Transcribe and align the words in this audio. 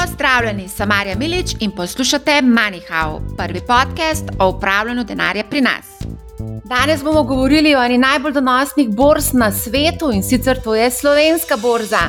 Pozdravljeni, 0.00 0.68
sem 0.68 0.88
Marja 0.88 1.16
Milič 1.18 1.54
in 1.60 1.70
poslušate 1.70 2.32
MoneyHow, 2.42 3.36
prvi 3.36 3.60
podcast 3.60 4.24
o 4.38 4.48
upravljanju 4.48 5.04
denarja 5.04 5.44
pri 5.50 5.60
nas. 5.60 5.86
Danes 6.64 7.02
bomo 7.04 7.22
govorili 7.22 7.74
o 7.74 7.82
eni 7.84 7.98
najbolj 7.98 8.32
donosnih 8.32 8.88
borz 8.88 9.32
na 9.32 9.52
svetu 9.52 10.12
in 10.12 10.22
sicer 10.22 10.62
to 10.62 10.74
je 10.74 10.90
slovenska 10.90 11.56
borza. 11.56 12.00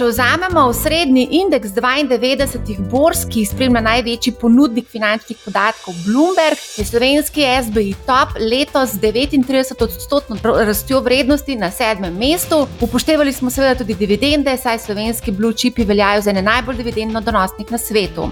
Če 0.00 0.06
vzamemo 0.08 0.62
srednji 0.72 1.26
indeks 1.42 1.74
92 1.76 2.86
borz, 2.88 3.26
ki 3.28 3.42
spremlja 3.44 3.82
največji 3.84 4.32
ponudnik 4.40 4.86
finančnih 4.88 5.42
podatkov 5.44 5.98
Bloomberg, 6.06 6.62
je 6.80 6.86
slovenski 6.88 7.44
SBI 7.66 7.92
top 8.06 8.32
letos 8.40 8.94
39-odstotno 9.02 10.40
rastjo 10.64 11.02
vrednosti 11.04 11.58
na 11.60 11.68
sedmem 11.68 12.16
mestu. 12.16 12.62
Upoštevali 12.80 13.36
smo 13.36 13.52
seveda 13.52 13.76
tudi 13.82 13.98
dividende, 14.00 14.56
saj 14.56 14.80
slovenski 14.86 15.36
blue 15.36 15.52
chipi 15.52 15.84
veljajo 15.84 16.24
za 16.24 16.32
ene 16.32 16.48
najbolj 16.48 16.80
dividendno 16.80 17.20
donosnih 17.20 17.68
na 17.68 17.78
svetu. 17.78 18.30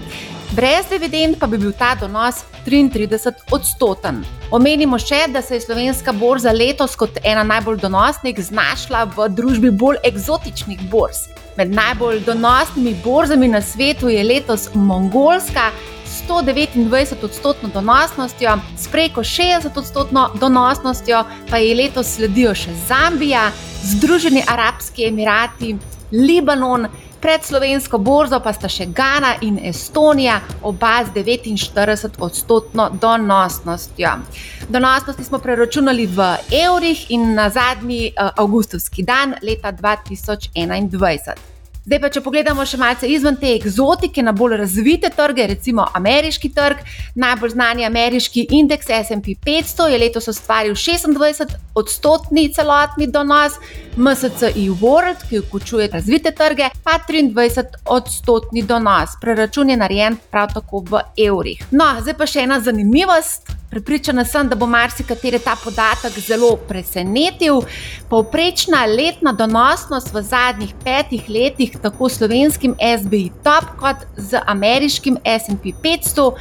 Brez 0.51 0.85
dividend 0.89 1.37
pa 1.39 1.47
bi 1.47 1.57
bil 1.61 1.71
ta 1.77 1.91
donos 1.95 2.41
33 2.65 3.33
odstoten. 3.53 4.23
Omenimo 4.51 4.97
še, 4.97 5.27
da 5.29 5.43
se 5.45 5.59
je 5.59 5.61
slovenska 5.61 6.09
borza 6.17 6.49
letos 6.51 6.95
kot 6.97 7.19
ena 7.23 7.43
najbolj 7.45 7.77
donosnih 7.83 8.39
znašla 8.47 9.03
v 9.13 9.27
družbi 9.37 9.69
bolj 9.69 9.99
eksotičnih 10.09 10.81
borz. 10.89 11.27
Med 11.57 11.69
najbolj 11.69 12.23
donosnimi 12.25 12.95
borzami 13.03 13.51
na 13.53 13.61
svetu 13.61 14.09
je 14.09 14.23
letos 14.25 14.69
Mongolska. 14.73 15.69
129 16.09 17.23
odstotkov 17.23 17.69
donosnostjo, 17.73 18.55
s 18.77 18.89
preko 18.89 19.21
60 19.21 19.77
odstotkov 19.77 20.39
donosnostjo, 20.41 21.21
pa 21.49 21.61
je 21.61 21.75
letos 21.77 22.15
sledijo 22.17 22.55
še 22.57 22.73
Zambija, 22.89 23.51
Združeni 23.85 24.41
arabski 24.49 25.05
emirati, 25.07 25.75
Libanon, 26.11 26.89
pred 27.21 27.43
slovensko 27.43 27.97
borzo 27.97 28.39
pa 28.39 28.53
sta 28.53 28.69
še 28.71 28.85
Ghana 28.95 29.35
in 29.41 29.59
Estonija, 29.63 30.39
oba 30.63 31.03
z 31.05 31.13
49 31.23 32.19
odstotkov 32.19 32.97
donosnostjo. 33.01 34.09
Donosnosti 34.69 35.23
smo 35.23 35.39
preračunali 35.39 36.07
v 36.07 36.33
evrih 36.51 37.05
in 37.11 37.33
na 37.35 37.49
zadnji 37.49 38.11
uh, 38.11 38.31
avgustovski 38.35 39.03
dan 39.03 39.35
leta 39.41 39.71
2021. 39.71 41.58
Zdaj 41.85 41.99
pa, 42.03 42.09
če 42.11 42.21
pogledamo 42.21 42.63
še 42.67 42.77
malce 42.77 43.07
izven 43.07 43.37
te 43.39 43.53
eksotike 43.55 44.19
na 44.21 44.33
bolj 44.35 44.57
razvite 44.59 45.09
trge, 45.15 45.45
recimo 45.47 45.85
ameriški 45.95 46.49
trg, 46.51 46.81
najbolj 47.15 47.53
znani 47.53 47.85
ameriški 47.87 48.43
indeks 48.57 48.91
SP 49.07 49.37
500 49.47 49.87
je 49.93 49.99
letos 50.01 50.27
ustvaril 50.27 50.75
26 50.75 51.55
odstotni 51.79 52.49
celotni 52.53 53.07
donos, 53.07 53.55
MSCI 53.95 54.67
World, 54.81 55.23
ki 55.29 55.39
vključuje 55.45 55.87
razvite 55.93 56.35
trge, 56.35 56.67
pa 56.83 56.99
23 57.07 57.79
odstotni 57.95 58.65
donos. 58.67 59.15
Preračun 59.21 59.71
je 59.71 59.79
narejen 59.79 60.19
prav 60.31 60.51
tako 60.53 60.83
v 60.91 61.05
evrih. 61.29 61.63
No, 61.71 61.93
zdaj 62.03 62.19
pa 62.19 62.27
še 62.27 62.43
ena 62.43 62.59
zanimivost. 62.59 63.58
Pripričana 63.69 64.25
sem, 64.25 64.49
da 64.49 64.55
bo 64.55 64.65
marsikateri 64.65 65.39
ta 65.39 65.53
podatek 65.63 66.17
zelo 66.19 66.55
presenetil. 66.67 67.61
Povprečna 68.09 68.85
letna 68.85 69.33
donosnost 69.33 70.13
v 70.13 70.23
zadnjih 70.25 70.73
petih 70.83 71.29
letih, 71.29 71.77
tako 71.81 72.09
slovenskim 72.09 72.75
SBI 72.97 73.29
Top 73.43 73.69
kot 73.79 74.07
z 74.17 74.41
ameriškim 74.45 75.17
SP 75.43 75.73
500, 75.83 76.31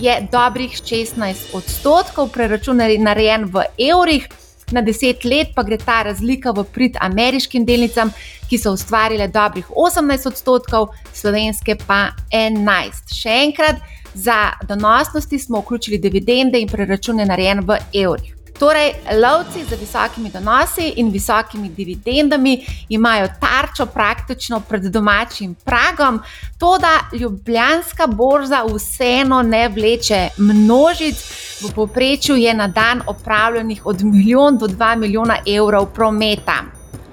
je 0.00 0.16
dobrih 0.32 0.72
16 0.72 1.52
odstotkov, 1.52 2.32
preračunari 2.32 2.98
narejen 2.98 3.44
v 3.52 3.68
evrih. 3.78 4.47
Na 4.72 4.82
deset 4.84 5.24
let 5.24 5.54
pa 5.56 5.62
gre 5.64 5.78
ta 5.80 6.02
razlika 6.02 6.52
v 6.52 6.64
prid 6.72 6.96
ameriškim 7.00 7.64
delnicam, 7.64 8.12
ki 8.48 8.58
so 8.58 8.72
ustvarile 8.76 9.28
dobrih 9.28 9.68
18 9.70 10.28
odstotkov, 10.28 10.90
slovenske 11.12 11.78
pa 11.86 12.10
11. 12.32 13.14
Še 13.14 13.38
enkrat. 13.48 13.80
Za 14.14 14.56
donosnosti 14.68 15.38
smo 15.38 15.60
vključili 15.60 15.98
dividende 15.98 16.60
in 16.60 16.68
preračune 16.68 17.26
narejen 17.28 17.60
v 17.66 17.78
evrih. 17.94 18.37
Torej, 18.58 18.92
lovci 19.22 19.64
z 19.64 19.76
visokimi 19.80 20.30
donosi 20.30 20.92
in 20.96 21.10
visokimi 21.10 21.68
dividendami 21.68 22.64
imajo 22.88 23.28
tarčo 23.40 23.86
praktično 23.86 24.60
pred 24.60 24.82
domačim 24.82 25.54
pragom, 25.54 26.20
to 26.58 26.78
da 26.78 27.18
ljubljanska 27.18 28.06
borza 28.06 28.64
vseeno 28.74 29.42
ne 29.42 29.68
vleče 29.68 30.28
množic, 30.38 31.16
v 31.62 31.72
povprečju 31.74 32.36
je 32.36 32.54
na 32.54 32.68
dan 32.68 33.02
opravljenih 33.06 33.86
od 33.86 34.02
milijon 34.02 34.58
do 34.58 34.66
dva 34.66 34.94
milijona 34.96 35.36
evrov 35.46 35.86
prometa. 35.94 36.62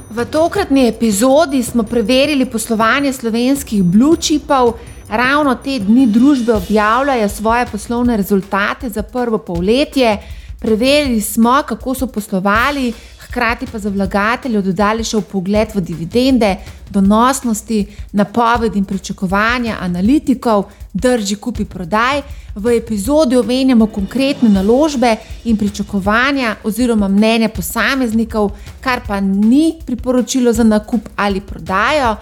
V 0.10 0.26
tokratni 0.26 0.88
epizodi 0.88 1.64
smo 1.64 1.84
preverili 1.84 2.46
poslovanje 2.46 3.14
slovenskih 3.14 3.84
blue 3.84 4.18
chipov. 4.18 4.74
Ravno 5.10 5.56
te 5.56 5.80
dni 5.80 6.08
družbe 6.08 6.54
objavljajo 6.54 7.30
svoje 7.30 7.66
poslovne 7.66 8.18
rezultate 8.18 8.90
za 8.90 9.04
prvo 9.04 9.38
polletje. 9.38 10.18
Preverili 10.66 11.22
smo, 11.22 11.64
kako 11.68 11.94
so 11.94 12.08
poslovali, 12.08 12.94
hkrati 13.20 13.66
pa 13.72 13.80
za 13.80 13.90
vlagatelje 13.90 14.62
dodali 14.62 15.04
še 15.06 15.20
pogled 15.22 15.76
v 15.76 15.82
dividende, 15.82 16.56
donosnosti, 16.90 17.84
napovedi 18.18 18.80
in 18.82 18.86
pričakovanja 18.90 19.76
analitikov, 19.82 20.64
drži 20.94 21.36
kupi 21.36 21.66
prodaj. 21.70 22.24
V 22.56 22.74
epizodi 22.78 23.38
omenjamo 23.38 23.86
konkretne 23.88 24.50
naložbe 24.50 25.12
in 25.44 25.58
pričakovanja 25.58 26.56
oziroma 26.64 27.08
mnenja 27.08 27.50
posameznikov, 27.50 28.50
kar 28.82 29.04
pa 29.08 29.20
ni 29.20 29.76
priporočilo 29.86 30.54
za 30.54 30.64
nakup 30.64 31.10
ali 31.16 31.42
prodajo. 31.42 32.16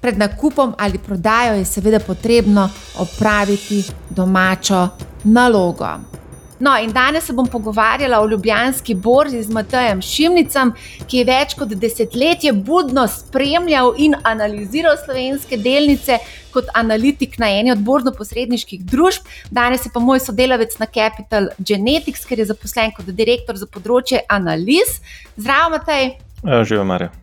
Pred 0.00 0.18
nakupom 0.18 0.74
ali 0.78 0.98
prodajo 0.98 1.58
je 1.58 1.64
seveda 1.64 1.98
potrebno 1.98 2.68
opraviti 2.98 3.82
domačo 4.10 4.88
nalogo. 5.24 6.18
No, 6.60 6.76
in 6.76 6.90
danes 6.92 7.24
se 7.24 7.32
bom 7.32 7.46
pogovarjala 7.46 8.20
o 8.20 8.26
Ljubljanski 8.26 8.94
borzi 8.94 9.42
z 9.42 9.52
Matejem 9.54 10.00
Šimnicem, 10.02 10.72
ki 11.06 11.20
je 11.20 11.26
več 11.28 11.54
kot 11.54 11.70
desetletje 11.70 12.52
budno 12.52 13.04
spremljal 13.08 13.92
in 13.96 14.16
analiziral 14.26 14.96
slovenske 15.04 15.56
delnice 15.62 16.18
kot 16.50 16.72
analitik 16.74 17.38
na 17.38 17.52
eni 17.60 17.70
od 17.70 17.84
borzno-posredniških 17.86 18.82
družb. 18.90 19.30
Danes 19.54 19.86
je 19.86 19.92
pa 19.94 20.02
moj 20.02 20.24
sodelavec 20.24 20.74
na 20.82 20.90
Capital 20.90 21.46
Genetics, 21.58 22.26
ker 22.26 22.42
je 22.42 22.48
zaposlen 22.50 22.90
kot 22.96 23.06
direktor 23.06 23.54
za 23.60 23.70
področje 23.70 24.24
analiz. 24.26 24.98
Zdravo, 25.36 25.76
Matej. 25.76 26.16
Ja, 26.42 26.64
živijo, 26.64 26.84
Marja. 26.90 27.14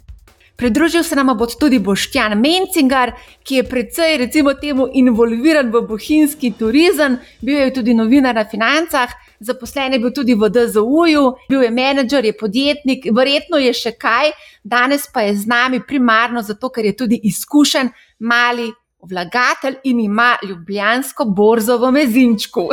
Pridružil 0.55 1.03
se 1.03 1.15
nam 1.15 1.33
bo 1.35 1.45
tudi 1.45 1.81
Boštjan 1.83 2.37
Mencingar, 2.39 3.11
ki 3.43 3.55
je 3.55 3.63
precej, 3.67 4.17
recimo, 4.17 4.53
temu 4.55 4.87
involviran 4.93 5.67
v 5.71 5.81
bohinjski 5.89 6.53
turizem, 6.55 7.19
bil 7.41 7.59
je 7.59 7.73
tudi 7.75 7.93
novinar 7.93 8.35
na 8.35 8.45
financah, 8.47 9.11
zaposlen 9.45 9.93
je 9.93 9.99
bil 9.99 10.13
tudi 10.13 10.35
v 10.35 10.49
DZU-ju, 10.49 11.25
bil 11.49 11.63
je 11.63 11.71
menedžer, 11.71 12.25
je 12.25 12.37
podjetnik, 12.37 13.05
verjetno 13.13 13.61
je 13.61 13.73
še 13.73 13.95
kaj, 13.99 14.33
danes 14.63 15.07
pa 15.13 15.25
je 15.27 15.35
z 15.43 15.49
nami 15.49 15.81
primarno 15.87 16.41
zato, 16.41 16.69
ker 16.69 16.85
je 16.85 16.97
tudi 16.97 17.21
izkušen 17.29 17.91
mali 18.19 18.71
vlagatelj 19.05 19.79
in 19.83 19.99
ima 19.99 20.35
ljubljansko 20.43 21.25
borzo 21.25 21.77
v 21.77 21.91
mezinčku. 21.91 22.69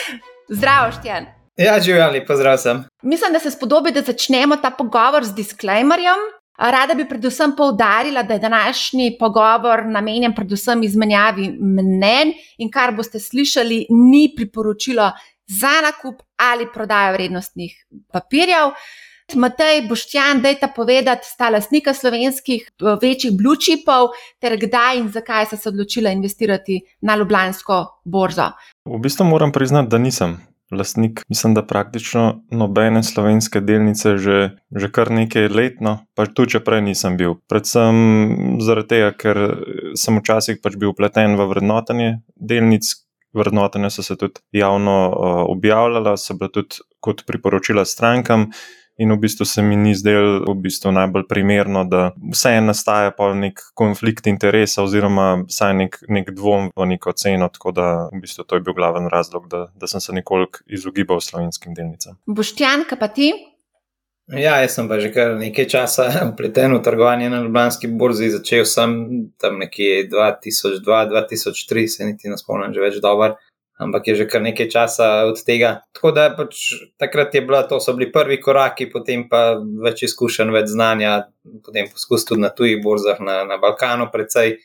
Zdravo, 0.58 0.92
Štjan. 0.98 1.26
Ja, 1.56 1.80
živeli, 1.80 2.26
pozdrav 2.26 2.58
sem. 2.58 2.84
Mislim, 3.02 3.32
da 3.32 3.38
se 3.38 3.50
spodobi, 3.50 3.92
da 3.92 4.02
začnemo 4.02 4.56
ta 4.56 4.70
pogovor 4.70 5.24
z 5.24 5.34
disclaimerjem. 5.34 6.26
Rada 6.56 6.94
bi 6.94 7.04
predvsem 7.08 7.52
poudarila, 7.56 8.22
da 8.22 8.34
je 8.34 8.40
današnji 8.40 9.16
pogovor 9.20 9.84
namenjen 9.86 10.34
predvsem 10.34 10.82
izmenjavi 10.82 11.48
mnen 11.60 12.32
in 12.58 12.70
kar 12.70 12.94
boste 12.96 13.20
slišali, 13.20 13.86
ni 13.90 14.32
priporočilo 14.36 15.10
za 15.46 15.80
nakup 15.82 16.22
ali 16.36 16.68
prodajo 16.74 17.12
vrednostnih 17.12 17.86
papirjev. 18.12 18.76
Matej, 19.34 19.88
Boštjan, 19.88 20.38
dajte 20.42 20.68
povedati, 20.76 21.26
sta 21.26 21.48
lastnika 21.50 21.94
slovenskih 21.94 22.68
večjih 23.02 23.32
blue 23.34 23.58
chipov, 23.58 24.14
ter 24.38 24.54
kdaj 24.54 25.00
in 25.00 25.08
zakaj 25.10 25.46
ste 25.50 25.56
se 25.56 25.68
odločili 25.68 26.12
investirati 26.12 26.80
na 27.02 27.16
Ljubljansko 27.16 28.02
borzo? 28.04 28.52
V 28.84 29.00
bistvu 29.02 29.26
moram 29.26 29.52
priznati, 29.52 29.90
da 29.90 29.98
nisem 29.98 30.38
lastnik, 30.70 31.22
mislim, 31.28 31.54
da 31.54 31.66
praktično 31.66 32.42
nobene 32.50 33.02
slovenske 33.02 33.60
delnice 33.60 34.16
že, 34.16 34.50
že 34.70 34.90
kar 34.92 35.10
nekaj 35.10 35.48
letno, 35.48 35.98
pa 36.14 36.26
tudi 36.26 36.56
če 36.56 36.60
prej 36.66 36.82
nisem 36.82 37.16
bil. 37.16 37.36
Predvsem 37.50 37.96
zaradi 38.62 38.88
tega, 38.94 39.10
ker 39.14 39.42
sem 39.98 40.18
včasih 40.18 40.62
pač 40.62 40.78
bil 40.78 40.94
upleten 40.94 41.36
v 41.38 41.50
vrednotenje 41.50 42.12
delnic. 42.36 42.94
Vrednotenja 43.36 43.90
so 43.92 44.02
se 44.02 44.16
tudi 44.16 44.40
javno 44.56 44.96
uh, 45.10 45.44
objavljala, 45.52 46.16
so 46.16 46.34
bila 46.34 46.50
tudi 46.52 46.82
kot 47.04 47.22
priporočila 47.28 47.84
strankam, 47.84 48.50
In 48.96 49.12
v 49.12 49.18
bistvu 49.20 49.44
se 49.44 49.62
mi 49.62 49.76
ni 49.76 49.92
zdelo 49.94 50.40
v 50.48 50.54
bistvu 50.64 50.88
najbolj 50.96 51.26
primerno, 51.28 51.84
da 51.84 52.14
vseeno 52.32 52.70
nastaja 52.72 53.10
pa 53.12 53.28
nek 53.36 53.60
konflikt 53.76 54.26
interesa, 54.30 54.80
oziroma 54.86 55.42
vsaj 55.44 55.74
nek, 55.76 55.98
nek 56.08 56.30
dvom 56.32 56.70
v 56.72 56.86
neko 56.94 57.12
ceno. 57.12 57.50
Tako 57.52 57.74
da 57.76 57.88
v 58.08 58.22
bistvu 58.24 58.46
to 58.48 58.56
je 58.56 58.64
bil 58.64 58.76
glaven 58.76 59.10
razlog, 59.12 59.50
da, 59.52 59.66
da 59.76 59.90
sem 59.90 60.00
se 60.00 60.16
nekoliko 60.16 60.64
izogibal 60.66 61.20
slovenskim 61.20 61.76
delnicam. 61.76 62.16
Boštjan, 62.24 62.88
kaj 62.88 62.98
pa 62.98 63.12
ti? 63.12 63.34
Ja, 64.26 64.56
jaz 64.58 64.74
sem 64.74 64.88
pa 64.90 64.98
že 64.98 65.12
kar 65.14 65.36
nekaj 65.38 65.68
časa 65.70 66.04
upleten 66.32 66.74
v 66.74 66.82
trgovanje 66.82 67.30
na 67.30 67.44
Ljubljanski 67.44 67.86
borzi. 67.86 68.30
Začel 68.34 68.64
sem 68.66 68.90
tam 69.38 69.60
nekje 69.62 70.08
2002-2003, 70.10 71.86
se 71.86 72.04
niti 72.04 72.28
ne 72.28 72.38
spomnim, 72.38 72.74
že 72.74 72.82
več 72.82 72.98
dober, 72.98 73.36
ampak 73.78 74.10
je 74.10 74.16
že 74.18 74.26
kar 74.26 74.42
nekaj 74.42 74.66
časa 74.72 75.10
od 75.30 75.38
tega. 75.46 75.86
Tako 75.94 76.10
da 76.10 76.26
pač 76.34 76.74
takrat 76.98 77.38
je 77.38 77.44
bila, 77.46 77.62
to 77.70 77.78
so 77.78 77.94
bili 77.94 78.10
prvi 78.10 78.40
koraki, 78.42 78.90
potem 78.90 79.28
pa 79.30 79.60
več 79.62 80.02
izkušenj, 80.10 80.50
več 80.50 80.74
znanja, 80.74 81.30
potem 81.62 81.86
poskus 81.86 82.26
tudi 82.26 82.42
na 82.42 82.50
tujih 82.50 82.82
borzah, 82.82 83.22
na, 83.22 83.44
na 83.46 83.62
Balkanu, 83.62 84.10
predvsej 84.10 84.58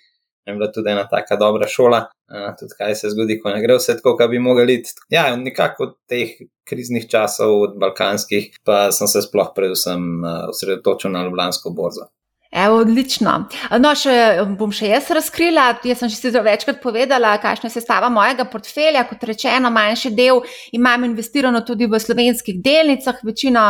je 0.45 0.53
bila 0.53 0.71
tudi 0.71 0.91
ena 0.91 1.07
taka 1.09 1.35
dobra 1.35 1.67
šola. 1.67 2.05
Uh, 2.31 2.49
tudi 2.59 2.77
kaj 2.77 2.95
se 2.95 3.11
zgodi, 3.11 3.39
ko 3.41 3.51
ne 3.51 3.61
gre 3.63 3.75
vse 3.77 3.97
tako, 3.99 4.15
kot 4.19 4.31
bi 4.31 4.39
mogli. 4.39 4.79
Ja, 5.11 5.29
nekako 5.35 5.89
od 5.89 5.97
teh 6.09 6.37
kriznih 6.67 7.09
časov, 7.11 7.57
od 7.67 7.77
balkanskih, 7.81 8.53
pa 8.63 8.87
sem 8.95 9.09
se 9.11 9.25
sploh 9.27 9.51
predvsem 9.55 10.07
uh, 10.23 10.47
osredotočil 10.53 11.11
na 11.11 11.25
Ljubljansko 11.27 11.73
borzo. 11.75 12.07
Evo, 12.51 12.81
odlično. 12.83 13.31
No, 13.79 13.93
še, 13.95 14.13
bom 14.59 14.73
še 14.75 14.89
jaz 14.89 15.05
razkrila. 15.15 15.69
Jaz 15.87 16.01
sem 16.01 16.09
že 16.11 16.17
sicer 16.17 16.43
večkrat 16.43 16.81
povedala, 16.83 17.37
kakšna 17.39 17.69
je 17.69 17.77
sestava 17.77 18.09
mojega 18.11 18.43
portfelja. 18.51 19.05
Kot 19.07 19.23
rečeno, 19.23 19.71
manjši 19.71 20.11
del 20.17 20.41
imam 20.75 21.05
investirano 21.07 21.61
tudi 21.63 21.87
v 21.87 21.99
slovenskih 22.03 22.59
delnicah, 22.59 23.21
večina 23.23 23.69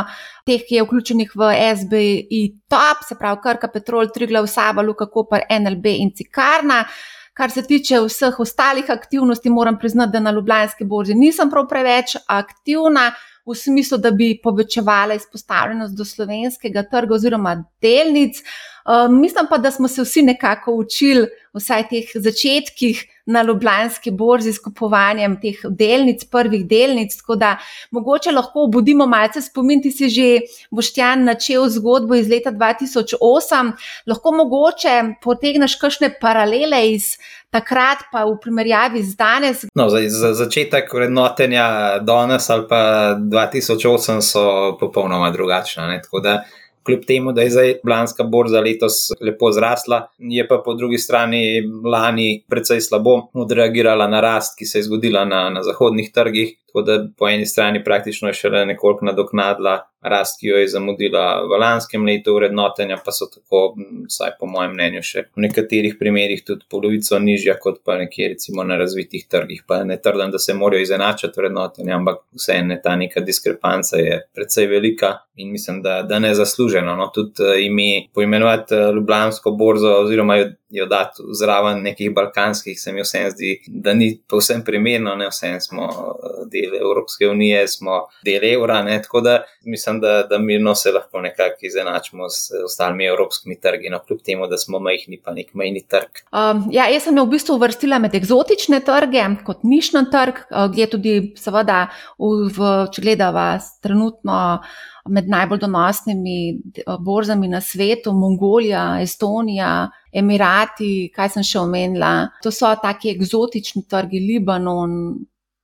teh 0.49 0.65
je 0.65 0.81
vključenih 0.81 1.35
v 1.37 1.51
SBI 1.77 2.41
Top, 2.73 3.05
se 3.05 3.19
pravi 3.19 3.37
Krka, 3.43 3.69
Petrol, 3.69 4.09
Triglav, 4.09 4.49
Saba, 4.49 4.81
Luka, 4.81 5.05
Koper, 5.05 5.45
NLB 5.45 5.93
in 6.01 6.09
Cikarna. 6.17 6.81
Kar 7.37 7.53
se 7.53 7.61
tiče 7.61 8.01
vseh 8.01 8.39
ostalih 8.41 8.89
aktivnosti, 8.89 9.53
moram 9.53 9.77
priznati, 9.79 10.17
da 10.17 10.23
na 10.25 10.33
Ljubljanski 10.33 10.89
borzi 10.89 11.13
nisem 11.15 11.53
prav 11.53 11.69
preveč 11.69 12.17
aktivna 12.25 13.11
v 13.45 13.53
smislu, 13.55 14.01
da 14.01 14.09
bi 14.11 14.33
povečevala 14.41 15.15
izpostavljenost 15.21 15.95
do 15.97 16.05
slovenskega 16.05 16.83
trga 16.89 17.15
oziroma 17.21 17.55
delnic. 17.81 18.41
Uh, 18.41 18.70
mislim 19.09 19.45
pa, 19.49 19.57
da 19.57 19.71
smo 19.71 19.87
se 19.87 20.01
vsi 20.01 20.21
nekako 20.21 20.73
učili, 20.73 21.27
vsaj 21.53 21.87
teh 21.89 22.11
začetkih 22.15 23.05
na 23.25 23.41
Ljubljanski 23.41 24.11
borzi 24.11 24.53
s 24.53 24.59
kupovanjem 24.59 25.35
teh 25.41 25.59
delnic, 25.69 26.23
prvih 26.25 26.65
delnic. 26.67 27.15
Tako 27.17 27.35
da 27.35 27.57
mogoče 27.91 28.31
lahko 28.31 28.63
obudimo 28.63 29.07
malce 29.07 29.41
spomin, 29.41 29.81
ti 29.81 29.91
si 29.91 30.09
že 30.09 30.29
Boštjan 30.71 31.23
načel 31.23 31.67
zgodbo 31.69 32.15
iz 32.15 32.29
leta 32.29 32.51
2008, 32.51 33.71
lahko 34.07 34.31
mogoče 34.31 35.01
potegneš 35.23 35.75
kakšne 35.75 36.15
paralele 36.21 36.87
iz. 36.91 37.15
Takrat 37.51 38.05
pa 38.13 38.23
v 38.23 38.37
primerjavi 38.39 39.01
z 39.03 39.15
danes. 39.19 39.65
No, 39.75 39.89
za, 39.91 39.99
za 40.07 40.29
začetek 40.33 40.93
vrednotenja 40.93 41.99
danes 41.99 42.49
ali 42.49 42.63
pa 42.69 42.79
2008 43.19 44.21
so 44.23 44.43
popolnoma 44.79 45.33
drugačne. 45.35 45.99
Tako 46.03 46.19
da 46.23 46.37
kljub 46.85 47.05
temu, 47.07 47.31
da 47.31 47.41
je 47.41 47.49
zdaj 47.49 47.73
Blanska 47.83 48.23
borza 48.23 48.61
letos 48.61 48.93
lepo 49.21 49.51
zrasla, 49.51 50.07
je 50.17 50.47
pa 50.47 50.61
po 50.65 50.73
drugi 50.73 50.97
strani 50.97 51.61
lani 51.85 52.43
precej 52.49 52.81
slabo 52.81 53.27
odreagirala 53.33 54.07
na 54.07 54.21
rast, 54.21 54.57
ki 54.59 54.65
se 54.65 54.79
je 54.79 54.83
zgodila 54.83 55.25
na, 55.25 55.49
na 55.49 55.63
zahodnih 55.63 56.11
trgih. 56.13 56.57
Tako 56.67 56.81
da 56.81 56.97
po 57.17 57.29
eni 57.29 57.45
strani 57.45 57.83
praktično 57.83 58.29
je 58.29 58.33
šele 58.33 58.65
nekoliko 58.65 59.05
nadoknadila 59.05 59.90
rast, 60.01 60.39
ki 60.39 60.47
jo 60.47 60.57
je 60.57 60.67
zamudila 60.67 61.43
v 61.45 61.59
lanskem 61.61 62.05
letu, 62.05 62.33
vrednotenja 62.35 62.97
pa 63.05 63.13
so 63.13 63.27
tako, 63.29 63.75
vsaj 64.09 64.35
po 64.39 64.49
mojem 64.49 64.73
mnenju, 64.73 65.03
še 65.05 65.25
v 65.29 65.45
nekaterih 65.45 65.97
primerjih 65.99 66.43
tudi 66.47 66.65
polovico 66.69 67.19
nižja 67.21 67.57
kot 67.61 67.81
pa 67.85 67.99
nekje 68.01 68.31
recimo 68.33 68.65
na 68.67 68.79
razvitih 68.81 69.27
trgih. 69.29 69.63
Pa 69.67 69.83
ne 69.85 69.99
trdim, 70.01 70.33
da 70.33 70.41
se 70.41 70.55
morajo 70.57 70.81
izenačati 70.81 71.37
vrednotenja, 71.37 71.97
ampak 71.99 72.23
vseeno 72.37 72.79
ta 72.83 72.95
neka 72.97 73.21
diskrepanca 73.25 74.01
je 74.01 74.21
precej 74.33 74.67
velika 74.71 75.17
in 75.35 75.51
mislim, 75.51 75.81
da, 75.81 76.01
da 76.01 76.19
ne 76.19 76.33
zasluženo. 76.35 76.95
No, 76.95 77.11
tudi 77.13 77.43
uh, 77.43 77.55
ime 77.61 78.07
poimenovati 78.13 78.75
uh, 78.75 78.95
Ljubljansko 78.95 79.51
borzo 79.51 79.93
oziroma 80.01 80.37
jo 80.41 80.49
jo 80.71 80.85
dati 80.85 81.23
zraven 81.39 81.81
nekih 81.83 82.13
balkanskih, 82.15 82.79
se 82.81 82.93
mi 82.93 83.01
vsem 83.01 83.29
zdi, 83.31 83.51
da 83.67 83.93
ni 83.93 84.11
povsem 84.29 84.63
primerno, 84.65 85.15
ne 85.15 85.27
vsem 85.29 85.59
smo 85.61 85.87
eh, 85.87 86.43
del 86.51 86.75
Evropske 86.81 87.27
unije, 87.27 87.67
smo 87.67 88.05
del 88.25 88.45
evra, 88.53 88.81
ne? 88.83 89.01
tako 89.01 89.21
da 89.21 89.43
mislim, 89.65 89.99
da, 89.99 90.23
da 90.29 90.39
mirno 90.39 90.75
se 90.75 90.91
lahko 90.91 91.21
nekako 91.21 91.65
izenačimo 91.67 92.29
s 92.29 92.51
ostalimi 92.65 93.05
evropskimi 93.05 93.59
trgi, 93.59 93.89
no 93.89 93.99
kljub 94.07 94.21
temu, 94.25 94.47
da 94.47 94.57
smo 94.57 94.79
majhni, 94.79 95.21
pa 95.23 95.33
nek 95.33 95.53
majhni 95.53 95.83
trg. 95.87 96.23
Um, 96.31 96.65
ja, 96.71 96.87
jaz 96.89 97.07
sem 97.07 97.17
jo 97.17 97.25
v 97.25 97.35
bistvu 97.35 97.57
uvrstila 97.59 97.99
med 97.99 98.15
eksotične 98.15 98.81
trge, 98.85 99.25
kot 99.45 99.63
nišni 99.67 100.05
trg, 100.11 100.45
ki 100.73 100.81
je 100.81 100.89
tudi, 100.89 101.17
seveda, 101.37 101.83
v, 102.19 102.47
v, 102.55 102.71
če 102.93 103.03
gledava 103.03 103.45
trenutno 103.83 104.37
med 105.09 105.29
najbolj 105.29 105.59
donosnimi 105.59 106.37
eh, 106.51 106.97
borzami 106.99 107.47
na 107.47 107.61
svetu, 107.61 108.13
Mongolija, 108.13 108.99
Estonija, 109.01 109.89
Emirati, 110.13 111.09
kaj 111.15 111.35
sem 111.37 111.45
še 111.47 111.59
omenila. 111.61 112.29
To 112.43 112.51
so 112.53 112.69
taki 112.81 113.13
eksotični 113.15 113.85
trgi, 113.89 114.21
Libanon, 114.27 114.91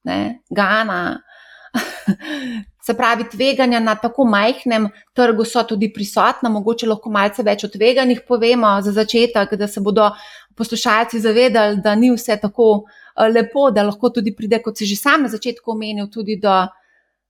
ne, 0.08 0.20
Ghana. 0.50 1.02
Se 2.88 2.96
pravi, 2.96 3.26
tveganja 3.28 3.82
na 3.84 3.98
tako 4.00 4.24
majhnem 4.32 4.86
trgu 5.14 5.44
so 5.46 5.60
tudi 5.68 5.90
prisotna, 5.92 6.48
mogoče 6.50 6.88
lahko 6.88 7.12
malce 7.12 7.44
več 7.44 7.66
o 7.68 7.70
tveganjih 7.74 8.22
povemo 8.28 8.78
za 8.82 8.94
začetek, 8.96 9.58
da 9.60 9.68
se 9.68 9.84
bodo 9.84 10.08
poslušalci 10.56 11.20
zavedali, 11.20 11.82
da 11.84 11.96
ni 12.00 12.14
vse 12.16 12.40
tako 12.42 12.72
eh, 12.88 13.28
lepo, 13.28 13.68
da 13.76 13.84
lahko 13.84 14.10
tudi 14.16 14.34
pride, 14.36 14.64
kot 14.64 14.80
si 14.80 14.88
že 14.88 14.96
sam 14.96 15.28
na 15.28 15.30
začetku 15.36 15.76
omenil, 15.76 16.08
tudi 16.10 16.40
do 16.42 16.56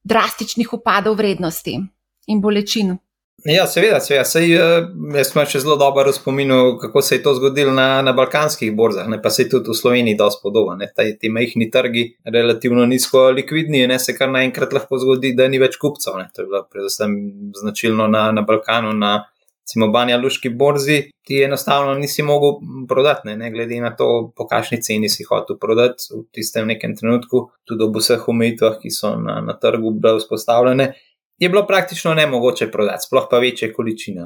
drastičnih 0.08 0.72
upadov 0.78 1.18
vrednosti 1.20 1.80
in 2.28 2.42
bolečin. 2.42 2.98
Ja, 3.46 3.68
seveda, 3.68 4.00
seveda. 4.02 4.26
Sej, 4.26 4.50
eh, 4.58 4.88
jaz 5.14 5.30
sem 5.30 5.44
še 5.46 5.60
zelo 5.62 5.76
dobro 5.78 6.10
spominjal, 6.12 6.74
kako 6.82 7.04
se 7.06 7.16
je 7.16 7.22
to 7.24 7.36
zgodilo 7.38 7.72
na, 7.72 8.02
na 8.02 8.12
balkanskih 8.18 8.74
borzah, 8.76 9.06
ne 9.08 9.22
pa 9.22 9.30
se 9.30 9.44
je 9.46 9.52
tudi 9.52 9.70
v 9.70 9.78
Sloveniji 9.78 10.18
dosti 10.18 10.42
podobno. 10.44 10.90
Ti 10.98 11.30
majhni 11.30 11.70
trgi, 11.72 12.04
relativno 12.26 12.86
nizko 12.90 13.30
likvidni, 13.38 13.86
ne 13.88 14.00
se 14.00 14.18
kar 14.18 14.34
naenkrat 14.34 14.74
lahko 14.74 14.98
zgodi, 14.98 15.36
da 15.38 15.48
ni 15.48 15.62
več 15.62 15.78
kupcev. 15.78 16.18
Ne. 16.18 16.28
To 16.34 16.42
je 16.42 16.50
bilo 16.50 16.64
predvsem 16.66 17.14
značilno 17.62 18.10
na, 18.10 18.32
na 18.34 18.42
Balkanu, 18.42 18.96
na 18.98 19.20
recimo 19.68 19.92
Banja 19.94 20.18
Luški 20.18 20.50
borzi, 20.50 21.02
ti 21.28 21.42
enostavno 21.44 21.94
nisi 22.00 22.24
mogel 22.24 22.56
prodati, 22.88 23.28
ne, 23.28 23.38
ne 23.38 23.52
glede 23.52 23.82
na 23.84 23.92
to, 23.96 24.32
po 24.36 24.48
kakšni 24.48 24.80
ceni 24.82 25.10
si 25.12 25.26
hotel 25.28 25.60
prodati 25.60 26.08
v 26.14 26.24
tistem 26.32 26.72
nekem 26.72 26.96
trenutku, 26.96 27.50
tudi 27.68 27.84
ob 27.84 28.00
vseh 28.00 28.30
omejitvah, 28.32 28.80
ki 28.80 28.92
so 28.96 29.18
na, 29.20 29.42
na 29.44 29.58
trgu 29.60 29.92
bile 30.00 30.22
vzpostavljene 30.22 30.94
je 31.38 31.50
bilo 31.50 31.66
praktično 31.68 32.14
nemogoče 32.14 32.72
prodati, 32.72 33.06
sploh 33.06 33.28
pa 33.32 33.40
večje 33.40 33.74
količine. 33.74 34.24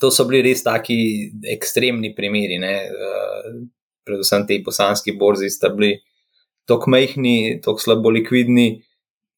To 0.00 0.10
so 0.10 0.24
bili 0.24 0.42
res 0.42 0.62
taki 0.64 0.96
ekstremni 1.52 2.14
primeri, 2.16 2.56
ne? 2.58 2.74
Uh, 2.88 3.58
predvsem 4.08 4.46
te 4.48 4.56
bosanski 4.64 5.12
borzi 5.12 5.50
sta 5.52 5.68
bili 5.68 5.98
tako 6.68 6.90
majhni, 6.90 7.60
tako 7.64 7.82
slabo 7.82 8.10
likvidni, 8.14 8.80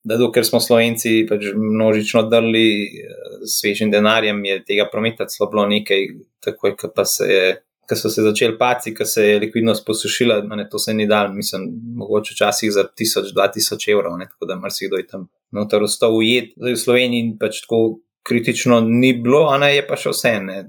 da 0.04 0.16
dokler 0.18 0.47
smo 0.47 0.61
Slovenci 0.61 1.25
pač 1.28 1.49
množično 1.56 2.23
drli 2.30 2.68
uh, 2.87 3.42
svežim 3.50 3.90
denarjem, 3.90 4.44
je 4.44 4.62
tega 4.68 4.87
prometa 4.92 5.26
slabo 5.28 5.66
nekaj, 5.66 6.09
takoj 6.44 6.76
pa 6.94 7.04
se 7.04 7.30
je. 7.32 7.52
Ko 7.92 7.96
so 7.99 8.08
se 8.08 8.22
začeli 8.25 8.56
paci, 8.56 8.94
ko 8.96 9.04
se 9.04 9.26
je 9.26 9.40
likvidnost 9.42 9.84
posušila, 9.84 10.38
ne, 10.56 10.64
to 10.70 10.78
se 10.80 10.94
ni 10.96 11.04
dal, 11.06 11.28
mislim, 11.34 11.66
mogoče 12.00 12.32
včasih 12.32 12.70
za 12.72 12.87
1000-2000 12.88 13.90
evrov, 13.92 14.14
ne, 14.18 14.30
tako 14.30 14.49
da 14.49 14.56
marsikdo 14.56 14.96
je 14.96 15.06
tam 15.11 15.26
noter 15.52 15.84
ostal 15.84 16.16
ujet. 16.16 16.54
Zdaj 16.56 16.72
v 16.72 16.80
Sloveniji 16.80 17.34
pač 17.40 17.61
tako 17.66 17.82
kritično 18.25 18.80
ni 18.80 19.12
bilo, 19.12 19.44
a 19.52 19.58
ne 19.58 19.75
je 19.75 19.82
pa 19.87 19.99
še 20.00 20.14
vse. 20.14 20.32
Ne. 20.46 20.62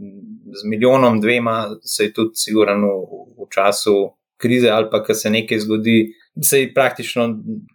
Z 0.54 0.68
milijonom, 0.70 1.22
dvema 1.22 1.78
se 1.82 2.10
je 2.10 2.14
tudi 2.14 2.36
sigurno 2.44 2.92
v, 3.00 3.22
v 3.40 3.48
času 3.54 3.96
krize 4.44 4.70
ali 4.70 4.90
pa, 4.92 5.00
ko 5.04 5.16
se 5.16 5.32
nekaj 5.32 5.64
zgodi, 5.64 5.98
se 6.44 6.60
je 6.60 6.74
praktično 6.74 7.30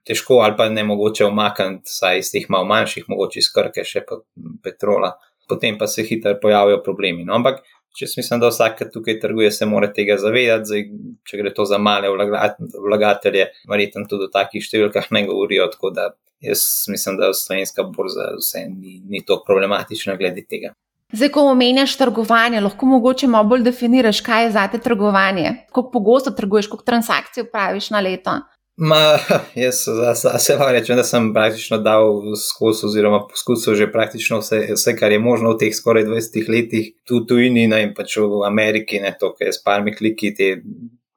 težko 0.06 0.42
ali 0.44 0.56
pa 0.58 0.68
ne 0.68 0.84
mogoče 0.84 1.24
omakniti, 1.24 1.88
saj 1.88 2.18
iz 2.18 2.30
teh 2.34 2.50
malo 2.52 2.68
manjših, 2.68 3.08
mogoče 3.08 3.40
iz 3.40 3.48
krke 3.54 3.86
še 3.86 4.04
pa 4.06 4.20
petrola. 4.62 5.14
Potem 5.48 5.78
pa 5.80 5.86
se 5.88 6.04
hitro 6.04 6.34
pojavijo 6.42 6.82
problemi. 6.84 7.24
No, 7.24 7.38
ampak 7.38 7.62
če 7.98 8.06
mislim, 8.16 8.40
da 8.40 8.50
vsak, 8.52 8.76
ki 8.78 8.88
tukaj 8.94 9.18
trguje, 9.22 9.50
se 9.54 9.66
mora 9.66 9.90
tega 9.92 10.16
zavedati. 10.20 10.68
Zdaj, 10.70 10.84
če 11.26 11.40
gre 11.40 11.52
to 11.54 11.66
za 11.68 11.78
male 11.82 12.10
vlagatelje, 12.10 13.48
verjetno 13.70 14.06
tudi 14.10 14.28
o 14.28 14.32
takih 14.32 14.64
številkah 14.64 15.10
ne 15.14 15.24
govorijo. 15.26 15.68
Tako 15.72 15.92
da 15.96 16.10
jaz 16.44 16.62
mislim, 16.92 17.18
da 17.18 17.32
slovenska 17.34 17.86
borza 17.90 18.30
vse 18.38 18.68
ni, 18.70 19.00
ni 19.08 19.24
tako 19.26 19.44
problematična 19.48 20.16
glede 20.20 20.46
tega. 20.46 20.74
Zdaj, 21.12 21.30
ko 21.32 21.46
omenjaš 21.48 21.94
trgovanje, 21.96 22.60
lahko 22.60 22.86
mogoče 22.86 23.30
malo 23.32 23.48
bolj 23.48 23.62
definiraš, 23.64 24.20
kaj 24.20 24.44
je 24.44 24.50
za 24.58 24.66
te 24.68 24.78
trgovanje. 24.84 25.54
Kako 25.70 25.90
pogosto 25.90 26.30
trguješ, 26.36 26.68
koliko 26.68 26.84
transakcij 26.84 27.48
praviš 27.52 27.90
na 27.94 28.02
leto? 28.04 28.36
Ma, 28.78 29.18
jaz 29.64 29.80
se 30.14 30.54
lahko 30.54 30.70
rečem, 30.72 30.96
da 30.96 31.04
sem 31.04 31.32
praktično 31.34 31.80
dal 31.82 32.34
skozi, 32.38 32.86
oziroma 32.86 33.24
poskusil 33.26 33.74
že 33.74 33.90
praktično 33.92 34.38
vse, 34.38 34.60
vse, 34.74 34.94
kar 34.96 35.12
je 35.12 35.18
možno 35.18 35.56
v 35.56 35.64
teh 35.64 35.74
skoraj 35.74 36.06
20 36.06 36.48
letih, 36.48 36.92
tudi 37.04 37.24
v 37.24 37.28
tujini, 37.32 37.66
ne 37.66 37.82
in 37.88 37.94
pač 37.96 38.16
v 38.22 38.44
Ameriki, 38.46 39.02
ne 39.02 39.16
to, 39.18 39.32
kar 39.34 39.50
je 39.50 39.58
s 39.58 39.62
parmi 39.64 39.94
kliki, 39.96 40.30
te 40.34 40.54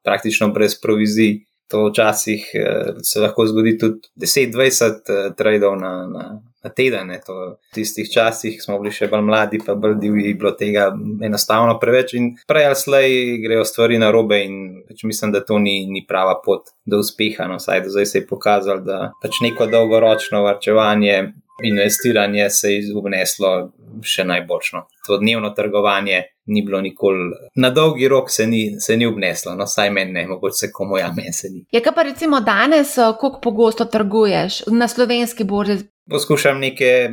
praktično 0.04 0.50
brez 0.56 0.80
provizij 0.82 1.42
To 1.72 1.88
včasih 1.88 2.50
uh, 2.56 2.98
se 3.04 3.20
lahko 3.20 3.46
zgodi 3.48 3.78
tudi 3.80 4.10
10-20 4.20 4.92
uh, 4.92 5.36
tradov 5.36 5.78
na, 5.80 5.92
na, 6.08 6.24
na 6.64 6.70
teden. 6.70 7.08
Ne. 7.08 7.20
To 7.26 7.34
v 7.34 7.74
tistih 7.74 8.10
časih 8.12 8.62
smo 8.64 8.80
bili 8.82 8.94
še 8.94 9.10
bolj 9.12 9.26
mladi, 9.28 9.62
pa 9.66 9.76
bolj 9.76 9.98
divji, 10.02 10.34
bilo 10.38 10.54
tega 10.58 10.90
enostavno 11.24 11.78
preveč. 11.82 12.16
In 12.20 12.32
prej 12.48 12.70
ali 12.70 12.80
slej 12.80 13.12
grejo 13.44 13.66
stvari 13.68 14.00
na 14.02 14.12
robe, 14.14 14.42
in 14.46 14.58
pač 14.88 15.06
mislim, 15.08 15.34
da 15.36 15.44
to 15.46 15.60
ni, 15.60 15.86
ni 15.90 16.06
prava 16.08 16.38
pot 16.46 16.74
do 16.86 17.02
uspeha. 17.02 17.50
No, 17.50 17.60
saj 17.60 17.86
do 17.86 17.94
zdaj 17.94 18.10
se 18.12 18.22
je 18.22 18.28
pokazalo, 18.28 18.86
da 18.86 19.12
pač 19.22 19.42
neko 19.44 19.70
dolgoročno 19.72 20.44
varčevanje 20.46 21.22
investiranje 21.64 22.50
se 22.50 22.74
je 22.74 22.98
obneslo 22.98 23.72
še 24.02 24.24
najboljšno. 24.24 24.86
To 25.08 25.18
dnevno 25.18 25.50
trgovanje 25.50 26.24
ni 26.46 26.62
bilo 26.66 26.82
nikoli, 26.82 27.32
na 27.56 27.70
dolgi 27.70 28.08
rok 28.08 28.32
se 28.32 28.48
ni, 28.48 28.80
se 28.80 28.98
ni 28.98 29.06
obneslo, 29.06 29.56
no 29.56 29.68
saj 29.68 29.90
meni 29.90 30.12
ne, 30.12 30.26
mogoče 30.28 30.58
se 30.58 30.72
komu 30.72 30.98
ja 30.98 31.12
meni 31.16 31.34
se 31.34 31.50
ni. 31.50 31.66
Je 31.72 31.82
pa 31.96 32.04
recimo 32.04 32.40
danes, 32.40 32.98
eh, 32.98 33.14
koliko 33.20 33.40
pogosto 33.42 33.86
trguješ 33.86 34.62
na 34.68 34.88
slovenski 34.88 35.44
borzi? 35.44 35.78
Poskušam 36.10 36.60
neke 36.60 37.10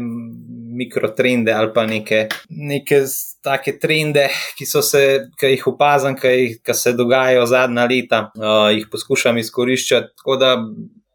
mikrotrende 0.79 1.53
ali 1.53 1.73
pa 1.75 1.87
neke, 1.87 2.29
neke 2.49 3.03
take 3.43 3.79
trende, 3.83 4.29
ki 4.59 4.67
so 4.67 4.83
se, 4.83 5.03
ki 5.39 5.53
jih 5.55 5.67
opazam, 5.73 6.17
ki, 6.19 6.61
ki 6.65 6.75
se 6.75 6.95
dogajajo 6.99 7.47
zadnja 7.51 7.87
leta, 7.91 8.23
uh, 8.39 8.69
jih 8.75 8.87
poskušam 8.93 9.39
izkoriščati. 9.43 10.15
Tako 10.17 10.39
da 10.41 10.55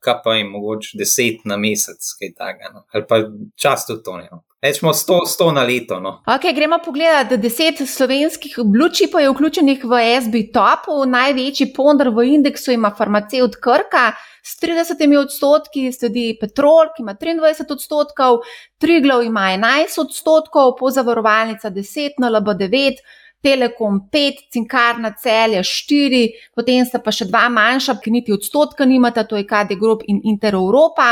kaj 0.03 0.17
pa 0.23 0.33
jim 0.35 0.49
mogoče 0.51 0.97
deset 0.99 1.45
na 1.47 1.57
mesec, 1.57 2.09
kaj 2.19 2.33
takega, 2.35 2.73
no. 2.73 2.83
ali 2.91 3.05
pa 3.07 3.21
čas 3.55 3.85
tudi 3.87 4.03
to 4.03 4.17
ne. 4.17 4.27
No. 4.31 4.43
Rečemo 4.63 4.93
100, 4.95 5.19
100 5.27 5.49
na 5.51 5.63
leto. 5.67 5.99
No. 5.99 6.11
Okay, 6.27 6.55
gremo 6.55 6.77
pogledat, 6.85 7.29
da 7.29 7.37
deset 7.37 7.81
slovenskih 7.87 8.55
blue-chipov 8.63 9.19
je 9.19 9.31
vključenih 9.31 9.83
v 9.83 10.03
SB 10.23 10.43
Top, 10.55 10.87
največji 11.07 11.73
ponder 11.75 12.11
v 12.15 12.29
indeksu 12.37 12.71
ima 12.71 12.93
farmaceut 12.97 13.57
Krka 13.63 14.11
s 14.43 14.59
30 14.59 15.17
odstotki, 15.17 15.87
sledi 15.95 16.37
Petrol, 16.39 16.91
ki 16.95 17.01
ima 17.01 17.15
23 17.15 17.71
odstotkov, 17.71 18.41
Triglav 18.77 19.23
ima 19.23 19.47
11 19.55 20.01
odstotkov, 20.03 20.75
pozavarovalnica 20.79 21.71
10, 21.71 22.19
NLB 22.19 22.57
9. 22.65 23.03
Telekom 23.43 23.97
5, 24.11 24.37
Cinkarna 24.55 25.13
celje 25.19 25.63
4, 25.67 26.27
potem 26.55 26.85
sta 26.87 27.01
pa 27.03 27.11
še 27.11 27.27
dva 27.27 27.49
manjša, 27.51 27.97
ki 27.99 28.11
niti 28.11 28.31
odstotka 28.31 28.87
nimata, 28.87 29.25
to 29.27 29.35
je 29.35 29.43
KD 29.47 29.75
Group 29.79 30.05
in 30.07 30.21
Inter 30.31 30.55
Europa. 30.55 31.09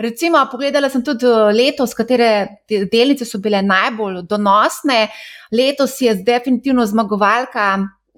Recimo, 0.00 0.40
pogledala 0.50 0.88
sem 0.88 1.04
tudi 1.04 1.28
eh, 1.28 1.52
letos, 1.52 1.92
katere 1.94 2.64
delnice 2.68 3.28
so 3.28 3.38
bile 3.44 3.60
najbolj 3.62 4.22
donosne. 4.28 5.04
Letos 5.52 6.00
je 6.00 6.16
definitivno 6.24 6.86
zmagovalka 6.88 7.68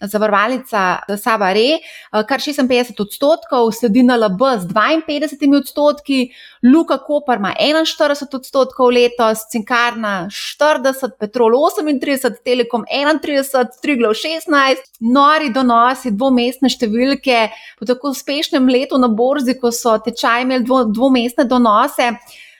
zavarovalnica 0.00 0.98
Sava 1.16 1.52
Re, 1.52 1.78
eh, 1.78 2.24
kar 2.28 2.40
56 2.40 3.00
odstotkov, 3.00 3.72
sledi 3.72 4.02
NLB 4.02 4.42
z 4.60 4.66
52 4.72 5.56
odstotki, 5.56 6.30
Luka 6.62 6.98
Koper 6.98 7.38
ima 7.38 7.54
41 7.58 8.34
odstotkov 8.34 8.90
letos, 8.90 9.46
Cinkarna 9.52 10.28
40, 10.30 11.16
Petrol 11.18 11.52
38, 11.52 12.42
Telekom 12.44 12.84
31, 12.92 13.80
Triglav 13.82 14.12
16, 14.14 14.84
nori 15.00 15.50
donosi, 15.52 16.12
dvomestne 16.12 16.68
številke, 16.68 17.48
po 17.78 17.88
tako 17.88 18.12
uspešnem 18.12 18.68
letu 18.68 18.98
na 18.98 19.08
borzi, 19.08 19.56
ko 19.60 19.72
so 19.72 19.96
tečaji 19.98 20.44
imeli 20.44 20.64
dvo, 20.64 20.84
dvomestne 20.92 21.44
donose. 21.48 22.12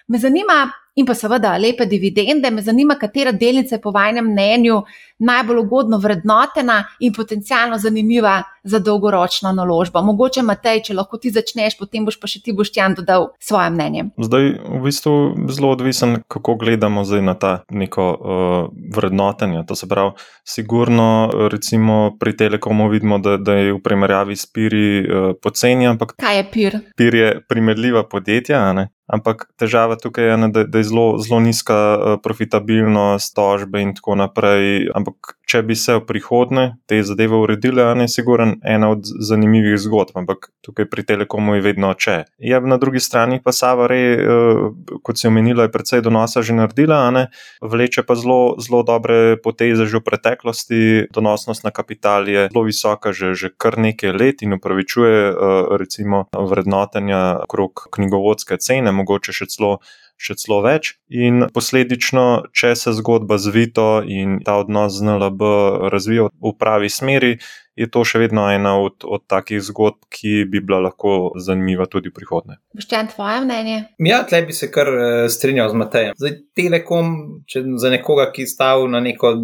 Me 0.09 0.19
zanima, 0.23 0.64
in 0.97 1.05
pa 1.05 1.14
seveda 1.14 1.57
lepe 1.59 1.87
dividende. 1.87 2.50
Me 2.50 2.62
zanima, 2.62 2.97
katera 2.99 3.33
delnica 3.33 3.75
je 3.75 3.81
po 3.81 3.90
vašem 3.90 4.25
mnenju 4.25 4.83
najbolj 5.18 5.58
ugodno 5.58 5.99
vrednotena 5.99 6.85
in 7.00 7.12
potencialno 7.12 7.78
zanimiva 7.78 8.42
za 8.66 8.78
dolgoročno 8.78 9.52
naložbo. 9.52 10.02
Mogoče, 10.02 10.42
Matej, 10.42 10.82
če 10.88 10.96
lahko 10.99 11.20
ti 11.23 11.30
začneš, 11.30 11.78
potem 11.78 12.04
boš 12.04 12.18
pa 12.20 12.30
še 12.30 12.42
ti 12.42 12.54
boštjan 12.56 12.96
dodal 12.99 13.30
svoje 13.38 13.70
mnenje. 13.70 14.08
Zdaj, 14.18 14.49
v 14.58 14.80
bistvu, 14.82 15.14
zelo 15.54 15.70
odvisen, 15.76 16.20
kako 16.28 16.56
gledamo 16.61 17.04
na 17.23 17.35
ta 17.35 17.52
neko 17.70 18.06
uh, 18.11 18.75
vrednotenje. 18.94 19.62
To 19.68 19.78
se 19.78 19.88
pravi, 19.88 20.16
sigurno, 20.44 21.30
recimo 21.52 22.16
pri 22.18 22.37
Telekomu 22.37 22.88
vidimo, 22.90 23.18
da, 23.18 23.37
da 23.37 23.54
je 23.54 23.73
v 23.73 23.80
primerjavi 23.82 24.37
s 24.37 24.50
Piri 24.50 24.88
uh, 25.00 25.32
poceni. 25.42 25.87
Ampak 25.87 26.16
kaj 26.18 26.37
je 26.37 26.44
Pir? 26.52 26.78
Pir 26.96 27.14
je 27.14 27.32
primerljiva 27.49 28.04
podjetja, 28.11 28.66
Ampak 29.06 29.44
težava 29.54 29.94
tukaj 29.94 30.25
je, 30.26 30.37
ne, 30.42 30.49
da, 30.50 30.64
da 30.66 30.80
je 30.82 30.88
zelo, 30.88 31.04
zelo 31.23 31.38
nizka 31.40 31.76
uh, 31.78 32.14
profitabilnost, 32.23 33.37
tožbe 33.38 33.78
in 33.78 33.92
tako 33.94 34.16
naprej. 34.18 34.88
Ampak 34.99 35.05
če 35.46 35.62
bi 35.62 35.76
se 35.78 35.94
v 35.94 36.02
prihodnje 36.06 36.64
te 36.90 36.98
zadeve 37.06 37.38
uredile, 37.38 37.84
je 38.02 38.08
siguren 38.10 38.56
ena 38.64 38.90
od 38.90 39.04
zanimivih 39.04 39.78
zgodb. 39.78 40.16
Ampak 40.18 40.50
tukaj 40.66 40.88
pri 40.90 41.04
Telekomu 41.06 41.54
je 41.56 41.64
vedno 41.64 41.92
če. 41.94 42.16
Je 42.38 42.60
na 42.60 42.78
drugi 42.82 43.00
strani 43.00 43.38
pa 43.42 43.54
Savare, 43.54 44.00
uh, 44.16 44.98
kot 45.06 45.20
si 45.20 45.28
omenila, 45.30 45.66
je 45.66 45.75
precej 45.75 46.02
donosa 46.02 46.42
že 46.42 46.56
naredila, 46.56 47.28
vleče 47.62 48.02
pa 48.02 48.16
zelo, 48.18 48.56
zelo 48.58 48.82
dobre 48.82 49.36
poteze 49.42 49.86
že 49.86 50.00
v 50.00 50.06
preteklosti. 50.06 50.82
Donosnost 51.14 51.64
na 51.64 51.70
kapital 51.70 52.28
je 52.28 52.48
zelo 52.50 52.64
visoka 52.66 53.12
že, 53.12 53.34
že 53.34 53.50
kar 53.54 53.78
nekaj 53.78 54.12
let 54.12 54.42
in 54.42 54.58
upravičuje 54.58 55.30
uh, 55.30 55.76
recimo 55.78 56.26
vrednotenja 56.32 57.46
okrog 57.46 57.88
knjigovodske 57.94 58.58
cene 58.58 58.92
mogoče 58.92 59.32
še 59.32 59.46
celo, 59.52 59.78
še 60.16 60.37
celo 60.40 60.62
več. 60.64 60.96
In 61.12 61.46
posledično, 61.54 62.49
če 62.56 62.75
se 62.78 62.96
zgodba 62.96 63.38
zvito 63.38 64.02
in 64.02 64.40
ta 64.44 64.58
odnos 64.62 64.96
z 64.96 65.06
NLB 65.06 65.52
razvija 65.92 66.30
v 66.32 66.56
pravi 66.58 66.90
smeri, 66.92 67.37
je 67.76 67.87
to 67.92 68.02
še 68.08 68.23
vedno 68.23 68.46
ena 68.49 68.73
od, 68.80 69.04
od 69.04 69.26
takih 69.28 69.61
zgodb, 69.61 70.06
ki 70.08 70.46
bi 70.49 70.62
bila 70.64 70.80
lahko 70.87 71.37
zanimiva 71.37 71.85
tudi 71.92 72.08
v 72.08 72.16
prihodnje. 72.16 72.56
Boštjan, 72.76 73.11
tvoje 73.12 73.42
mnenje? 73.44 73.76
Ja, 74.00 74.23
tle 74.28 74.40
bi 74.49 74.56
se 74.56 74.70
kar 74.73 74.88
uh, 74.88 75.26
strinjal 75.32 75.68
z 75.75 75.80
Matejem. 75.82 76.16
Zdaj, 76.16 76.38
Telekom, 76.56 77.12
če 77.44 77.62
za 77.76 77.92
nekoga, 77.92 78.30
ki 78.32 78.49
stavlja 78.49 78.88
na 78.96 79.02
neko 79.04 79.35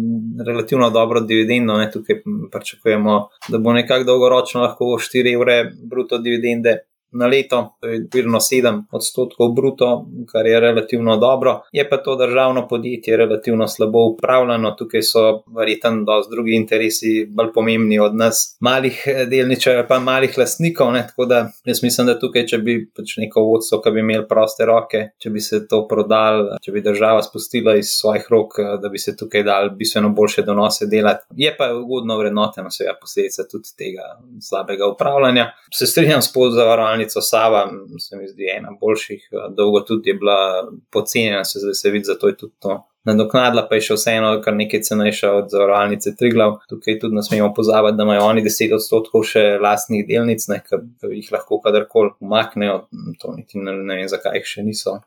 relativno 0.47 0.89
dobro 0.93 1.21
dividendo, 1.21 1.77
ne, 1.77 1.91
tukaj 1.93 2.23
pričakujemo, 2.53 3.19
da 3.53 3.61
bo 3.61 3.77
nekako 3.77 4.09
dolgoročno 4.09 4.65
lahko 4.65 4.95
4 4.97 5.35
evre 5.37 5.59
bruto 5.85 6.17
dividende 6.17 6.79
na 7.13 7.27
leto, 7.27 7.75
to 7.81 7.87
je 7.87 7.99
približno 8.11 8.39
7 8.39 8.83
odstotkov 8.91 9.53
bruto, 9.53 10.05
kar 10.31 10.45
je 10.45 10.59
relativno 10.59 11.17
dobro. 11.17 11.61
Je 11.71 11.89
pa 11.89 11.97
to 11.97 12.15
državno 12.15 12.67
podjetje 12.67 13.17
relativno 13.17 13.67
slabo 13.67 14.05
upravljano, 14.13 14.71
tukaj 14.71 15.01
so 15.01 15.43
verjetno 15.57 16.03
dosti 16.03 16.31
drugi 16.31 16.55
interesi 16.55 17.25
bolj 17.29 17.53
pomembni 17.53 17.99
od 17.99 18.15
nas, 18.15 18.57
malih 18.59 19.03
eh, 19.07 19.25
delničarjev, 19.25 19.87
pa 19.87 19.99
malih 19.99 20.37
lastnikov. 20.37 20.93
Ne? 20.93 21.07
Tako 21.07 21.25
da 21.25 21.51
jaz 21.65 21.83
mislim, 21.83 22.07
da 22.07 22.19
tukaj, 22.19 22.45
če 22.47 22.57
bi 22.57 22.77
pač 22.95 23.17
neko 23.17 23.41
vodstvo, 23.41 23.81
ki 23.81 23.91
bi 23.91 23.99
imeli 23.99 24.27
proste 24.29 24.65
roke, 24.65 25.03
če 25.19 25.29
bi 25.29 25.41
se 25.41 25.63
to 25.67 25.83
prodal, 25.87 26.47
če 26.63 26.71
bi 26.71 26.81
država 26.81 27.21
spustila 27.23 27.75
iz 27.77 27.93
svojih 27.99 28.27
rok, 28.29 28.59
eh, 28.59 28.75
da 28.81 28.89
bi 28.89 28.97
se 28.97 29.15
tukaj 29.17 29.43
dal 29.43 29.69
bistveno 29.77 30.09
boljše 30.09 30.45
donose 30.47 30.87
delati. 30.91 31.25
Je 31.37 31.53
pa 31.57 31.69
ugodno 31.75 32.17
vrednoteno, 32.17 32.71
seveda, 32.71 32.97
posledica 33.01 33.47
tudi 33.51 33.75
tega 33.77 34.09
slabega 34.41 34.87
upravljanja. 34.87 35.51
Se 35.73 35.87
strinjam 35.87 36.21
s 36.21 36.33
podzavarovalnim 36.33 37.02
članico 37.03 37.21
Sava, 37.21 37.71
se 37.99 38.17
mi 38.17 38.27
zdi 38.27 38.43
ena 38.57 38.69
boljših, 38.81 39.29
eh, 39.31 39.53
dolgo 39.57 39.79
tudi 39.79 40.09
je 40.09 40.13
bila 40.13 40.71
pocenjena, 40.91 41.43
se 41.43 41.59
zdaj 41.59 41.73
se 41.73 41.89
vidi, 41.89 42.05
zato 42.05 42.27
je 42.27 42.37
tudi 42.37 42.53
to. 42.59 42.87
Nadoknadila 43.03 43.67
pa 43.69 43.75
je 43.75 43.81
še 43.81 43.95
vseeno 43.97 44.29
kar 44.43 44.55
nekaj 44.55 44.81
cenejša 44.87 45.31
od 45.35 45.49
zavarovalnice 45.51 46.15
Triglav. 46.15 46.61
Tukaj 46.69 46.99
tudi 46.99 47.15
ne 47.15 47.23
smemo 47.23 47.49
pozabiti, 47.53 47.97
da 47.97 48.03
imajo 48.03 48.27
oni 48.29 48.43
10 48.43 48.75
odstotkov 48.77 49.25
še 49.27 49.43
lastnih 49.59 50.05
delnic, 50.07 50.45
ki 50.69 50.79
jih 51.11 51.31
lahko 51.31 51.59
kadarkoli 51.59 52.13
umaknejo. 52.23 52.85
To 53.19 53.33
niti 53.35 53.59
ne, 53.59 53.75
ne 53.75 53.99
vem, 53.99 54.07
zakaj 54.07 54.39
jih 54.39 54.47
še 54.47 54.63
niso. 54.63 55.01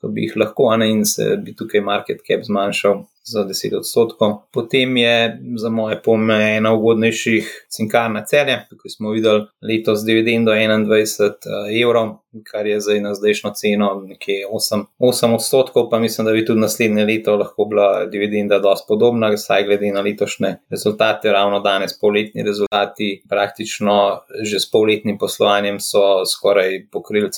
To 0.00 0.08
bi 0.08 0.28
jih 0.28 0.36
lahko, 0.36 0.68
a 0.70 0.76
ne 0.76 0.90
in 0.90 1.04
se 1.04 1.36
bi 1.42 1.54
tukaj 1.58 1.82
market 1.82 2.22
cap 2.26 2.46
zmanjšal 2.46 3.02
za 3.24 3.44
10 3.44 3.76
odstotkov. 3.76 4.32
Potem 4.52 4.96
je 4.96 5.40
za 5.56 5.68
moje 5.68 6.02
pome 6.02 6.56
ena 6.56 6.72
ugodnejših 6.74 7.66
cinkarna 7.68 8.24
celja. 8.24 8.64
Tukaj 8.70 8.90
smo 8.90 9.10
videli 9.10 9.46
letos 9.62 10.04
dividendo 10.04 10.52
21 10.52 11.30
eh, 11.30 11.82
evrov, 11.82 12.16
kar 12.50 12.66
je 12.66 12.80
zdaj 12.80 13.00
na 13.00 13.14
zdajšnjo 13.14 13.50
ceno 13.54 14.02
nekje 14.06 14.46
8, 14.52 14.84
8 14.98 15.34
odstotkov, 15.34 15.90
pa 15.90 15.98
mislim, 15.98 16.26
da 16.26 16.32
bi 16.32 16.44
tudi 16.46 16.60
naslednje 16.60 17.04
leto 17.04 17.36
lahko 17.36 17.64
bila 17.64 18.06
dividenda 18.06 18.58
dosti 18.58 18.84
podobna, 18.88 19.36
saj 19.36 19.64
glede 19.64 19.92
na 19.92 20.00
letošnje 20.00 20.54
rezultate, 20.70 21.32
ravno 21.32 21.60
danes 21.60 21.98
polletni 22.00 22.42
rezultati, 22.42 23.22
praktično 23.28 24.20
že 24.42 24.60
s 24.60 24.70
polletnim 24.70 25.18
poslovanjem 25.18 25.80
so 25.80 26.24
skoraj 26.26 26.86
pokrili 26.92 27.30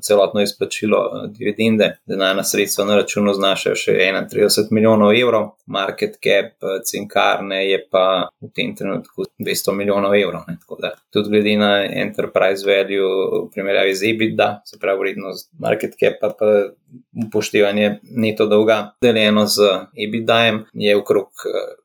celotno 0.00 0.42
izplačilo 0.42 0.98
eh, 0.98 1.28
dividende, 1.38 1.96
denarna 2.06 2.44
sredstva 2.44 2.84
na 2.84 2.96
računu 2.96 3.34
znašajo 3.34 3.76
še 3.76 3.92
31 3.92 4.70
milijonov 4.70 4.79
evrov, 4.84 5.50
market 5.66 6.18
cap 6.22 6.66
cinkarne 6.84 7.62
je 7.68 7.78
pa 7.90 8.28
v 8.40 8.50
tem 8.54 8.74
trenutku 8.76 9.28
200 9.38 9.74
milijonov 9.76 10.14
evrov. 10.16 10.44
Ne, 10.48 10.58
tudi 11.12 11.30
glede 11.30 11.56
na 11.60 11.72
enterprise 11.84 12.66
value 12.66 13.46
v 13.46 13.48
primerjavi 13.54 13.94
z 13.94 14.12
EBITDA, 14.12 14.48
se 14.64 14.78
pravi 14.80 14.98
vrednost 15.04 15.50
market 15.58 15.96
cap, 16.00 16.20
pa 16.20 16.32
upoštevanje 17.26 17.98
neto 18.02 18.46
dolga, 18.46 18.94
deljeno 19.02 19.46
z 19.46 19.70
EBITDA-jem, 19.94 20.64
je 20.72 20.96
okrog 20.96 21.28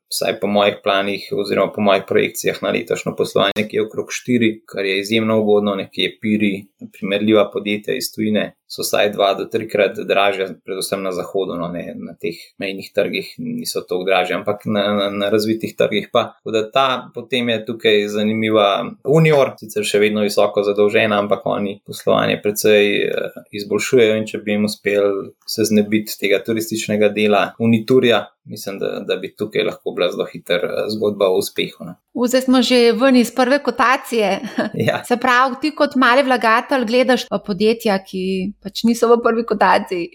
vsaj 0.08 0.40
po 0.40 0.46
mojih 0.46 0.74
planih, 0.84 1.28
oziroma 1.32 1.72
po 1.72 1.80
mojih 1.80 2.02
projekcijah 2.08 2.62
na 2.62 2.70
letošnjo 2.70 3.14
poslovanje, 3.16 3.52
nekje 3.56 3.82
okrog 3.82 4.06
4, 4.28 4.60
kar 4.66 4.84
je 4.84 4.98
izjemno 4.98 5.40
ugodno, 5.40 5.74
nekje 5.74 6.18
piri, 6.20 6.66
primerljiva 6.98 7.50
podjetja 7.50 7.94
iz 7.94 8.12
tujine, 8.14 8.52
so 8.66 8.82
vsaj 8.82 9.12
dva 9.14 9.34
do 9.38 9.44
trikrat 9.50 9.98
dražja, 10.08 10.48
predvsem 10.64 11.02
na 11.02 11.12
zahodu, 11.14 11.54
no, 11.58 11.68
ne, 11.72 11.94
na 11.96 12.14
teh 12.18 12.38
mejnih 12.58 12.90
trgih 12.94 13.28
niso 13.38 13.80
tako 13.80 14.04
dražje, 14.04 14.36
ampak 14.36 14.66
na, 14.66 14.82
na, 14.94 15.10
na 15.10 15.30
razvitih 15.30 15.76
trgih 15.78 16.08
pa. 16.12 16.24
Da 16.44 16.64
ta 16.70 16.86
potem 17.14 17.48
je 17.48 17.60
tukaj 17.66 18.08
zanimiva 18.10 18.68
Unior, 19.04 19.54
sicer 19.60 19.86
še 19.86 20.00
vedno 20.02 20.24
visoko 20.26 20.64
zadolžena, 20.66 21.20
ampak 21.22 21.46
oni 21.46 21.78
poslovanje 21.86 22.40
precej 22.42 22.90
uh, 23.06 23.40
izboljšujejo 23.54 24.18
in 24.18 24.26
če 24.26 24.42
bi 24.42 24.56
jim 24.56 24.66
uspel 24.96 25.32
se 25.46 25.64
znebiti 25.64 26.18
tega 26.20 26.42
turističnega 26.44 27.08
dela 27.08 27.52
Uniturja, 27.58 28.26
mislim, 28.44 28.78
da, 28.78 29.04
da 29.08 29.16
bi 29.16 29.34
tukaj 29.36 29.64
lahko 29.64 29.90
bila 29.90 30.10
zelo 30.10 30.26
hiter 30.32 30.64
eh, 30.64 30.90
zgodba 30.96 31.28
o 31.28 31.38
uspehu. 31.38 31.84
Zdaj 32.28 32.40
smo 32.40 32.62
že 32.62 32.92
ven 32.92 33.16
iz 33.16 33.34
prve 33.34 33.62
kotacije. 33.62 34.40
Ja. 34.86 35.04
Se 35.04 35.16
pravi, 35.16 35.54
ti 35.60 35.70
kot 35.74 35.94
mali 35.96 36.22
vlagatelj 36.22 36.84
gledaš 36.84 37.24
podjetja, 37.46 37.98
ki 38.04 38.52
pač 38.62 38.84
niso 38.84 39.08
v 39.08 39.18
prvi 39.22 39.44
kotaciji. 39.46 40.08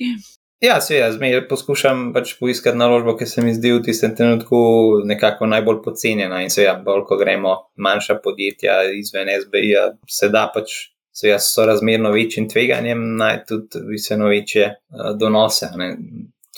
Ja, 0.62 0.82
se 0.82 0.96
jaz 0.96 1.18
poskušam 1.50 2.12
pač 2.14 2.36
poiskati 2.40 2.78
naložbo, 2.78 3.16
ki 3.18 3.26
se 3.26 3.42
mi 3.42 3.54
zdi 3.54 3.72
v 3.74 3.82
tistem 3.84 4.16
trenutku 4.16 4.58
nekako 5.06 5.50
najbolj 5.50 5.82
pocenjena. 5.84 6.44
In 6.44 6.50
se 6.50 6.64
ja, 6.64 6.76
bolj 6.86 7.04
ko 7.10 7.18
gremo 7.18 7.56
manjša 7.76 8.20
podjetja 8.24 8.78
izven 8.94 9.34
SBI, 9.42 9.74
se 10.08 10.30
da 10.30 10.50
pač. 10.54 10.92
So 11.12 11.28
jaz 11.28 11.50
so 11.54 11.66
razmerno 11.66 12.12
večjim 12.12 12.50
tveganjem, 12.50 13.16
naj 13.18 13.44
tudi 13.46 13.84
bistveno 13.90 14.28
večje 14.28 14.68
uh, 14.68 15.18
donose. 15.20 15.70
Ne. 15.76 15.98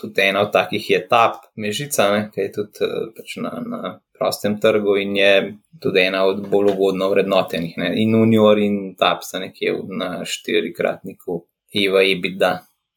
Tudi 0.01 0.21
ena 0.21 0.41
od 0.41 0.51
takih 0.51 0.89
je 0.89 0.99
TAP, 1.07 1.35
Mežica, 1.55 2.09
ne, 2.11 2.29
ki 2.33 2.41
je 2.41 2.51
tudi 2.51 2.85
uh, 2.85 3.09
pač 3.17 3.35
na, 3.41 3.51
na 3.65 3.99
prostem 4.17 4.59
trgu 4.61 4.97
in 4.97 5.17
je 5.17 5.33
tudi 5.81 6.01
ena 6.01 6.25
od 6.25 6.47
bolj 6.49 6.71
ugodno 6.73 7.09
vrednotenih. 7.09 7.77
Ne. 7.77 7.91
In 8.01 8.15
Unior 8.15 8.59
in 8.59 8.95
TAP 8.99 9.23
sta 9.23 9.41
nekje 9.41 9.75
na 9.89 10.25
štirikratniku 10.25 11.41
IVA 11.73 12.03
EBITDA 12.13 12.53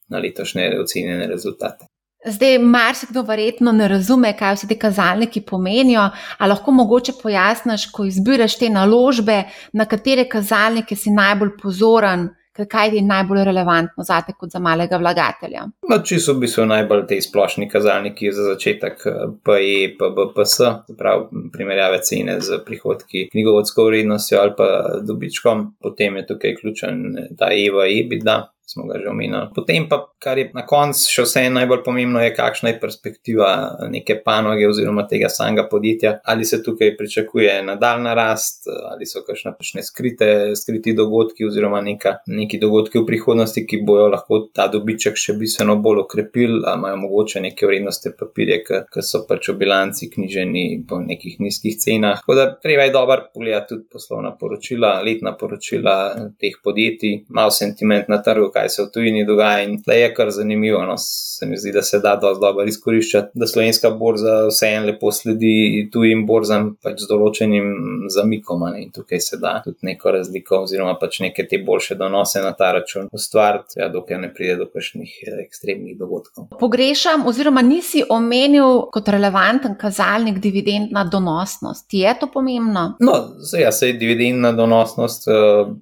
na 0.08 0.18
letošnje 0.18 0.70
ocenjene 0.80 1.26
rezultate. 1.26 1.88
Zdaj, 2.26 2.58
marsikdo 2.58 3.22
verjetno 3.22 3.72
ne 3.72 3.86
razume, 3.88 4.32
kaj 4.38 4.56
vse 4.56 4.66
te 4.66 4.78
kazalniki 4.78 5.44
pomenijo. 5.46 6.08
Ali 6.38 6.50
lahko 6.50 6.72
mogoče 6.74 7.12
pojasniš, 7.22 7.90
ko 7.92 8.04
izbiraš 8.04 8.58
te 8.58 8.70
naložbe, 8.70 9.42
na 9.72 9.84
katere 9.86 10.24
kazalnike 10.28 10.96
si 10.96 11.10
najbolj 11.14 11.52
pozoren, 11.62 12.28
kaj 12.56 12.96
je 12.96 13.02
najbolj 13.02 13.44
relevantno 13.44 14.04
za 14.04 14.20
te, 14.26 14.32
kot 14.32 14.50
za 14.50 14.58
malega 14.58 14.96
vlagatelja? 14.98 15.66
No, 15.90 15.98
če 16.02 16.18
so 16.18 16.34
v 16.34 16.46
bistvu 16.46 16.64
najbolj 16.66 17.04
te 17.12 17.20
splošni 17.22 17.68
kazalniki 17.70 18.32
za 18.32 18.48
začetek, 18.48 19.06
PE, 19.46 19.76
PBPS, 20.00 20.58
pravi 20.98 21.46
primerjave 21.52 22.00
cene 22.02 22.40
z 22.40 22.58
prihodki, 22.66 23.28
knjigovodsko 23.30 23.86
vrednostjo 23.86 24.42
ali 24.42 24.56
pa 24.58 24.68
dobičkom, 25.06 25.66
potem 25.82 26.16
je 26.16 26.26
tukaj 26.32 26.58
ključen 26.58 27.02
ta 27.38 27.52
EVA, 27.54 27.86
EBITDA 28.00 28.40
smo 28.66 28.86
ga 28.86 28.98
že 28.98 29.08
omenili. 29.08 29.46
Potem 29.54 29.88
pa, 29.88 30.00
kar 30.18 30.38
je 30.38 30.50
na 30.54 30.64
koncu 30.66 31.06
še 31.10 31.22
vse 31.22 31.44
najbolj 31.54 31.82
pomembno, 31.86 32.20
je 32.22 32.32
kakšna 32.34 32.72
je 32.72 32.80
perspektiva 32.82 33.48
neke 33.92 34.18
panoge 34.24 34.66
oziroma 34.66 35.06
tega 35.06 35.30
samega 35.30 35.68
podjetja. 35.70 36.16
Ali 36.24 36.44
se 36.44 36.62
tukaj 36.62 36.96
pričakuje 36.98 37.60
nadaljna 37.66 38.14
rast, 38.18 38.66
ali 38.90 39.06
so 39.06 39.22
kakšne 39.26 39.54
pačne 39.58 39.84
skrite, 39.86 40.28
skriti 40.58 40.96
dogodki 40.98 41.46
oziroma 41.46 41.80
neka, 41.86 42.16
neki 42.26 42.58
dogodki 42.62 42.98
v 42.98 43.06
prihodnosti, 43.06 43.62
ki 43.66 43.82
bojo 43.86 44.08
lahko 44.10 44.40
ta 44.54 44.66
dobiček 44.72 45.18
še 45.20 45.36
bistveno 45.38 45.78
bolj 45.82 46.02
okrepili, 46.02 46.58
ali 46.64 46.80
imajo 46.80 47.00
mogoče 47.04 47.44
neke 47.46 47.70
vrednosti 47.70 48.14
papirje, 48.18 48.58
ki 48.66 49.06
so 49.06 49.22
pač 49.28 49.52
v 49.52 49.56
bilanci 49.62 50.10
knjiženi 50.10 50.66
po 50.88 50.98
nekih 51.04 51.38
nizkih 51.44 51.78
cenah. 51.78 52.24
Tako 52.26 52.38
da 52.38 52.48
treba 52.58 52.88
je 52.88 52.94
dobro 52.98 53.28
pogledati 53.30 53.74
tudi 53.74 53.86
poslovna 53.92 54.34
poročila, 54.34 54.96
letna 55.06 55.36
poročila 55.38 55.96
teh 56.40 56.58
podjetij, 56.64 57.22
malo 57.30 57.54
sentiment 57.54 58.10
na 58.10 58.18
trgu 58.22 58.50
kaj 58.56 58.68
se 58.72 58.82
v 58.82 58.90
tujini 58.94 59.24
dogaja. 59.26 59.64
In 59.66 59.76
da 59.86 59.92
je 59.92 60.08
kar 60.14 60.30
zanimivo, 60.30 60.82
no, 60.86 60.96
se 60.98 61.46
mi 61.46 61.56
zdi, 61.56 61.72
da 61.72 61.82
se 61.82 62.00
da 62.00 62.16
dosti 62.16 62.40
dobro 62.40 62.64
izkoriščati, 62.64 63.30
da 63.34 63.46
slovenska 63.46 63.90
borza 63.90 64.36
vseeno 64.48 64.86
lepo 64.86 65.12
sledi 65.12 65.88
tujim 65.92 66.24
borzam, 66.26 66.72
pač 66.82 67.02
z 67.04 67.10
določenim 67.10 68.08
zamikom. 68.12 68.64
Ne? 68.72 68.86
In 68.86 68.92
tukaj 68.94 69.20
se 69.20 69.40
da 69.42 69.58
tudi 69.64 69.90
neko 69.90 70.14
razliko, 70.16 70.62
oziroma 70.66 70.96
pač 71.00 71.20
neke 71.24 71.46
te 71.48 71.60
boljše 71.66 71.98
donose 72.00 72.42
na 72.44 72.52
ta 72.56 72.72
račun 72.76 73.10
ustvariti, 73.12 73.80
ja, 73.80 73.90
dokler 73.92 74.22
ne 74.22 74.32
pride 74.34 74.56
do 74.62 74.68
kakšnih 74.72 75.16
eh, 75.26 75.40
ekstremnih 75.44 75.98
dogodkov. 75.98 76.48
Pogrešam, 76.60 77.26
oziroma 77.28 77.62
nisi 77.66 78.04
omenil 78.08 78.86
kot 78.94 79.10
relevanten 79.12 79.76
kazalnik 79.80 80.40
dividendna 80.42 81.04
donosnost. 81.12 81.88
Je 81.92 82.14
to 82.20 82.30
pomembno? 82.32 82.88
No, 83.00 83.16
zdaj, 83.38 83.66
ja, 83.66 83.72
se 83.72 83.92
dividendna 83.92 84.52
donosnost. 84.56 85.28
Uh, 85.28 85.76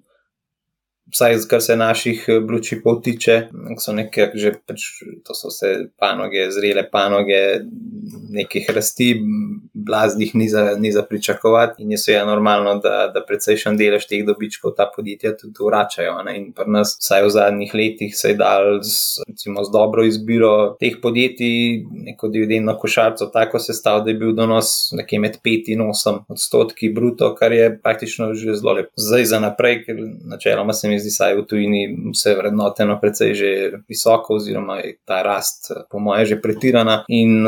vsaj 1.15 1.37
kar 1.51 1.63
se 1.63 1.77
naših 1.77 2.25
eh, 2.29 2.41
blučipov 2.41 3.03
tiče, 3.03 3.37
so 3.79 3.93
nekaj 3.93 4.33
že, 4.35 4.53
pač, 4.67 4.87
to 5.25 5.35
so 5.35 5.53
vse 5.53 5.75
panoge, 5.99 6.49
zrele 6.51 6.85
panoge, 6.91 7.43
nekih 8.35 8.71
rasti, 8.75 9.15
blaznih 9.75 10.35
ni 10.35 10.49
za, 10.49 10.77
ni 10.79 10.93
za 10.93 11.03
pričakovati 11.03 11.83
in 11.83 11.91
je 11.91 11.99
seveda 11.99 12.25
normalno, 12.27 12.75
da, 12.83 13.11
da 13.15 13.23
precejšen 13.27 13.77
delež 13.77 14.07
teh 14.11 14.25
dobičkov 14.27 14.75
ta 14.77 14.87
podjetja 14.97 15.35
tudi 15.37 15.67
vračajo. 15.67 16.17
Ne? 16.27 16.37
In 16.39 16.47
pri 16.57 16.71
nas, 16.71 16.97
vsaj 17.01 17.27
v 17.27 17.31
zadnjih 17.37 17.75
letih, 17.75 18.17
se 18.17 18.33
je 18.33 18.39
dal 18.39 18.81
z, 18.83 19.25
recimo, 19.29 19.65
z 19.65 19.73
dobro 19.73 20.05
izbiro 20.07 20.55
teh 20.81 20.97
podjetij 21.03 21.85
neko 22.09 22.29
dividendno 22.29 22.77
košarco 22.79 23.29
tako 23.35 23.59
sestav, 23.59 24.03
da 24.05 24.11
je 24.11 24.19
bil 24.19 24.35
donos 24.35 24.93
nekje 24.97 25.21
med 25.21 25.39
5 25.45 25.73
in 25.75 25.85
8 25.87 26.23
odstotki 26.29 26.91
bruto, 26.95 27.35
kar 27.39 27.53
je 27.53 27.71
praktično 27.83 28.33
že 28.35 28.57
zelo 28.59 28.73
lepo. 28.79 28.91
Zdaj 28.97 29.25
za 29.31 29.41
naprej, 29.41 29.83
ker 29.85 30.01
načeloma 30.31 30.73
se 30.73 30.89
mi 30.89 30.99
zdi, 30.99 31.04
da 31.05 31.29
je 31.29 31.37
v 31.39 31.45
tujini 31.47 31.83
vse 32.13 32.35
vrednoteno 32.39 32.99
precej 33.01 33.35
že 33.35 33.51
visoko, 33.89 34.39
oziroma 34.41 34.79
je 34.81 34.97
ta 35.05 35.23
rast, 35.23 35.73
po 35.91 35.99
moje, 35.99 36.27
že 36.35 36.41
pretirana. 36.41 37.05
In 37.09 37.47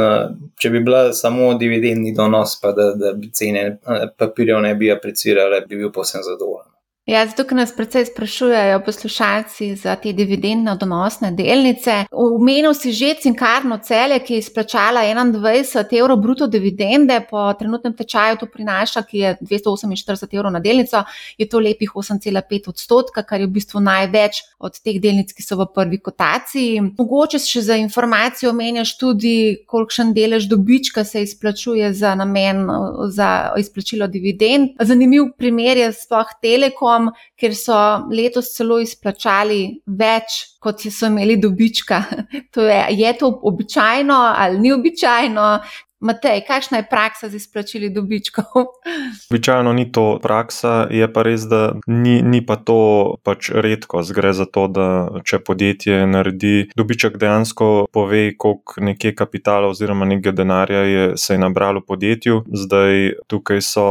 če 0.59 0.71
bi 0.71 0.81
bila 0.85 1.13
samo 1.13 1.55
dividendni 1.59 2.15
donos, 2.15 2.59
pa 2.61 2.73
da, 2.73 2.93
da 2.95 3.13
bi 3.13 3.31
cene 3.33 3.79
papirjev 4.19 4.61
ne 4.63 4.75
bi 4.75 4.91
aprecirale, 4.93 5.65
bi 5.69 5.77
bil 5.77 5.93
posebno 5.93 6.25
zadovoljen. 6.27 6.76
Ja, 7.07 7.21
zato, 7.23 7.45
ker 7.47 7.55
nas 7.55 7.71
predvsej 7.71 8.09
sprašujejo 8.09 8.81
poslušalci 8.83 9.67
za 9.79 9.93
te 10.03 10.11
dividendne 10.13 10.73
donosne 10.75 11.29
delnice. 11.39 12.01
Umenil 12.11 12.73
si 12.75 12.91
že 12.93 13.13
cinkarno 13.23 13.77
celje, 13.79 14.19
ki 14.27 14.35
je 14.35 14.39
izplačala 14.43 15.05
21 15.07 15.95
evrov 16.01 16.19
bruto 16.19 16.49
dividende, 16.51 17.21
po 17.31 17.53
trenutnem 17.59 17.95
tečaju 17.95 18.41
to 18.41 18.49
prinaša, 18.51 19.03
ki 19.07 19.19
je 19.19 19.37
248 19.41 20.35
evrov 20.35 20.51
na 20.51 20.61
delnico, 20.61 21.05
je 21.39 21.47
to 21.49 21.61
lepih 21.63 21.93
8,5 21.95 22.69
odstotka, 22.75 23.23
kar 23.23 23.41
je 23.41 23.47
v 23.47 23.55
bistvu 23.55 23.85
največ 23.87 24.43
od 24.59 24.75
teh 24.83 24.99
delnic, 24.99 25.31
ki 25.31 25.47
so 25.47 25.61
v 25.63 25.69
prvi 25.79 26.03
kotaciji. 26.03 26.83
Mogoče 26.99 27.39
še 27.39 27.63
za 27.71 27.79
informacijo 27.79 28.51
omenjaš 28.51 28.97
tudi, 28.99 29.63
kolikšen 29.71 30.11
delež 30.11 30.51
dobička 30.51 31.05
se 31.05 31.23
izplačuje 31.23 31.95
za 31.95 32.17
namen 32.19 32.67
za 33.15 33.55
izplačilo 33.63 34.11
dividend. 34.11 34.75
Zanimiv 34.83 35.37
primer 35.39 35.85
je 35.85 35.95
sploh 35.95 36.35
Telekom 36.43 36.96
ker 37.39 37.55
so 37.57 37.77
letos 38.11 38.53
celo 38.57 38.79
izplačali 38.83 39.61
več, 39.87 40.39
kot 40.63 40.83
so 40.91 41.11
imeli 41.11 41.39
dobička. 41.43 42.03
To 42.57 42.65
je, 42.65 42.79
je 42.97 43.11
to 43.19 43.29
običajno 43.43 44.17
ali 44.37 44.59
ni 44.59 44.73
običajno, 44.73 45.47
Matej, 46.01 46.45
kakšna 46.45 46.85
je 46.85 46.89
praksa 46.91 47.29
z 47.29 47.41
izplačili 47.41 47.89
dobičkov? 47.89 48.45
Običajno 49.31 49.73
ni 49.73 49.93
to 49.93 50.19
praksa, 50.23 50.87
je 50.91 51.09
pa 51.13 51.23
res, 51.25 51.49
da 51.49 51.73
ni, 51.87 52.21
ni 52.23 52.45
pa 52.45 52.57
to 52.61 53.17
pač 53.25 53.49
redko. 53.49 54.05
Gre 54.13 54.33
za 54.37 54.45
to, 54.45 54.67
da 54.69 55.09
če 55.25 55.41
podjetje 55.41 56.05
naredi 56.07 56.69
dobiček, 56.77 57.17
dejansko 57.17 57.89
pove, 57.93 58.37
koliko 58.37 58.85
nekje 58.85 59.15
kapitala 59.17 59.71
oziroma 59.73 60.05
nekaj 60.05 60.37
denarja 60.37 60.83
je 60.85 61.07
se 61.17 61.35
je 61.35 61.41
nabralo 61.41 61.81
v 61.81 61.89
podjetju. 61.89 62.43
Zdaj 62.45 63.25
tukaj 63.27 63.65
so 63.65 63.87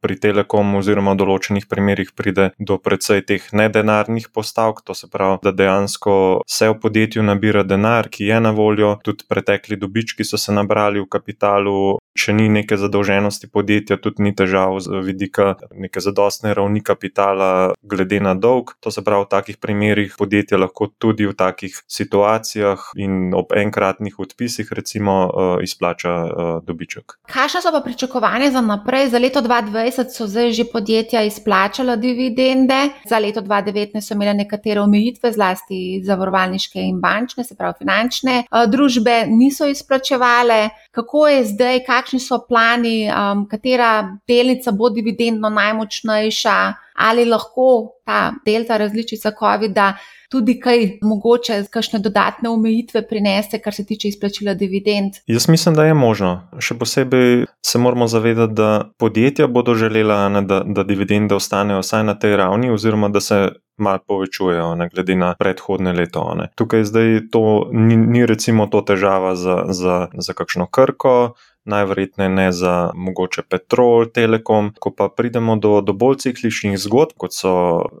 pri 0.00 0.16
Telekomu 0.16 0.80
oziroma 0.80 1.12
v 1.12 1.20
določenih 1.20 1.68
primerjih 1.68 2.14
pride 2.16 2.48
do 2.56 2.80
precej 2.80 3.26
teh 3.28 3.52
nedenarnih 3.52 4.32
postavk, 4.32 4.80
to 4.88 4.96
se 4.96 5.10
pravi, 5.12 5.42
da 5.44 5.52
dejansko 5.52 6.16
se 6.48 6.72
v 6.72 6.80
podjetju 6.80 7.28
nabira 7.28 7.60
denar, 7.62 8.08
ki 8.08 8.32
je 8.32 8.40
na 8.40 8.56
voljo, 8.56 8.96
tudi 9.04 9.28
pretekli 9.28 9.76
dobički 9.76 10.24
so 10.24 10.40
se 10.40 10.52
nabrali 10.56 11.04
v 11.04 11.10
kapitalu 11.12 11.41
szpitalu 11.42 11.98
če 12.18 12.34
ni 12.36 12.48
neke 12.52 12.76
zadolženosti 12.76 13.48
podjetja, 13.52 13.96
tudi 14.00 14.26
ni 14.26 14.34
težav 14.36 14.76
z 14.84 15.00
vidika 15.04 15.54
neke 15.72 16.00
zadostne 16.04 16.52
ravni 16.54 16.82
kapitala, 16.84 17.72
glede 17.82 18.20
na 18.20 18.34
dolg. 18.34 18.74
To 18.84 18.92
se 18.92 19.04
pravi, 19.04 19.24
v 19.24 19.30
takih 19.32 19.58
primerih 19.62 20.14
podjetje 20.18 20.58
lahko 20.60 20.90
tudi 21.00 21.26
v 21.28 21.34
takih 21.36 21.76
situacijah 21.88 22.92
in 23.00 23.32
ob 23.36 23.54
enkratnih 23.56 24.18
odpisih, 24.18 24.68
recimo, 24.76 25.14
uh, 25.28 25.54
izplača 25.64 26.12
uh, 26.12 26.52
dobiček. 26.64 27.16
Kakšne 27.32 27.62
so 27.64 27.72
pa 27.72 27.80
pričakovanja 27.84 28.52
za 28.52 28.60
naprej? 28.64 29.08
Za 29.12 29.20
leto 29.22 29.40
2020 29.44 30.12
so 30.12 30.28
zdaj 30.28 30.52
že 30.52 30.68
podjetja 30.68 31.22
izplačala 31.24 31.96
dividende, 31.96 32.92
za 33.08 33.18
leto 33.18 33.40
2019 33.40 34.04
so 34.04 34.14
imele 34.14 34.34
nekatere 34.44 34.80
omejitve, 34.80 35.32
zlasti 35.32 36.02
zavarovalniške 36.04 36.80
in 36.80 37.00
bančne, 37.00 37.44
se 37.44 37.56
pravi 37.56 37.80
finančne 37.80 38.42
uh, 38.44 38.66
družbe, 38.68 39.24
niso 39.28 39.66
izplačevale. 39.66 40.68
Kako 40.92 41.28
je 41.28 41.44
zdaj? 41.54 41.84
Kakšni 42.02 42.20
so 42.20 42.40
plani, 42.48 43.06
um, 43.06 43.46
katera 43.50 44.18
delnica 44.28 44.74
bo 44.74 44.90
dividendno 44.90 45.50
najmočnejša, 45.54 46.56
ali 46.94 47.24
lahko 47.24 47.94
ta 48.04 48.32
delta 48.46 48.76
različica 48.76 49.32
COVID-a 49.38 49.92
tudi 50.32 50.56
kaj 50.60 50.86
mogoče, 51.02 51.58
kakšne 51.70 52.00
dodatne 52.00 52.48
omejitve 52.48 53.04
prinese, 53.08 53.60
kar 53.60 53.74
se 53.74 53.84
tiče 53.86 54.08
izplačila 54.08 54.54
dividend. 54.54 55.20
Jaz 55.26 55.48
mislim, 55.48 55.74
da 55.76 55.84
je 55.84 55.94
možno. 55.94 56.32
Še 56.58 56.78
posebej 56.80 57.44
se 57.66 57.78
moramo 57.78 58.08
zavedati, 58.08 58.56
da 58.56 58.70
podjetja 58.98 59.46
bodo 59.46 59.74
želela, 59.74 60.28
ne, 60.32 60.42
da, 60.48 60.62
da 60.66 60.84
dividende 60.88 61.36
ostanejo 61.36 61.82
vsaj 61.84 62.06
na 62.08 62.16
tej 62.18 62.36
ravni, 62.40 62.72
oziroma 62.72 63.12
da 63.12 63.20
se. 63.20 63.48
Mal 63.82 64.02
povečujejo, 64.06 64.74
ne 64.76 64.84
glede 64.92 65.14
na 65.16 65.30
predhodne 65.34 65.94
leto. 65.96 66.20
Ne. 66.36 66.50
Tukaj 66.60 66.84
zdaj 66.86 67.06
to 67.32 67.70
ni, 67.72 67.96
ni 67.96 68.26
recimo 68.28 68.66
to 68.70 68.82
težava 68.84 69.32
za, 69.34 69.54
za, 69.72 69.96
za 70.12 70.34
kakšno 70.36 70.66
krko, 70.70 71.32
najverjetneje 71.64 72.28
ne 72.28 72.52
za 72.52 72.90
mogoče 72.94 73.42
Petrol, 73.48 74.06
Telekom. 74.06 74.72
Ko 74.80 74.90
pa 74.90 75.08
pridemo 75.08 75.56
do, 75.56 75.80
do 75.80 75.92
bolj 75.92 76.18
cikličnih 76.26 76.78
zgodb, 76.78 77.16
kot 77.16 77.34
so 77.34 77.52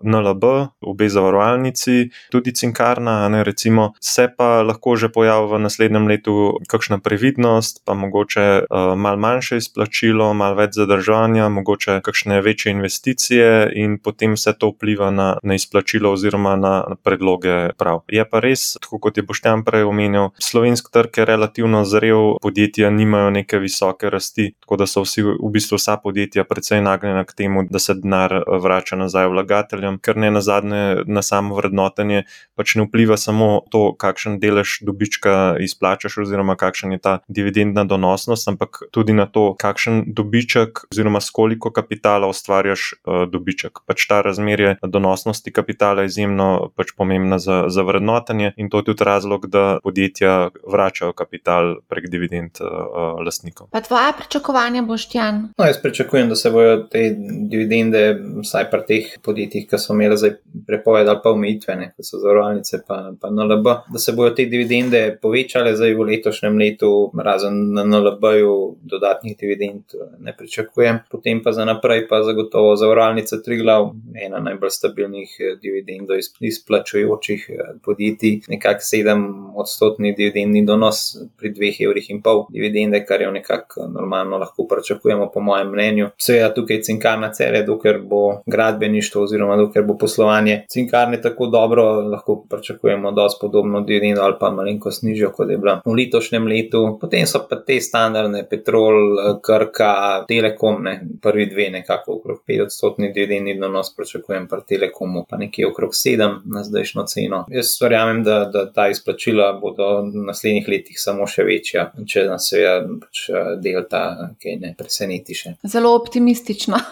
NLB, 0.02 0.44
obe 0.80 1.08
zavarovalnici, 1.08 2.10
tudi 2.30 2.54
Cinkarna, 2.54 3.28
ne, 3.28 3.44
recimo, 3.44 3.92
se 4.00 4.28
pa 4.36 4.62
lahko 4.62 4.96
že 4.96 5.08
pojavi 5.12 5.48
v 5.52 5.58
naslednjem 5.62 6.08
letu 6.08 6.34
kakšna 6.68 6.98
previdnost, 6.98 7.82
pa 7.84 7.94
mogoče 7.94 8.46
uh, 8.62 8.92
mal 8.96 9.16
manjše 9.16 9.56
izplačilo, 9.62 10.32
mal 10.34 10.56
več 10.58 10.76
zadržanja, 10.78 11.48
mogoče 11.48 12.00
kakšne 12.04 12.40
večje 12.42 12.72
investicije 12.72 13.70
in 13.78 13.98
potem 13.98 14.36
vse 14.36 14.54
to 14.58 14.72
vpliva 14.72 15.10
na, 15.10 15.36
na 15.42 15.54
izplačilo 15.54 16.12
oziroma 16.12 16.56
na 16.56 16.74
predloge 17.02 17.72
prav. 17.78 18.02
Je 18.08 18.24
pa 18.28 18.40
res, 18.44 18.72
tako 18.80 18.98
kot 19.06 19.16
je 19.16 19.26
Boštjan 19.26 19.64
prej 19.64 19.86
omenil, 19.88 20.30
slovenski 20.38 20.92
trg 20.92 21.18
je 21.18 21.24
relativno 21.28 21.84
zrel, 21.84 22.36
podjetja 22.42 22.90
nimajo 22.90 23.30
neke 23.30 23.51
neke 23.52 23.62
visoke 23.62 24.10
rasti, 24.10 24.54
tako 24.60 24.76
da 24.76 24.86
so 24.86 25.02
vsi, 25.02 25.22
v 25.22 25.50
bistvu 25.52 25.76
vsa 25.76 25.96
podjetja, 25.96 26.44
precej 26.44 26.80
nagnjena 26.82 27.24
k 27.24 27.34
temu, 27.36 27.66
da 27.70 27.78
se 27.78 27.94
denar 27.94 28.32
eh, 28.32 28.42
vrača 28.62 28.96
nazaj 28.96 29.28
vlagateljem, 29.28 29.98
ker 29.98 30.16
ne 30.16 30.30
na 30.30 30.40
zadnje 30.40 31.04
na 31.06 31.22
samo 31.22 31.56
vrednotenje 31.56 32.24
pač 32.56 32.74
ne 32.76 32.86
vpliva 32.86 33.16
samo 33.16 33.62
to, 33.70 33.92
kakšen 33.98 34.38
delež 34.40 34.80
dobička 34.82 35.56
izplačaš, 35.60 36.18
oziroma 36.24 36.56
kakšen 36.56 36.92
je 36.92 36.98
ta 36.98 37.18
dividendna 37.28 37.84
donosnost, 37.84 38.48
ampak 38.48 38.82
tudi 38.92 39.12
na 39.12 39.26
to, 39.26 39.52
kakšen 39.58 40.12
dobiček, 40.14 40.86
oziroma 40.92 41.20
s 41.20 41.30
koliko 41.30 41.72
kapitala 41.72 42.28
ustvarjaš 42.28 42.92
uh, 42.94 43.24
dobiček. 43.30 43.82
Pač 43.86 44.06
ta 44.08 44.20
razmerje 44.22 44.76
donosnosti 44.82 45.52
kapitala 45.52 46.06
je 46.06 46.12
izjemno 46.12 46.70
pač 46.76 46.94
pomembna 46.96 47.38
za, 47.38 47.64
za 47.68 47.82
vrednotenje 47.82 48.52
in 48.56 48.70
to 48.70 48.82
je 48.82 48.90
tudi 48.92 49.04
razlog, 49.04 49.46
da 49.46 49.78
podjetja 49.82 50.50
vračajo 50.68 51.12
kapital 51.16 51.76
prek 51.88 52.08
dividend 52.12 52.60
uh, 52.60 53.20
eh, 53.42 53.52
lastnikov. 53.52 53.68
Pa 53.70 53.80
tvoje 53.80 54.12
pričakovanja, 54.18 54.82
Boštjan? 54.82 55.48
No, 55.58 55.64
jaz 55.64 55.82
pričakujem, 55.82 56.28
da 56.28 56.36
se 56.36 56.50
bodo 56.50 56.82
te 56.90 57.14
dividende, 57.50 58.18
vsaj 58.42 58.70
pri 58.70 58.80
teh 58.86 59.06
podjetjih, 59.22 59.68
ki 59.68 59.78
so 59.78 59.94
imeli 59.94 60.16
zdaj 60.16 60.36
prepoved 60.66 61.08
ali 61.08 61.18
pa 61.22 61.30
umitvene, 61.30 61.92
kot 61.96 62.06
so 62.06 62.18
zavarovalnice, 62.18 62.82
pa, 62.86 63.12
pa 63.20 63.30
NLB, 63.30 63.64
da 63.92 63.98
se 63.98 64.12
bodo 64.12 64.34
te 64.34 64.46
dividende 64.46 65.18
povečale 65.22 65.74
zdaj 65.76 65.94
v 65.94 66.06
letošnjem 66.10 66.58
letu, 66.58 67.10
razen 67.24 67.72
na 67.74 67.84
NLB-ju 67.84 68.76
dodatnih 68.82 69.36
dividend 69.38 69.96
ne 70.18 70.36
pričakujem. 70.36 70.98
Potem 71.10 71.42
pa 71.42 71.52
za 71.52 71.64
naprej, 71.64 72.06
pa 72.08 72.22
zagotovo 72.22 72.76
zavarovalnica 72.76 73.40
Triglav, 73.44 73.90
ena 74.14 74.40
najbolj 74.40 74.70
stabilnih 74.70 75.36
eh, 75.40 75.56
dividendov 75.62 76.18
izplačujočih 76.40 77.46
eh, 77.50 77.74
podjetij, 77.84 78.40
nekak 78.48 78.82
7 78.82 79.52
odstotni 79.56 80.14
dividendni 80.16 80.64
donos 80.66 81.16
pri 81.38 81.52
2,5 81.52 81.84
evrih 81.84 82.08
dividende, 82.52 83.04
kar 83.06 83.20
je 83.20 83.31
nekako 83.32 83.88
normalno 83.88 84.38
lahko 84.38 84.66
pričakujemo, 84.70 85.30
po 85.34 85.40
mojem 85.40 85.70
mnenju. 85.70 86.08
Seveda 86.18 86.52
tukaj 86.54 86.82
cinkarna 86.82 87.32
cele, 87.32 87.62
dokler 87.66 87.98
bo 88.04 88.42
gradbeništvo 88.46 89.22
oziroma 89.22 89.56
dokler 89.56 89.84
bo 89.84 89.96
poslovanje 89.98 90.64
cinkarne 90.68 91.20
tako 91.20 91.46
dobro, 91.46 91.84
lahko 92.00 92.44
pričakujemo 92.50 93.12
dosti 93.12 93.38
podobno 93.40 93.80
dividendo 93.80 94.22
ali 94.22 94.34
pa 94.40 94.50
malenkost 94.50 95.02
nižjo, 95.02 95.32
kot 95.36 95.50
je 95.50 95.58
bila 95.58 95.80
v 95.84 95.96
letošnjem 95.98 96.46
letu. 96.46 96.98
Potem 97.00 97.26
so 97.26 97.42
pa 97.50 97.56
te 97.66 97.80
standardne, 97.80 98.44
petrol, 98.50 99.16
krka, 99.44 100.24
telekom, 100.28 100.82
ne, 100.82 101.00
prvi 101.22 101.46
dve 101.46 101.70
nekako 101.70 102.12
okrog 102.12 102.42
5 102.48 102.62
odstotni 102.62 103.12
dividendi 103.12 103.54
donos 103.60 103.96
pričakujem 103.96 104.48
pri 104.48 104.60
telekomu, 104.68 105.24
pa 105.30 105.36
nekje 105.36 105.66
okrog 105.68 105.90
7 105.90 106.40
na 106.44 106.64
zdajšno 106.64 107.04
ceno. 107.06 107.44
Jaz 107.50 107.76
verjamem, 107.82 108.22
da, 108.24 108.44
da 108.44 108.66
ta 108.72 108.88
izplačila 108.88 109.52
bodo 109.62 109.88
v 110.00 110.26
naslednjih 110.26 110.68
letih 110.68 111.00
samo 111.00 111.26
še 111.26 111.44
večja, 111.46 111.88
če 112.08 112.26
nas 112.28 112.48
seveda 112.50 112.98
pač 113.02 113.21
Eh, 113.30 113.56
delta, 113.62 114.32
ki 114.40 114.56
ne 114.62 114.74
preseneti 114.78 115.36
še. 115.36 115.56
Zelo 115.68 115.94
optimistično. 115.98 116.80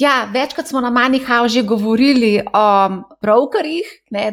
Ja, 0.00 0.24
večkrat 0.32 0.70
smo 0.70 0.80
na 0.80 0.90
Manihau 0.90 1.48
že 1.48 1.62
govorili 1.62 2.40
o 2.40 2.88
brokerjih, 3.20 3.84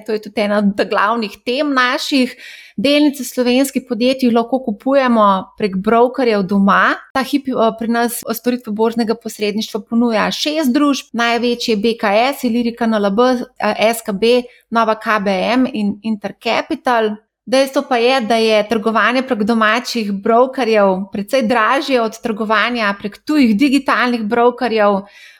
to 0.05 0.11
je 0.15 0.21
tudi 0.21 0.41
ena 0.41 0.57
od 0.57 0.87
glavnih 0.89 1.35
tem 1.45 1.73
naših. 1.73 2.35
Delnice 2.77 3.23
slovenskih 3.23 3.83
podjetij 3.89 4.31
lahko 4.31 4.61
kupujemo 4.63 5.51
prek 5.57 5.75
brokerjev 5.75 6.45
doma. 6.47 6.95
Ta 7.13 7.23
hip 7.27 7.51
eh, 7.51 7.71
pri 7.79 7.91
nas 7.91 8.23
storitve 8.33 8.71
borznega 8.71 9.19
posredništva 9.19 9.81
ponuja 9.89 10.31
šest 10.31 10.71
družb, 10.71 11.11
največje 11.13 11.75
BKS, 11.75 12.47
Ilirika 12.47 12.87
NLB, 12.87 13.19
eh, 13.59 13.93
SKB, 13.99 14.23
Nova 14.71 14.95
KBM 14.95 15.67
in 15.73 15.97
Intercapital. 16.03 17.17
Dejstvo 17.49 17.81
pa 17.89 17.97
je, 17.97 18.21
da 18.21 18.35
je 18.35 18.67
trgovanje 18.69 19.23
prek 19.25 19.39
domačih 19.43 20.11
brokerjev 20.13 21.07
precej 21.11 21.47
dražje 21.49 22.01
od 22.01 22.19
trgovanja 22.21 22.91
prek 22.99 23.17
tujih 23.25 23.55
digitalnih 23.57 24.21
brokerjev. 24.21 24.99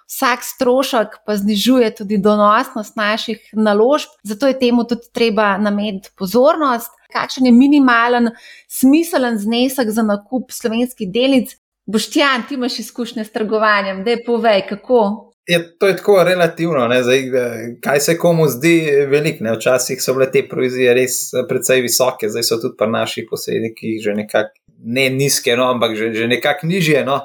Vsak 0.10 0.42
strošek 0.44 1.20
pa 1.26 1.36
znižuje 1.38 1.92
tudi 1.96 2.18
donosnost 2.18 2.96
naših 2.96 3.52
naložb, 3.54 4.10
zato 4.24 4.48
je 4.48 4.58
temu 4.60 4.88
tudi 4.90 5.06
treba 5.14 5.58
nameniti 5.58 6.10
pozornost. 6.18 6.90
Kakšen 7.14 7.46
je 7.46 7.52
minimalen, 7.52 8.32
smiselen 8.68 9.38
znesek 9.38 9.94
za 9.94 10.02
nakup 10.02 10.50
slovenskih 10.52 11.14
delnic? 11.14 11.54
Boštjan, 11.86 12.48
ti 12.50 12.58
imaš 12.58 12.80
izkušnje 12.80 13.24
s 13.26 13.32
trgovanjem, 13.32 14.04
da 14.04 14.18
je 14.18 14.24
povej, 14.26 14.66
kako 14.70 15.29
je, 15.48 15.78
to 15.78 15.88
je 15.88 15.96
tako 15.98 16.24
relativno, 16.24 16.90
Zdaj, 17.02 17.20
eh, 17.20 17.78
kaj 17.82 18.00
se 18.00 18.18
komu 18.18 18.48
zdi 18.48 19.06
veliko. 19.08 19.46
Včasih 19.56 20.02
so 20.02 20.14
bile 20.14 20.32
te 20.32 20.48
provizije 20.50 20.94
res 20.94 21.34
eh, 21.34 21.48
precej 21.50 21.82
visoke, 21.82 22.30
zdaj 22.30 22.44
so 22.44 22.60
tudi 22.62 22.78
pri 22.78 22.92
naših 22.92 23.28
posrednikih 23.30 24.02
že 24.04 24.14
nekako 24.14 24.60
ne 24.84 25.10
nizke, 25.10 25.56
no, 25.56 25.72
ampak 25.74 25.96
že, 25.96 26.14
že 26.14 26.28
nekako 26.28 26.68
nižje. 26.68 27.04
No. 27.06 27.20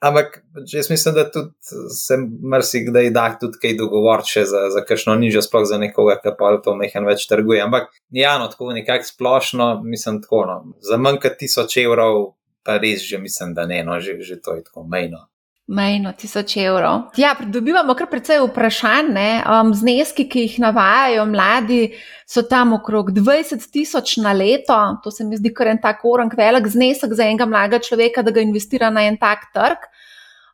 Ampak 0.00 0.42
jaz 0.72 0.90
mislim, 0.90 1.14
da 1.14 1.30
tudi 1.30 1.50
se 1.90 2.14
marsikdaj 2.42 3.10
da 3.10 3.38
tudi 3.40 3.58
kaj 3.62 3.74
dogovoriti 3.76 4.44
za, 4.46 4.70
za 4.70 4.84
kakšno 4.86 5.14
nižjo, 5.14 5.42
sploh 5.42 5.66
za 5.66 5.78
nekoga, 5.78 6.20
ki 6.22 6.36
pa 6.38 6.52
to 6.64 6.76
mehen 6.78 7.06
več 7.06 7.26
trguje. 7.26 7.62
Ampak 7.62 7.90
ja, 8.10 8.36
no, 8.38 8.46
tako 8.46 8.72
nekako 8.72 9.04
splošno, 9.04 9.80
mislim, 9.84 10.22
tako, 10.22 10.44
no, 10.46 10.58
za 10.80 10.96
manj 10.96 11.18
kot 11.22 11.34
tisoč 11.38 11.76
evrov, 11.82 12.36
pa 12.62 12.78
res 12.78 13.02
že 13.02 13.18
mislim, 13.18 13.54
da 13.54 13.66
ne, 13.66 13.82
no, 13.84 13.98
že, 14.00 14.14
že 14.22 14.38
to 14.40 14.54
je 14.54 14.64
tako 14.70 14.86
mejno. 14.86 15.26
Mejno 15.68 16.14
tisoč 16.16 16.54
evrov. 16.56 17.10
Ja, 17.20 17.34
pridobivamo 17.36 17.92
kar 17.94 18.08
precej 18.08 18.38
vprašanj. 18.40 19.10
Um, 19.44 19.74
zneski, 19.76 20.24
ki 20.24 20.46
jih 20.46 20.54
navajajo 20.64 21.26
mladi, 21.28 21.90
so 22.24 22.40
tam 22.48 22.72
okrog 22.78 23.10
20 23.12 23.66
tisoč 23.68 24.14
na 24.24 24.32
leto. 24.32 24.78
To 25.04 25.12
se 25.12 25.26
mi 25.28 25.36
zdi 25.36 25.52
kar 25.52 25.68
en 25.74 25.80
tak 25.82 26.00
orang 26.08 26.32
velik 26.32 26.70
znesek 26.72 27.12
za 27.12 27.26
enega 27.28 27.44
mladega 27.44 27.82
človeka, 27.84 28.24
da 28.24 28.32
ga 28.32 28.40
investira 28.40 28.88
na 28.88 29.04
en 29.10 29.20
tak 29.20 29.50
trg. 29.52 29.84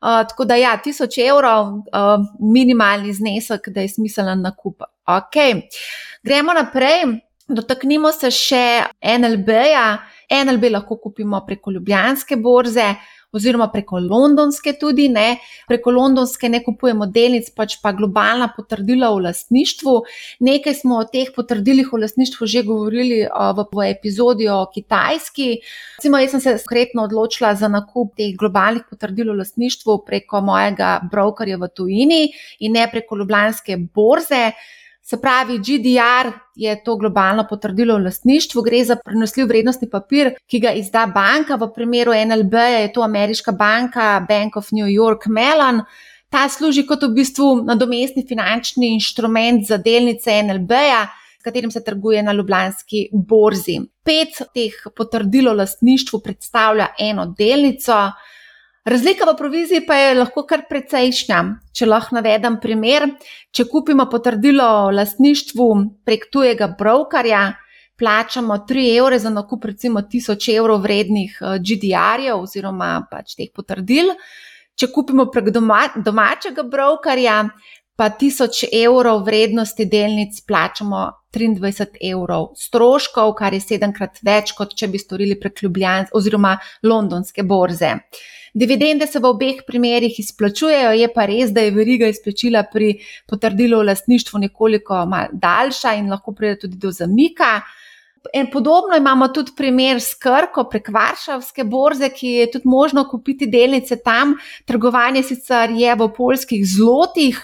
Uh, 0.03 0.25
tako 0.29 0.49
da, 0.51 0.59
ja, 0.59 0.75
tisoč 0.83 1.21
evrov, 1.23 1.71
uh, 1.95 2.27
minimalni 2.43 3.15
znesek, 3.15 3.71
da 3.71 3.87
je 3.87 3.95
smiselen 3.95 4.43
nakup. 4.43 4.83
Okay. 5.07 5.63
Gremo 6.27 6.59
naprej. 6.59 7.21
Dotaknimo 7.45 8.11
se 8.11 8.33
še 8.35 8.67
NLB-ja. 8.99 9.89
NLB 10.33 10.71
lahko 10.73 10.97
kupimo 10.97 11.39
preko 11.47 11.71
Ljubljanske 11.71 12.37
borze 12.41 12.95
oziroma 13.35 13.69
preko 13.73 13.99
londonske 14.03 14.75
tudi 14.81 15.09
ne. 15.13 15.39
Preko 15.69 15.93
londonske 15.95 16.49
ne 16.49 16.61
kupujemo 16.65 17.07
delnic, 17.07 17.51
pač 17.57 17.79
pa 17.83 17.93
globalna 17.97 18.51
potrdila 18.57 19.11
o 19.15 19.19
lastništvu. 19.25 19.97
Nekaj 20.47 20.79
smo 20.81 21.01
o 21.03 21.09
teh 21.09 21.33
potrdilih 21.35 21.93
o 21.93 22.01
lastništvu 22.03 22.47
že 22.47 22.63
govorili 22.67 23.25
v, 23.25 23.67
v 23.73 23.89
epizodi 23.91 24.49
o 24.49 24.65
Kitajski. 24.75 25.51
Recimo, 25.99 26.21
jaz 26.23 26.37
sem 26.37 26.45
se 26.45 26.57
konkretno 26.65 27.05
odločila 27.09 27.55
za 27.55 27.69
nakup 27.69 28.15
teh 28.17 28.37
globalnih 28.39 28.87
potrdil 28.91 29.31
o 29.31 29.39
lastništvu 29.39 30.01
preko 30.07 30.41
mojega 30.45 31.01
brokerja 31.11 31.59
v 31.61 31.69
tujini 31.75 32.23
in 32.61 32.73
ne 32.79 32.89
preko 32.91 33.17
ljubljanske 33.17 33.79
borze. 33.95 34.53
Se 35.05 35.19
pravi, 35.21 35.59
GDR 35.59 36.31
je 36.57 36.85
to 36.85 36.97
globalno 36.97 37.45
potrdilo 37.49 37.95
o 37.95 37.99
lastništvu, 37.99 38.63
gre 38.63 38.85
za 38.85 38.97
prenosljiv 38.97 39.47
vrednostni 39.51 39.89
papir, 39.91 40.31
ki 40.49 40.61
ga 40.65 40.73
izda 40.73 41.03
banka. 41.07 41.59
V 41.61 41.69
primeru 41.75 42.15
NLB 42.17 42.55
je 42.55 42.93
to 42.93 43.03
ameriška 43.05 43.53
banka 43.53 44.25
Bank 44.29 44.57
of 44.57 44.71
New 44.73 44.89
York 44.89 45.27
Mellon. 45.29 45.83
Ta 46.33 46.49
služi 46.49 46.87
kot 46.89 47.05
v 47.05 47.13
bistvu 47.19 47.51
nadomestni 47.69 48.25
finančni 48.29 48.95
inštrument 48.95 49.67
za 49.69 49.77
delnice 49.77 50.41
NLB-ja, 50.43 51.05
s 51.39 51.45
katerim 51.45 51.71
se 51.71 51.85
trguje 51.85 52.23
na 52.23 52.33
ljubljanski 52.33 53.11
borzi. 53.13 53.83
Pet 54.05 54.41
teh 54.55 54.81
potrdilo 54.97 55.53
o 55.53 55.61
lastništvu 55.61 56.21
predstavlja 56.25 56.95
eno 56.99 57.35
delnico. 57.39 58.07
Razlika 58.85 59.25
v 59.25 59.33
proviziji 59.37 59.81
pa 59.87 59.97
je 59.97 60.15
lahko 60.19 60.43
kar 60.45 60.67
precejšnja. 60.69 61.39
Če 61.73 61.87
lahko 61.89 62.19
navedem 62.19 62.59
primer, 62.61 63.07
če 63.49 63.65
kupimo 63.71 64.05
potrdilo 64.13 64.65
o 64.65 64.91
lastništvu 64.93 65.69
prek 66.05 66.27
tujega 66.33 66.69
brokerja, 66.79 67.55
plačamo 67.97 68.59
3 68.69 68.85
evre 68.99 69.19
za 69.19 69.33
nakup 69.33 69.65
recimo 69.65 70.03
1000 70.05 70.57
evrov 70.59 70.83
vrednih 70.85 71.39
eh, 71.41 71.57
GDR-jev 71.65 72.43
oziroma 72.45 72.91
pač 73.11 73.39
teh 73.39 73.49
potrdil. 73.55 74.13
Če 74.77 74.91
kupimo 74.93 75.31
prek 75.33 75.49
doma, 75.55 75.87
domačega 75.97 76.67
brokerja, 76.69 77.39
pa 77.97 78.11
1000 78.11 78.69
evrov 78.85 79.25
vrednosti 79.25 79.85
delnic 79.87 80.41
plačamo 80.47 81.11
23 81.35 81.99
evrov 82.11 82.53
stroškov, 82.57 83.35
kar 83.39 83.55
je 83.55 83.61
sedemkrat 83.63 84.19
več, 84.23 84.55
kot 84.55 84.75
če 84.75 84.89
bi 84.91 84.99
storili 84.99 85.39
prek 85.41 85.63
Ljubljana 85.63 86.11
oziroma 86.15 86.57
londonske 86.83 87.43
borze. 87.43 87.95
Dividende 88.55 89.07
se 89.11 89.19
v 89.19 89.27
obeh 89.27 89.63
primerjih 89.67 90.19
izplačujejo, 90.23 90.93
je 90.95 91.09
pa 91.11 91.25
res, 91.27 91.51
da 91.51 91.65
je 91.65 91.73
veriga 91.75 92.07
izplačila 92.07 92.63
pri 92.71 92.93
potrdilu 93.27 93.81
o 93.81 93.87
lastništvu 93.87 94.45
nekoliko 94.45 95.01
daljša 95.33 95.97
in 95.99 96.11
lahko 96.11 96.35
pride 96.39 96.61
tudi 96.67 96.79
do 96.79 96.93
zamika. 96.95 97.57
In 98.33 98.47
podobno 98.53 98.97
imamo 98.97 99.29
tudi 99.29 99.53
primer 99.57 99.99
s 100.01 100.15
Krko 100.15 100.65
prek 100.71 100.89
Varšavske 100.95 101.65
borze, 101.65 102.09
ki 102.15 102.29
je 102.39 102.51
tudi 102.55 102.69
možno 102.71 103.05
kupiti 103.11 103.51
delnice 103.51 103.99
tam. 104.03 104.37
Trgovanje 104.65 105.23
sicer 105.23 105.75
je 105.75 105.95
v 105.99 106.09
polskih 106.17 106.63
zlotih, 106.65 107.43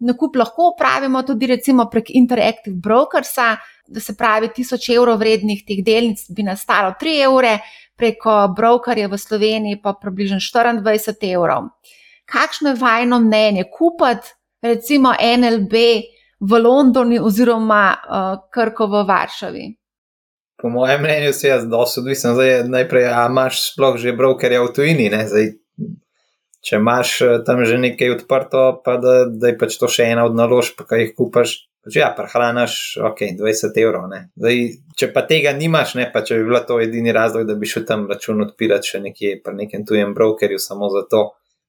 nakup 0.00 0.36
lahko 0.36 0.72
upravimo 0.74 1.22
tudi 1.22 1.46
recimo 1.46 1.88
prek 1.90 2.10
Interactive 2.10 2.76
Brokersa, 2.76 3.56
da 3.86 4.00
se 4.00 4.16
pravi, 4.16 4.48
1000 4.48 4.96
evrov 4.96 5.18
vrednih 5.18 5.64
teh 5.66 5.84
delnic 5.84 6.24
bi 6.30 6.42
nastalo 6.42 6.94
3 7.00 7.18
evre 7.24 7.58
preko 7.96 8.54
brokerja 8.56 9.08
v 9.08 9.18
Sloveniji 9.18 9.82
pa 9.82 9.92
približno 9.92 10.38
24 10.38 11.32
evrov. 11.34 11.68
Kakšno 12.24 12.72
je 12.72 12.80
vajno 12.80 13.20
mnenje 13.20 13.64
kupiti 13.78 14.32
recimo 14.62 15.12
NLB 15.20 15.72
v 16.40 16.58
Londonu 16.58 17.24
oziroma 17.24 17.94
uh, 17.94 18.48
Krko 18.50 18.86
v 18.86 19.04
Varšavi? 19.06 19.66
Po 20.62 20.68
mojem 20.68 21.02
mnenju 21.02 21.32
se 21.32 21.48
jaz 21.48 21.66
dosto 21.68 22.00
odvisen. 22.00 22.34
Zdaj, 22.34 22.64
najprej, 22.68 23.08
a 23.12 23.26
imaš 23.30 23.72
sploh 23.72 23.96
že 23.96 24.16
brokerja 24.16 24.62
v 24.62 24.72
tujini, 24.72 25.10
Zdaj, 25.10 25.52
če 26.64 26.80
imaš 26.80 27.14
eh, 27.22 27.36
tam 27.46 27.64
že 27.68 27.78
nekaj 27.80 28.16
odprto, 28.18 28.64
pa 28.84 28.96
da, 29.02 29.24
da 29.28 29.52
je 29.52 29.58
pač 29.60 29.78
to 29.80 29.90
še 29.90 30.08
ena 30.14 30.26
od 30.28 30.36
naložb, 30.38 30.84
ki 30.88 31.02
jih 31.02 31.14
kupaš, 31.18 31.62
Pač 31.84 31.98
ja, 32.00 32.06
prehranaš, 32.16 32.74
ok, 32.96 33.18
20 33.36 33.74
evrov. 33.82 34.06
Zdaj, 34.40 34.60
če 34.96 35.10
pa 35.12 35.20
tega 35.28 35.50
nimaš, 35.52 35.92
ne, 35.98 36.06
pa 36.08 36.22
če 36.24 36.38
bi 36.38 36.46
bila 36.48 36.62
to 36.64 36.78
edini 36.80 37.12
razlog, 37.12 37.44
da 37.44 37.58
bi 37.60 37.68
šel 37.68 37.84
tam 37.84 38.06
račun 38.08 38.40
odpirati 38.40 38.94
še 38.94 39.00
nekje 39.04 39.34
pri 39.44 39.52
nekem 39.58 39.84
tujem 39.84 40.14
brokerju, 40.16 40.56
samo 40.64 40.88
zato, 40.94 41.20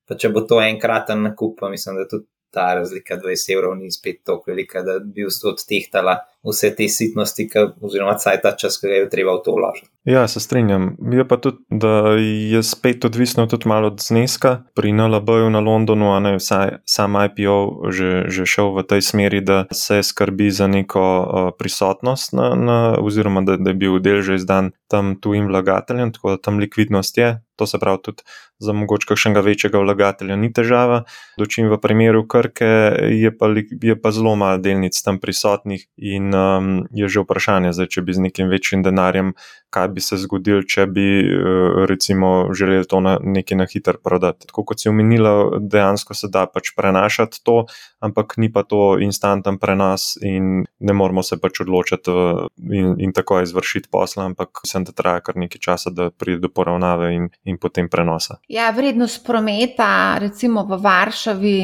pa 0.07 0.15
če 0.15 0.31
bo 0.31 0.45
to 0.47 0.61
enkraten 0.63 1.25
nakup, 1.27 1.57
pa 1.59 1.67
mislim, 1.73 1.99
da 1.99 2.07
tudi 2.07 2.29
ta 2.55 2.69
razlika 2.79 3.17
20 3.19 3.51
evrov 3.57 3.75
ni 3.75 3.91
spet 3.91 4.21
tako 4.23 4.53
velika, 4.53 4.85
da 4.87 5.01
bi 5.03 5.27
odtehtala 5.27 6.15
vse 6.45 6.71
te 6.75 6.87
sitnosti, 6.89 7.47
ka, 7.49 7.67
oziroma 7.81 8.15
caj 8.21 8.41
ta 8.43 8.53
čas, 8.57 8.77
ki 8.79 8.87
ga 8.87 9.01
je 9.03 9.09
treba 9.09 9.35
v 9.37 9.43
to 9.45 9.55
vložiti. 9.57 9.89
Ja, 10.05 10.27
se 10.27 10.39
strinjam. 10.39 10.97
Je 11.11 11.25
pa 11.27 11.37
tudi, 11.41 11.57
da 11.69 12.13
je 12.19 12.61
spet 12.63 13.05
odvisno 13.05 13.47
tudi 13.49 13.67
malo 13.67 13.87
od 13.87 14.01
zneska. 14.01 14.63
Pri 14.75 14.93
NLB-ju 14.93 15.49
na 15.49 15.59
Londonu, 15.59 16.13
a 16.13 16.19
ne 16.19 16.35
vsaj 16.37 16.85
sam 16.85 17.17
IPO, 17.17 17.89
že, 17.89 18.29
že 18.29 18.45
šel 18.45 18.69
v 18.77 18.85
tej 18.85 19.01
smeri, 19.01 19.41
da 19.41 19.65
se 19.73 20.03
skrbi 20.03 20.51
za 20.51 20.67
neko 20.67 21.01
uh, 21.01 21.49
prisotnost, 21.57 22.37
na, 22.37 22.53
na, 22.55 22.77
oziroma 23.01 23.41
da, 23.41 23.57
da 23.57 23.73
je 23.73 23.81
bil 23.81 23.97
del 23.99 24.21
že 24.21 24.37
izdan 24.37 24.71
tam 24.87 25.15
tujim 25.17 25.49
vlagateljem, 25.49 26.13
tako 26.13 26.35
da 26.35 26.37
tam 26.37 26.61
likvidnost 26.61 27.17
je. 27.17 27.41
To 27.55 27.65
se 27.65 27.79
pravi, 27.79 27.97
tudi 28.03 28.23
za 28.59 28.73
mogoče 28.73 29.07
kakšnega 29.07 29.39
večjega 29.39 29.79
vlagatelja 29.79 30.35
ni 30.35 30.51
težava. 30.53 31.03
Dočim 31.39 31.69
v 31.71 31.79
primeru 31.81 32.25
Krke 32.27 32.67
je 33.15 33.31
pa, 33.37 33.49
je 33.81 33.95
pa 34.01 34.11
zelo 34.11 34.35
malo 34.35 34.59
delnic 34.59 35.01
tam 35.03 35.19
prisotnih 35.19 35.87
in 35.97 36.34
um, 36.35 36.87
je 36.91 37.07
že 37.07 37.23
vprašanje, 37.23 37.73
zdaj, 37.73 37.87
če 37.95 38.01
bi 38.05 38.13
z 38.13 38.23
nekim 38.27 38.49
večjim 38.51 38.83
denarjem, 38.83 39.33
kaj 39.73 39.87
bi 39.95 40.03
se 40.03 40.17
zgodilo, 40.21 40.63
če 40.63 40.85
bi 40.87 41.05
uh, 41.23 41.85
recimo 41.89 42.51
želeli 42.55 42.87
to 42.87 42.99
na 42.99 43.17
neki 43.21 43.55
na 43.55 43.65
hiter 43.71 43.97
prodati. 44.03 44.47
Tako 44.47 44.63
kot 44.63 44.83
si 44.83 44.89
omenila, 44.89 45.59
dejansko 45.59 46.13
se 46.13 46.29
da 46.31 46.45
pač 46.47 46.71
prenašati 46.77 47.41
to, 47.43 47.65
ampak 47.99 48.37
ni 48.37 48.51
pa 48.51 48.63
to 48.63 48.97
instanten 49.01 49.57
prenos 49.61 50.15
in 50.21 50.65
ne 50.79 50.93
moramo 50.93 51.23
se 51.23 51.39
pač 51.41 51.63
odločiti 51.65 52.11
uh, 52.11 52.45
in, 52.71 52.95
in 52.99 53.15
tako 53.15 53.41
izvršiti 53.41 53.89
posla, 53.91 54.29
ampak 54.31 54.63
mislim, 54.63 54.85
da 54.85 54.95
traja 54.95 55.25
kar 55.25 55.41
nekaj 55.41 55.61
časa, 55.61 55.91
da 55.91 56.09
pride 56.11 56.43
do 56.45 56.53
poravnave 56.53 57.13
in, 57.15 57.29
in 57.43 57.57
potem 57.57 57.89
prenosa. 57.89 58.39
Ja, 58.47 58.69
vrednost 58.75 59.25
prometa, 59.25 60.17
recimo 60.21 60.65
v 60.69 60.79
Varšavi 60.81 61.59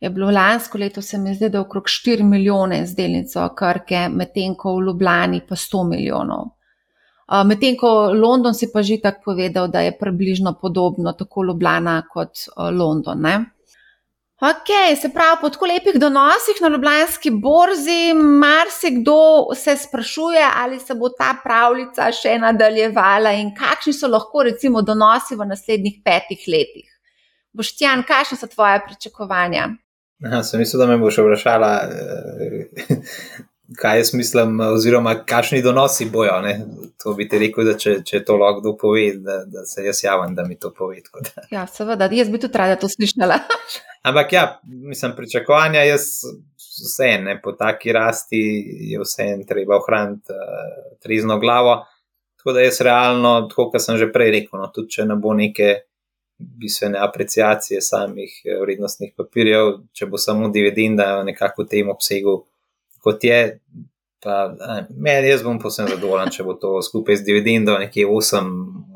je 0.00 0.10
bilo 0.10 0.30
lansko 0.30 0.78
leto, 0.78 1.02
se 1.02 1.18
mi 1.18 1.34
zdi, 1.34 1.48
da 1.48 1.58
je 1.58 1.62
okrog 1.62 1.84
4 1.84 2.22
milijone 2.22 2.86
z 2.86 2.96
delnico 2.96 3.48
Krke, 3.54 4.08
medtem 4.08 4.54
ko 4.56 4.76
v 4.76 4.86
Ljubljani 4.86 5.40
pa 5.48 5.56
100 5.56 5.84
milijonov. 5.88 6.46
Medtem 7.46 7.76
ko 7.78 8.10
London 8.16 8.54
si 8.54 8.70
pa 8.72 8.82
že 8.82 8.96
tako 9.02 9.20
povedal, 9.24 9.68
da 9.68 9.80
je 9.80 9.98
približno 9.98 10.54
podobno, 10.60 11.12
tako 11.12 11.44
Ljubljana 11.44 12.02
kot 12.12 12.46
London. 12.56 13.20
Ne? 13.20 13.34
Ok, 14.40 14.70
se 14.96 15.10
pravi, 15.12 15.36
po 15.40 15.50
tako 15.52 15.66
lepih 15.68 15.98
donosih 16.00 16.62
na 16.62 16.68
Ljubljanski 16.68 17.30
borzi, 17.30 18.14
marsikdo 18.14 19.52
se 19.54 19.76
sprašuje, 19.76 20.46
ali 20.56 20.80
se 20.80 20.94
bo 20.94 21.08
ta 21.08 21.34
pravljica 21.44 22.08
še 22.12 22.38
nadaljevala 22.38 23.34
in 23.36 23.52
kakšni 23.54 23.92
so 23.92 24.08
lahko 24.08 24.42
recimo 24.48 24.80
donosi 24.82 25.36
v 25.36 25.44
naslednjih 25.44 26.00
petih 26.04 26.48
letih. 26.48 26.88
Boštjan, 27.52 28.02
kakšne 28.08 28.40
so 28.40 28.48
tvoje 28.48 28.80
pričakovanja? 28.86 29.68
Aha, 30.26 30.42
sem 30.42 30.60
mislil, 30.60 30.80
da 30.82 30.86
me 30.86 30.98
boš 31.00 31.18
vprašala, 31.18 31.70
eh, 31.88 32.66
kaj 33.80 33.98
jaz 33.98 34.10
mislim, 34.14 34.60
oziroma 34.60 35.14
kakšni 35.24 35.62
donosi 35.62 36.10
bojo. 36.12 36.40
Ne? 36.44 36.66
To 37.02 37.14
bi 37.14 37.28
ti 37.28 37.38
rekel, 37.38 37.64
da 37.64 37.76
če, 37.78 37.94
če 38.04 38.20
to 38.24 38.36
lahko 38.36 38.60
kdo 38.60 38.74
pove, 38.80 39.06
da, 39.24 39.40
da 39.48 39.64
se 39.64 39.84
jaz 39.86 40.02
javim, 40.04 40.34
da 40.36 40.44
mi 40.44 40.58
to 40.58 40.72
pove. 40.76 41.00
Ja, 41.54 41.66
seveda, 41.66 42.10
jaz 42.12 42.28
bi 42.28 42.40
tudi 42.40 42.58
rada 42.58 42.76
to 42.76 42.88
slišala. 42.88 43.38
Ampak 44.08 44.32
ja, 44.32 44.44
mislim, 44.64 45.16
pričakovanja 45.16 45.84
jaz 45.88 46.08
vse 46.80 47.14
ne, 47.24 47.40
po 47.42 47.52
taki 47.52 47.92
rasti 47.92 48.40
je 48.92 49.00
vse 49.00 49.26
en 49.34 49.46
treba 49.46 49.76
ohraniti 49.76 50.32
uh, 50.32 50.98
trezno 51.02 51.38
glavo. 51.38 51.82
Tako 52.40 52.52
da 52.56 52.60
jaz 52.64 52.80
realno, 52.80 53.34
tako 53.48 53.70
kot 53.70 53.84
sem 53.84 53.98
že 54.00 54.08
prej 54.12 54.30
rekel, 54.32 54.60
no, 54.60 54.70
tudi 54.72 54.96
če 54.96 55.04
ne 55.08 55.16
bo 55.20 55.34
neke 55.36 55.74
bistvene 56.40 56.98
apreciacije 56.98 57.80
samih 57.80 58.40
eh, 58.44 58.58
vrednostnih 58.62 59.12
papirjev, 59.16 59.72
če 59.92 60.06
bo 60.06 60.18
samo 60.18 60.48
dividenda 60.48 61.22
nekako 61.24 61.64
v 61.64 61.72
tem 61.74 61.92
obsegu, 61.92 62.40
kot 63.04 63.24
je. 63.24 63.60
Pa, 64.20 64.50
meni, 64.90 65.30
jaz 65.30 65.40
bom 65.40 65.56
posebno 65.56 65.94
zadovoljen, 65.94 66.28
če 66.34 66.44
bo 66.44 66.52
to 66.60 66.74
skupaj 66.84 67.22
z 67.22 67.24
dividendo 67.24 67.78
nekje 67.80 68.04
8 68.04 68.50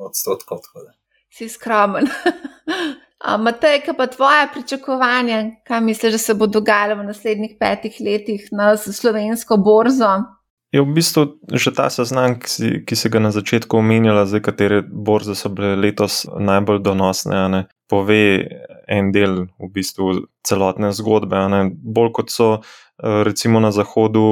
odstotkov. 0.05 0.61
Si 1.33 1.49
skromen. 1.49 2.11
Matej, 3.47 3.79
kaj 3.87 3.97
pa 3.97 4.07
tvoje 4.07 4.49
pričakovanje, 4.53 5.39
kaj 5.65 5.81
misliš, 5.81 6.13
da 6.13 6.19
se 6.19 6.35
bo 6.35 6.47
dogajalo 6.47 7.01
v 7.01 7.07
naslednjih 7.07 7.57
petih 7.61 7.97
letih 8.05 8.49
na 8.53 8.77
slovensko 8.77 9.57
borzo? 9.57 10.11
Je 10.75 10.83
v 10.83 10.91
bistvu 10.91 11.39
že 11.55 11.71
ta 11.71 11.87
seznam, 11.87 12.35
ki 12.43 12.49
si, 12.51 12.69
ki 12.83 12.95
si 12.99 13.07
ga 13.07 13.23
na 13.23 13.31
začetku 13.31 13.79
omenjala, 13.79 14.27
zdaj 14.27 14.43
katere 14.43 14.83
borze 14.83 15.39
so 15.39 15.47
bile 15.47 15.77
letos 15.79 16.25
najbolj 16.27 16.83
donosne, 16.83 17.43
ne, 17.53 17.61
pove 17.87 18.49
en 18.91 19.13
del 19.15 19.47
v 19.63 19.69
bistvu 19.71 20.27
celotne 20.43 20.91
zgodbe. 20.91 21.39
Bolj 21.79 22.11
kot 22.19 22.35
so 22.35 22.49
recimo 22.99 23.61
na 23.63 23.71
zahodu 23.71 24.25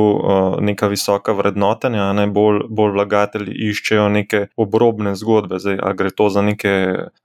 neka 0.61 0.91
visoka 0.91 1.33
vrednotenja, 1.33 2.11
ne 2.13 2.27
bolj, 2.27 2.67
bolj 2.71 2.93
vlagatelji 2.99 3.55
iščejo 3.71 4.09
neke 4.11 4.47
obrobne 4.59 5.15
zgodbe. 5.19 5.63
Zdaj, 5.63 5.79
a 5.79 5.95
gre 5.95 6.11
to 6.11 6.27
za 6.31 6.43
neke 6.43 6.75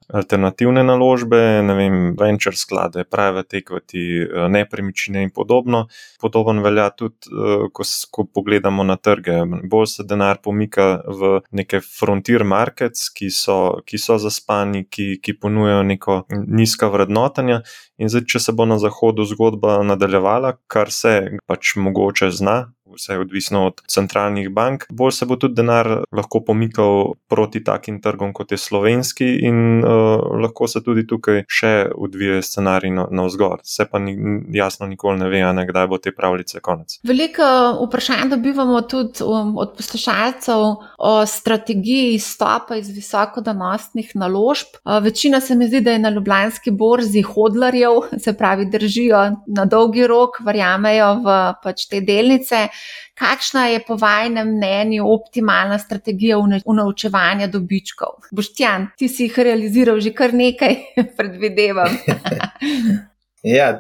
alternativne 0.08 0.84
naložbe, 0.84 1.40
ne 1.64 1.76
vem, 1.76 1.96
venture 2.20 2.56
sklade, 2.56 3.04
private 3.04 3.58
equity, 3.60 4.04
nepremičnine 4.50 5.24
in 5.28 5.32
podobno. 5.36 5.88
Podobno 6.22 6.62
velja 6.64 6.90
tudi, 6.96 7.32
ko, 7.74 7.84
ko 8.12 8.26
pogledamo 8.34 8.84
na 8.88 8.96
trge. 8.96 9.42
Bolj 9.68 9.88
se 9.98 10.08
denar 10.08 10.40
pomika 10.44 11.02
v 11.08 11.42
neke 11.52 11.82
frontier 11.84 12.46
markets, 12.48 13.10
ki 13.12 13.30
so, 13.34 13.82
ki 13.86 14.00
so 14.00 14.18
zaspani, 14.22 14.86
ki, 14.90 15.18
ki 15.24 15.36
ponujajo 15.42 15.84
neko 15.84 16.22
nizka 16.48 16.90
vrednotenja. 16.94 17.62
In 17.98 18.12
zdaj, 18.14 18.28
če 18.32 18.44
se 18.48 18.56
bo 18.56 18.68
na 18.70 18.80
zahodu 18.80 19.26
zgodba 19.28 19.82
nadaljevala, 19.84 20.56
kar 20.72 20.92
se 20.94 21.40
pač 21.50 21.76
mogoče 21.76 22.32
zna, 22.32 22.58
vse 22.98 23.14
je 23.14 23.20
odvisno 23.20 23.66
od 23.68 23.82
centralnih 23.88 24.50
bank, 24.50 24.86
bolj 24.90 25.12
se 25.12 25.26
bo 25.26 25.36
tudi 25.36 25.56
denar 25.56 25.90
lahko 26.12 26.42
pomikal 26.46 27.14
proti 27.30 27.64
takim 27.64 28.02
trgom, 28.02 28.34
kot 28.34 28.52
je 28.52 28.58
slovenski, 28.58 29.28
in 29.48 29.84
uh, 29.84 30.22
lahko 30.42 30.68
se 30.68 30.82
tudi 30.84 31.06
tukaj 31.08 31.44
še 31.48 31.74
odvije 31.96 32.42
scenarij 32.44 32.92
na 32.92 33.26
vzgor. 33.28 33.62
Se 33.64 33.86
pa 33.90 34.00
ni, 34.00 34.16
jasno 34.56 34.88
nikoli 34.88 35.22
ne 35.22 35.30
ve, 35.32 35.42
ne, 35.54 35.66
kdaj 35.68 35.88
bo 35.88 36.00
te 36.02 36.12
pravljice 36.16 36.62
konec. 36.64 36.98
Veliko 37.08 37.48
vprašanj 37.86 38.32
dobivamo 38.36 38.82
tudi 38.90 39.24
um, 39.26 39.56
od 39.58 39.76
poslušalcev 39.78 40.66
o 40.98 41.14
strategiji 41.26 42.16
izstopa 42.18 42.78
iz 42.80 42.90
visokodonosnih 42.96 44.12
naložb. 44.16 44.80
Uh, 44.84 44.98
večina 45.04 45.42
se 45.42 45.56
mi 45.56 45.68
zdi, 45.68 45.82
da 45.82 45.96
je 45.96 46.04
na 46.04 46.10
ljubljanski 46.10 46.72
borzi 46.72 47.22
hodlarjev, 47.22 48.02
se 48.18 48.34
pravi, 48.38 48.66
držijo 48.72 49.24
na 49.48 49.66
dolgi 49.66 50.08
rok, 50.08 50.42
verjamejo 50.46 51.14
v 51.26 51.38
pač 51.64 51.88
te 51.92 52.02
delnice. 52.02 52.68
Kakšna 53.18 53.68
je 53.68 53.84
po 53.88 53.96
vašem 53.96 54.08
mnenju 54.56 55.06
optimalna 55.14 55.80
strategija 55.80 56.38
unovčevanja 56.66 57.48
dobičkov? 57.48 58.30
Boštjan, 58.32 58.88
ti 58.98 59.10
si 59.10 59.28
jih 59.28 59.40
realiziral 59.40 60.00
že 60.00 60.14
kar 60.14 60.34
nekaj, 60.34 60.76
predvidevam. 61.18 61.98
ja, 63.58 63.72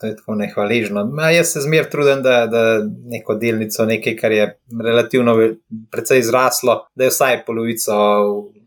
to 0.00 0.06
je 0.06 0.16
tako 0.16 0.34
nehvaližno. 0.34 1.04
Ma, 1.04 1.30
jaz 1.30 1.52
se 1.52 1.60
zmer 1.60 1.90
trudim, 1.90 2.22
da, 2.22 2.46
da 2.46 2.64
neko 3.12 3.34
delnico, 3.34 3.84
nekaj, 3.84 4.16
kar 4.16 4.32
je 4.32 4.46
relativno 4.84 5.36
precej 5.90 6.22
zraslo, 6.22 6.86
da 6.94 7.04
je 7.04 7.10
vsaj 7.10 7.44
polovico 7.46 7.96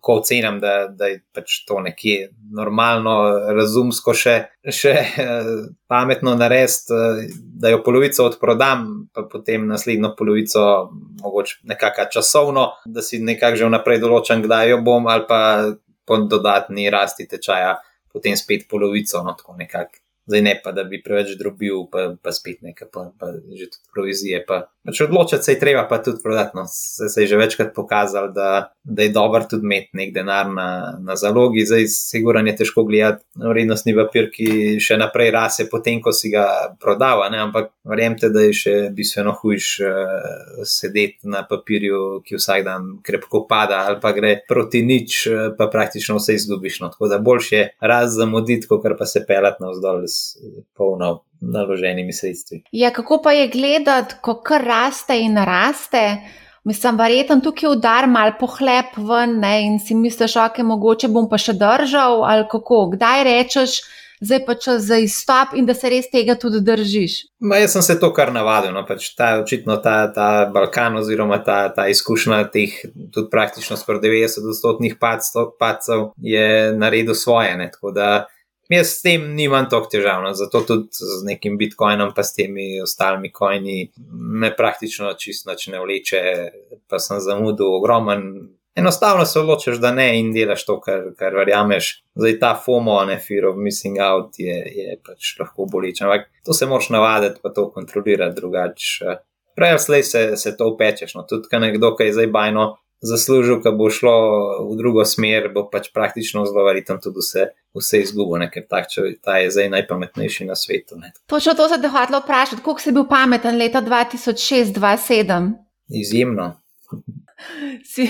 ko 0.01 0.19
ocenim, 0.19 0.59
da, 0.59 0.87
da 0.87 1.09
je 1.11 1.19
pač 1.35 1.59
to 1.67 1.79
nekje 1.83 2.29
normalno, 2.55 3.15
razumsko, 3.55 4.13
še, 4.17 4.35
še 4.65 4.93
eh, 4.93 5.51
pametno 5.91 6.35
narediti, 6.39 6.95
eh, 6.95 7.21
da 7.61 7.73
jo 7.73 7.81
polovico 7.85 8.25
odprodam, 8.29 8.87
pa 9.13 9.25
potem 9.31 9.67
naslednjo 9.69 10.13
polovico, 10.17 10.65
mogoče 11.23 11.61
nekako 11.71 12.09
časovno, 12.17 12.65
da 12.85 13.05
si 13.05 13.21
nekako 13.23 13.61
že 13.61 13.69
vnaprej 13.71 14.01
določam, 14.03 14.43
kdaj 14.45 14.73
jo 14.73 14.81
bom, 14.85 15.07
ali 15.11 15.27
pa 15.29 15.41
po 16.09 16.17
dodatni 16.25 16.89
rasti 16.89 17.27
tečaja, 17.29 17.75
potem 18.13 18.37
spet 18.39 18.65
polovico, 18.69 19.21
no 19.25 19.35
tako 19.37 19.57
nekako. 19.59 20.01
Zdaj 20.29 20.41
ne 20.45 20.53
pa, 20.63 20.71
da 20.71 20.83
bi 20.85 20.99
preveč 21.01 21.31
drobil, 21.39 21.87
pa, 21.89 22.11
pa 22.21 22.31
spet 22.31 22.61
nekaj, 22.61 22.91
pa, 22.93 23.07
pa 23.17 23.31
že 23.33 23.65
tudi 23.73 23.87
provizije. 23.93 24.43
Pa. 24.45 24.67
Če 24.93 25.07
odločiti 25.07 25.41
se 25.41 25.55
je 25.55 25.59
treba, 25.61 25.87
pa 25.89 25.97
tudi 26.05 26.21
prodati. 26.21 26.53
No. 26.57 26.67
Se, 26.69 27.09
se 27.09 27.23
je 27.23 27.31
že 27.31 27.39
večkrat 27.39 27.71
pokazalo, 27.73 28.29
da, 28.33 28.69
da 28.83 29.07
je 29.07 29.13
dobro 29.15 29.41
tudi 29.49 29.65
imeti 29.65 29.97
nek 29.97 30.13
denar 30.13 30.51
na, 30.53 30.69
na 31.01 31.17
zalogi. 31.17 31.65
Zdaj, 31.65 31.87
sigurno 31.93 32.43
je 32.45 32.55
težko 32.61 32.83
gledati 32.85 33.25
vrednostni 33.41 33.95
papir, 33.97 34.29
ki 34.33 34.77
še 34.77 34.99
naprej 35.01 35.31
rase, 35.33 35.65
potem 35.71 35.97
ko 36.01 36.13
si 36.13 36.29
ga 36.29 36.45
prodal. 36.77 37.25
Ampak 37.25 37.73
verjemite, 37.89 38.29
da 38.29 38.45
je 38.45 38.53
še 38.53 38.75
bistveno 38.93 39.33
hujš 39.41 39.71
uh, 39.81 40.61
sedeti 40.61 41.25
na 41.29 41.41
papirju, 41.49 42.21
ki 42.21 42.37
vsak 42.37 42.65
dan 42.69 42.89
krepko 43.05 43.47
pada, 43.49 43.81
ali 43.89 43.97
pa 44.03 44.13
gre 44.13 44.35
proti 44.45 44.85
nič, 44.85 45.19
uh, 45.25 45.41
pa 45.57 45.71
praktično 45.73 46.19
vse 46.21 46.37
izgubiš. 46.37 46.83
No. 46.85 46.93
Tako 46.93 47.09
da 47.09 47.17
boljše 47.17 47.57
je 47.57 47.67
raz 47.81 48.13
zamuditi, 48.13 48.69
kot 48.69 48.85
pa 48.93 49.09
se 49.09 49.25
pelati 49.25 49.65
na 49.65 49.73
vzdolj 49.73 50.05
polno 50.77 51.23
naloženimi 51.41 52.13
sredstvi. 52.13 52.63
Ja, 52.71 52.91
kako 52.91 53.21
pa 53.23 53.31
je 53.31 53.47
gledati, 53.47 54.15
ko 54.21 54.41
kar 54.43 54.63
raste 54.65 55.19
in 55.19 55.37
raste? 55.37 56.17
Mislim, 56.63 56.97
verjetno 56.99 57.39
tukaj 57.43 57.69
udar 57.71 58.07
mal 58.07 58.33
pohlep 58.39 58.97
ven 58.97 59.39
ne? 59.39 59.53
in 59.65 59.79
si 59.79 59.95
misliš, 59.95 60.35
ok, 60.35 60.59
mogoče 60.67 61.07
bom 61.07 61.29
pa 61.29 61.39
še 61.39 61.55
držal 61.57 62.23
ali 62.27 62.45
kako. 62.51 62.81
Kdaj 62.93 63.23
rečeš, 63.23 63.79
zdaj 64.19 64.41
pa 64.45 64.55
čas 64.59 64.81
za 64.81 64.97
izstop 64.99 65.55
in 65.55 65.65
da 65.65 65.73
se 65.73 65.89
res 65.89 66.09
tega 66.11 66.35
tudi 66.35 66.59
držiš? 66.61 67.15
Ma, 67.39 67.61
jaz 67.63 67.77
sem 67.77 67.85
se 67.85 67.95
to 67.99 68.11
kar 68.13 68.33
navadil. 68.35 68.73
No? 68.75 68.83
Pač 68.87 69.13
ta, 69.15 69.31
očitno 69.39 69.79
ta, 69.83 70.11
ta 70.13 70.29
Balkan 70.53 70.99
oziroma 70.99 71.39
ta, 71.43 71.61
ta 71.75 71.87
izkušnja 71.87 72.43
teh 72.51 72.75
tudi 73.13 73.29
praktično 73.31 73.79
skoraj 73.79 74.03
90-odstotnih 74.03 74.99
padcev 74.99 76.11
je 76.17 76.73
naredil 76.75 77.15
svoje. 77.15 77.55
Ne? 77.57 77.71
Tako 77.71 77.95
da 77.95 78.11
Jaz 78.69 78.87
s 78.87 79.01
tem 79.01 79.23
nimam 79.33 79.65
toliko 79.69 79.89
težav, 79.89 80.21
no. 80.21 80.29
zato 80.37 80.61
tudi 80.61 80.93
z 80.93 81.23
nekim 81.25 81.57
bitcoinom, 81.57 82.11
pa 82.15 82.21
s 82.23 82.35
temi 82.35 82.75
ostalimi 82.83 83.31
kojni, 83.33 83.89
me 84.13 84.51
praktično 84.55 85.13
čisto 85.17 85.55
ne 85.71 85.79
vleče, 85.81 86.21
pa 86.87 86.99
sem 87.01 87.17
zamudil 87.19 87.65
ogromen. 87.79 88.27
Enostavno 88.77 89.25
se 89.25 89.39
odločiš, 89.39 89.79
da 89.81 89.89
ne 89.91 90.19
in 90.19 90.29
delaš 90.33 90.65
to, 90.67 90.77
kar, 90.85 91.07
kar 91.17 91.33
verjameš. 91.35 92.03
Zdaj 92.15 92.37
ta 92.39 92.51
FOMO, 92.65 92.99
ne 93.09 93.17
fear 93.19 93.49
of 93.49 93.57
missing 93.57 93.97
out, 93.99 94.37
je, 94.37 94.59
je 94.75 94.99
pač 95.05 95.33
lahko 95.39 95.65
boleče. 95.65 96.05
Ampak 96.05 96.29
to 96.45 96.53
se 96.53 96.67
moraš 96.69 96.91
navaditi, 96.93 97.41
pa 97.43 97.49
to 97.49 97.71
kontrolirati 97.73 98.37
drugače. 98.37 99.17
Prej 99.57 99.73
ali 99.75 99.79
slej 99.79 100.03
se, 100.03 100.21
se 100.37 100.53
to 100.57 100.69
upečeš. 100.69 101.17
No. 101.17 101.25
Tudi, 101.27 101.49
kaj 101.49 101.65
nekdo, 101.65 101.95
ki 101.97 102.11
je 102.11 102.19
zdaj 102.19 102.29
bajno 102.37 102.67
zaslužil, 103.01 103.63
ki 103.63 103.73
bo 103.75 103.89
šlo 103.89 104.15
v 104.69 104.77
drugo 104.77 105.05
smer, 105.07 105.49
bo 105.55 105.65
pač 105.71 105.89
praktično 105.95 106.45
zelo 106.47 106.65
verjetno 106.67 106.99
tudi 107.03 107.23
vse, 107.23 107.49
vse 107.75 108.01
izgubil, 108.01 108.47
ker 108.53 108.65
ta, 108.69 108.83
ta 109.23 109.37
je 109.37 109.51
zdaj 109.51 109.69
najpametnejši 109.69 110.45
na 110.45 110.55
svetu. 110.55 110.97
Točno 111.27 111.53
to 111.53 111.67
se 111.69 111.79
je 111.83 111.89
hotel 111.89 112.19
vprašati, 112.19 112.61
koliko 112.61 112.81
si 112.81 112.91
bil 112.91 113.05
pameten 113.09 113.57
leta 113.57 113.81
2006-2007? 113.81 115.51
Izjemno. 115.89 116.55
Si, 117.83 118.09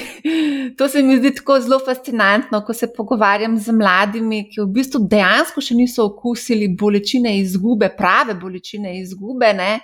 to 0.77 0.87
se 0.87 1.03
mi 1.03 1.17
zdi 1.17 1.35
tako 1.35 1.59
zelo 1.59 1.79
fascinantno, 1.85 2.63
ko 2.65 2.73
se 2.73 2.87
pogovarjam 2.93 3.57
z 3.57 3.71
mladimi, 3.71 4.39
ki 4.49 4.61
v 4.61 4.65
bistvu 4.73 5.03
dejansko 5.11 5.61
še 5.61 5.75
niso 5.77 6.07
okusili 6.09 6.71
bolečine 6.79 7.35
izgube, 7.39 7.91
prave 7.97 8.33
bolečine 8.33 8.95
izgube. 8.99 9.51
Ne? 9.53 9.79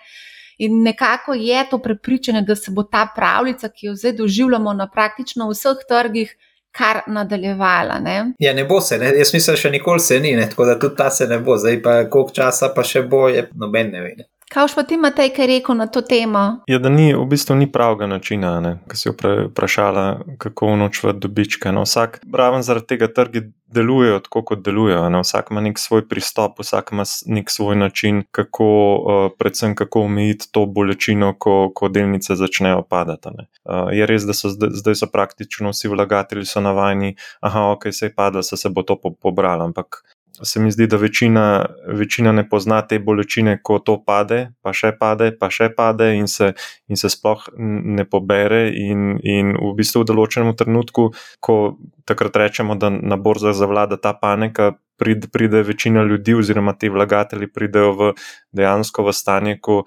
In 0.58 0.82
nekako 0.84 1.36
je 1.38 1.62
to 1.70 1.78
prepričanje, 1.78 2.42
da 2.42 2.56
se 2.56 2.72
bo 2.72 2.84
ta 2.84 3.06
pravljica, 3.16 3.70
ki 3.70 3.92
jo 3.92 3.96
zdaj 3.96 4.16
doživljamo 4.18 4.74
na 4.74 4.90
praktično 4.92 5.50
vseh 5.52 5.84
trgih, 5.90 6.34
kar 6.78 7.02
nadaljevala. 7.08 8.00
Ne? 8.00 8.34
Ja, 8.40 8.54
ne 8.54 8.66
bo 8.66 8.82
se, 8.82 8.98
ne? 8.98 9.14
jaz 9.18 9.34
mislim, 9.34 9.58
še 9.58 9.72
nikoli 9.72 10.00
se 10.04 10.20
ni, 10.20 10.36
ne? 10.36 10.50
tako 10.50 10.66
da 10.66 10.80
tudi 10.80 10.96
ta 10.96 11.10
se 11.10 11.28
ne 11.28 11.40
bo, 11.40 11.58
zdaj 11.58 11.82
pa 11.84 11.98
koliko 12.10 12.36
časa 12.36 12.72
pa 12.76 12.84
še 12.84 13.06
bo, 13.10 13.28
je 13.32 13.48
noben 13.56 13.92
ne 13.96 14.04
ve. 14.04 14.16
Kaj 14.54 14.68
pa 14.76 14.84
ti, 14.84 14.98
Matej, 14.98 15.32
kaj 15.34 15.48
rekel 15.48 15.76
na 15.76 15.88
to 15.88 16.02
temo? 16.06 16.62
Ja, 16.70 16.78
da 16.80 16.90
ni, 16.90 17.10
v 17.18 17.26
bistvu 17.26 17.56
ni 17.58 17.66
pravega 17.72 18.06
načina, 18.08 18.78
ki 18.86 18.98
si 18.98 19.10
vprašala, 19.10 20.38
kako 20.38 20.68
unočvati 20.76 21.20
dobičke. 21.20 21.72
No, 21.74 21.82
vsak, 21.82 22.20
raven 22.34 22.62
zaradi 22.62 22.94
tega 22.94 23.10
trgi 23.10 23.42
delujejo 23.74 24.20
tako, 24.28 24.44
kot 24.52 24.62
delujejo. 24.66 25.10
Ne? 25.10 25.24
Vsak 25.26 25.50
ima 25.52 25.64
nek 25.66 25.82
svoj 25.82 26.06
pristop, 26.10 26.60
vsak 26.62 26.94
ima 26.94 27.04
nek 27.26 27.50
svoj 27.52 27.76
način, 27.76 28.24
kako, 28.32 28.68
uh, 28.96 29.32
predvsem 29.40 29.76
kako 29.76 30.06
omejiti 30.06 30.52
to 30.52 30.66
bolečino, 30.66 31.34
ko, 31.40 31.72
ko 31.76 31.90
delnice 31.90 32.38
začnejo 32.38 32.84
padati. 32.90 33.34
Uh, 33.66 33.90
je 33.98 34.06
res, 34.06 34.30
da 34.30 34.38
so 34.38 34.54
zdaj, 34.54 34.76
zdaj 34.78 35.02
so 35.02 35.10
praktično 35.12 35.74
vsi 35.74 35.90
vlagatelji 35.90 36.46
navajeni, 36.62 37.16
da 37.42 37.50
okay, 37.74 38.04
je 38.04 38.14
padlo, 38.14 38.44
se, 38.44 38.58
se 38.58 38.70
bo 38.70 38.84
to 38.84 39.00
po, 39.02 39.12
pobralo. 39.12 39.66
Ampak 39.66 40.04
se 40.44 40.60
mi 40.60 40.72
zdi, 40.72 40.88
da 40.88 40.98
večina, 40.98 41.66
večina 41.88 42.32
ne 42.32 42.44
pozna 42.50 42.82
te 42.88 43.00
bolečine, 43.00 43.58
ko 43.64 43.80
to 43.80 43.98
pade, 44.06 44.52
pa 44.62 44.74
še 44.74 44.92
pade, 45.00 45.32
pa 45.40 45.50
še 45.50 45.70
pade, 45.76 46.12
in 46.18 46.28
se, 46.28 46.54
in 46.88 47.00
se 47.00 47.10
sploh 47.10 47.46
ne 47.58 48.06
pobere. 48.06 48.68
In, 48.76 49.16
in 49.24 49.54
v 49.56 49.74
bistvu 49.78 50.04
v 50.04 50.10
določenem 50.12 50.56
trenutku, 50.58 51.12
ko 51.40 51.78
takrat 52.06 52.36
rečemo, 52.42 52.76
da 52.76 52.92
na 52.92 53.18
borzah 53.18 53.56
zavlada 53.56 53.98
ta 54.02 54.14
panika, 54.14 54.74
pride, 54.98 55.28
pride 55.32 55.64
večina 55.64 56.04
ljudi, 56.04 56.36
oziroma 56.36 56.74
ti 56.74 56.90
vlagatelji, 56.90 57.52
pridejo 57.52 57.94
v 57.96 58.12
dejansko 58.56 59.08
v 59.08 59.16
stanje, 59.16 59.58
ko 59.62 59.84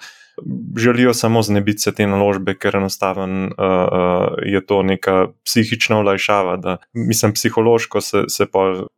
želijo 0.77 1.15
samo 1.15 1.43
znebiti 1.43 1.79
se 1.79 1.93
te 1.95 2.07
naložbe, 2.07 2.55
ker 2.55 2.77
enostavno 2.77 3.47
uh, 3.47 3.53
uh, 3.53 4.39
je 4.47 4.67
to 4.67 4.83
neka 4.83 5.27
psihična 5.45 5.99
olajšava, 5.99 6.57
da 6.57 6.77
mislim, 6.93 7.33
psihološko 7.33 8.01
se, 8.01 8.23
se 8.29 8.47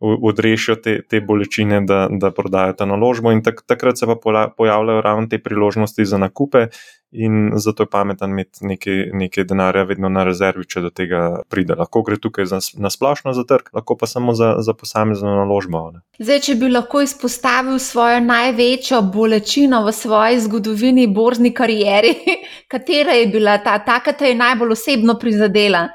odrešijo 0.00 0.74
te, 0.76 1.02
te 1.02 1.20
bolečine, 1.20 1.80
da, 1.80 2.08
da 2.10 2.30
prodajo 2.30 2.72
ta 2.72 2.86
naložbo, 2.86 3.32
in 3.32 3.42
tak, 3.42 3.62
takrat 3.66 3.98
se 3.98 4.06
pa 4.06 4.48
pojavljajo 4.56 5.00
ravno 5.00 5.26
te 5.26 5.38
priložnosti 5.38 6.04
za 6.04 6.18
nakupe. 6.18 6.66
In 7.12 7.52
zato 7.54 7.82
je 7.82 7.90
pametno 7.90 8.26
imeti 8.26 8.66
nekaj, 8.66 9.04
nekaj 9.12 9.44
denarja 9.44 9.82
vedno 9.82 10.08
na 10.08 10.24
rezervi, 10.24 10.64
če 10.66 10.80
do 10.80 10.90
tega 10.94 11.42
pride. 11.50 11.74
Lahko 11.78 12.02
gre 12.06 12.16
tukaj 12.22 12.46
za, 12.46 12.60
na 12.78 12.90
splošno 12.90 13.32
za 13.34 13.44
trg, 13.44 13.72
lahko 13.74 13.96
pa 13.98 14.06
samo 14.06 14.34
za, 14.34 14.54
za 14.58 14.74
posamezno 14.74 15.34
naložbo. 15.42 15.82
Ne. 15.90 16.02
Zdaj, 16.22 16.40
če 16.46 16.54
bi 16.60 16.70
lahko 16.70 17.02
izpostavil 17.02 17.78
svojo 17.82 18.20
največjo 18.24 19.02
bolečino 19.02 19.82
v 19.86 19.94
svoji 19.94 20.40
zgodovini, 20.46 21.06
borzni 21.10 21.54
karieri, 21.54 22.14
katera 22.72 23.18
je 23.18 23.26
bila 23.32 23.58
ta, 23.64 23.78
ta, 23.84 24.00
ki 24.04 24.16
te 24.18 24.30
je 24.30 24.38
najbolj 24.38 24.78
osebno 24.78 25.18
prizadela? 25.18 25.88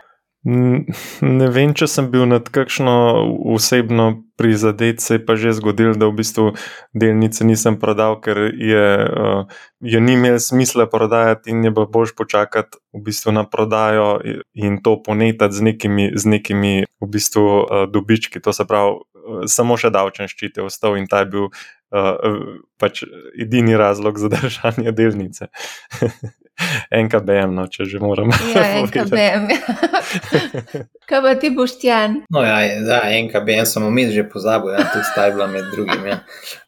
Ne 0.45 1.47
vem, 1.49 1.71
če 1.73 1.88
sem 1.89 2.08
bil 2.13 2.27
nad 2.29 2.45
kakšno 2.53 2.93
osebno 3.55 4.12
prizadet, 4.38 5.01
se 5.01 5.17
je 5.17 5.23
pa 5.25 5.34
že 5.39 5.55
zgodil, 5.58 5.95
da 5.97 6.05
v 6.05 6.19
bistvu 6.21 6.45
delnice 6.93 7.47
nisem 7.47 7.79
prodal, 7.81 8.19
ker 8.21 8.53
je, 8.53 8.86
uh, 9.10 9.49
je 9.81 10.01
ni 10.03 10.13
imel 10.13 10.38
smisla 10.38 10.86
prodajati 10.91 11.49
in 11.49 11.65
je 11.65 11.73
pa 11.73 11.88
boš 11.89 12.13
počakati 12.13 12.77
v 12.93 13.01
bistvu 13.08 13.34
na 13.34 13.45
prodajo 13.49 14.19
in 14.53 14.77
to 14.86 14.99
ponetati 15.01 15.55
z 15.55 15.65
nekimi, 15.72 16.11
z 16.13 16.24
nekimi 16.30 16.74
v 16.86 17.09
bistvu, 17.09 17.41
uh, 17.41 17.89
dobički. 17.89 18.38
To 18.45 18.53
se 18.53 18.67
pravi, 18.70 19.01
uh, 19.01 19.49
samo 19.49 19.82
še 19.82 19.89
davčen 19.89 20.30
ščit 20.30 20.61
je 20.61 20.70
ostal 20.70 20.99
in 21.01 21.09
ta 21.09 21.26
je 21.26 21.32
bil 21.34 21.49
pač 22.82 23.05
edini 23.39 23.78
razlog 23.78 24.17
za 24.20 24.28
držanje 24.36 24.91
delnice. 24.91 25.47
NKBM, 27.06 27.56
no, 27.56 27.68
če 27.72 27.88
že 27.89 27.99
moramo. 27.99 28.34
Ja, 28.56 28.66
NKBM. 28.86 29.47
Kaj 31.10 31.22
pa 31.22 31.34
ti 31.39 31.51
boš 31.53 31.78
tjan? 31.82 32.22
No, 32.34 32.43
ja, 32.45 32.62
ja 32.64 33.01
NKBM 33.22 33.68
sem 33.70 33.84
omenil, 33.86 34.14
že 34.16 34.28
pozabil, 34.30 34.76
ja, 34.78 34.86
tudi 34.93 35.08
stajbla 35.12 35.49
med 35.51 35.68
drugim. 35.74 36.06
Ja. 36.08 36.22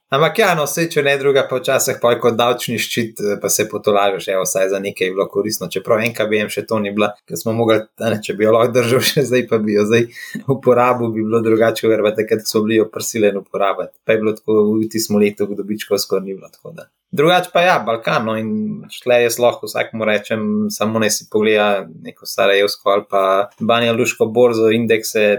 Ampak 0.08 0.38
ja, 0.40 0.54
no, 0.56 0.64
vse 0.64 0.86
če 0.88 1.02
ne 1.04 1.18
druga, 1.20 1.42
pa 1.50 1.58
včasih 1.60 1.98
pa 2.00 2.14
kot 2.24 2.38
davčni 2.40 2.78
ščit, 2.80 3.20
eh, 3.20 3.40
pa 3.44 3.50
se 3.52 3.66
potolažeš, 3.68 4.30
evo, 4.32 4.46
saj 4.48 4.70
za 4.72 4.80
nekaj 4.80 5.10
je 5.10 5.16
bilo 5.16 5.26
koristno. 5.32 5.68
Čeprav 5.72 6.00
NKBM 6.06 6.52
še 6.54 6.64
to 6.68 6.80
ni 6.80 6.94
bila, 6.96 7.10
ker 7.28 7.40
smo 7.40 7.52
mogli, 7.58 7.82
ne, 8.04 8.20
če 8.24 8.38
bi 8.40 8.48
jo 8.48 8.54
lahko 8.56 8.76
držal 8.78 9.04
še 9.04 9.26
zdaj, 9.28 9.44
pa 9.50 9.60
bi 9.64 9.76
jo 9.76 9.84
zdaj 9.90 10.08
uporabil, 10.56 11.12
bi 11.12 11.26
bilo 11.28 11.44
drugače, 11.44 11.90
ker 11.92 12.06
pa 12.06 12.14
takrat 12.16 12.48
so 12.48 12.64
bili 12.64 12.80
jo 12.80 12.88
prsilen 12.92 13.42
uporabljati. 13.42 13.98
Pa 14.08 14.16
je 14.16 14.24
bilo 14.24 14.36
tako, 14.38 14.62
v 14.78 14.88
tistem 14.96 15.20
letu, 15.20 15.50
v 15.50 15.60
dobičko 15.60 16.00
skoraj 16.00 16.24
ni 16.24 16.40
bilo 16.40 16.56
tako 16.56 16.72
da. 16.78 16.88
Drugače 17.12 17.50
pa 17.54 17.62
ja, 17.62 17.80
Balkan, 17.86 18.26
no 18.26 18.36
in 18.36 18.50
šle 18.92 19.22
jaz 19.24 19.38
lahko 19.40 19.68
vsakmu 19.70 20.06
rečem, 20.06 20.42
samo 20.70 21.00
ne 21.00 21.08
si 21.12 21.28
pogleda 21.32 21.86
neko 22.04 22.26
Sarajevsko 22.26 22.90
ali 22.90 23.04
pa 23.10 23.22
Banja 23.60 23.94
Luško 23.94 24.26
borzo, 24.26 24.68
indekse, 24.76 25.38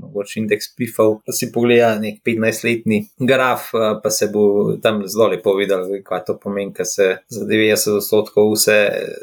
mogoče 0.00 0.40
indeks 0.40 0.70
PIFov, 0.76 1.18
pa 1.26 1.32
si 1.36 1.50
pogleda 1.52 1.92
nek 2.00 2.22
15-letni 2.26 3.02
graf, 3.18 3.68
eh, 3.74 3.98
pa 4.02 4.10
se 4.10 4.30
bo 4.32 4.76
tam 4.82 5.02
zelo 5.06 5.28
lepo 5.34 5.54
videl, 5.58 5.84
kaj 6.06 6.24
to 6.26 6.38
pomeni, 6.40 6.72
ker 6.72 6.88
se 6.88 7.10
za 7.28 7.44
90 7.44 7.98
odstotkov 7.98 8.54
vse 8.54 8.78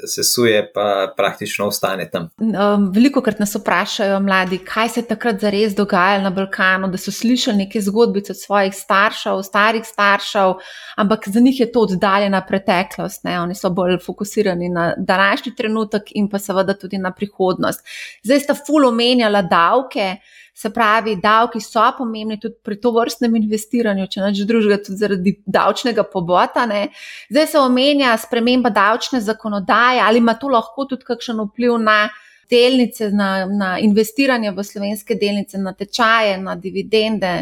sesuje, 0.05 0.61
pa 0.73 1.09
praktično 1.17 1.67
ostane 1.67 2.05
tam. 2.13 2.29
Um, 2.37 2.91
Veliko 2.93 3.25
krat 3.25 3.41
nas 3.41 3.55
vprašajo 3.57 4.19
mladi, 4.21 4.61
kaj 4.61 4.93
se 4.93 5.01
je 5.01 5.07
takrat 5.09 5.41
zares 5.41 5.73
dogajalo 5.75 6.29
na 6.29 6.29
Balkanu, 6.29 6.91
da 6.93 7.01
so 7.01 7.11
slišali 7.11 7.65
neke 7.65 7.81
zgodbice 7.81 8.37
od 8.37 8.41
svojih 8.41 8.75
staršev, 8.75 9.41
starih 9.43 9.85
staršev, 9.85 10.55
ampak 10.97 11.27
za 11.33 11.39
njih 11.39 11.59
je 11.59 11.71
to 11.71 11.86
oddaljena 11.95 12.41
preteklost. 12.47 13.23
Ne? 13.23 13.39
Oni 13.41 13.55
so 13.55 13.69
bolj 13.69 13.97
fokusirani 14.05 14.69
na 14.69 14.93
današnji 14.97 15.55
trenutek 15.55 16.11
in 16.15 16.29
pa 16.29 16.39
seveda 16.39 16.73
tudi 16.73 16.97
na 16.97 17.11
prihodnost. 17.11 17.85
Zdaj 18.23 18.39
sta 18.39 18.57
ful 18.67 18.85
omenjala 18.85 19.41
davke. 19.41 20.15
Se 20.57 20.71
pravi, 20.73 21.15
davki 21.21 21.59
so 21.61 21.83
pomembni 21.97 22.39
tudi 22.41 22.55
pri 22.65 22.79
to 22.81 22.89
vrstnem 22.91 23.35
investiranju, 23.37 24.07
če 24.09 24.21
neč 24.23 24.39
drugega, 24.49 24.79
tudi 24.81 24.97
zaradi 24.97 25.33
davčnega 25.45 26.01
pobota. 26.09 26.65
Ne. 26.65 26.87
Zdaj 27.29 27.47
se 27.51 27.59
omenja 27.61 28.15
sprememba 28.17 28.71
davčne 28.73 29.21
zakonodaje, 29.21 30.01
ali 30.01 30.17
ima 30.17 30.33
to 30.33 30.49
lahko 30.49 30.87
tudi 30.89 31.05
kakšen 31.05 31.43
vpliv 31.45 31.77
na 31.77 32.07
delnice, 32.49 33.11
na, 33.11 33.45
na 33.45 33.75
investiranje 33.79 34.51
v 34.51 34.63
slovenske 34.63 35.15
delnice, 35.15 35.61
na 35.61 35.75
tečaje, 35.77 36.37
na 36.41 36.55
dividende. 36.55 37.35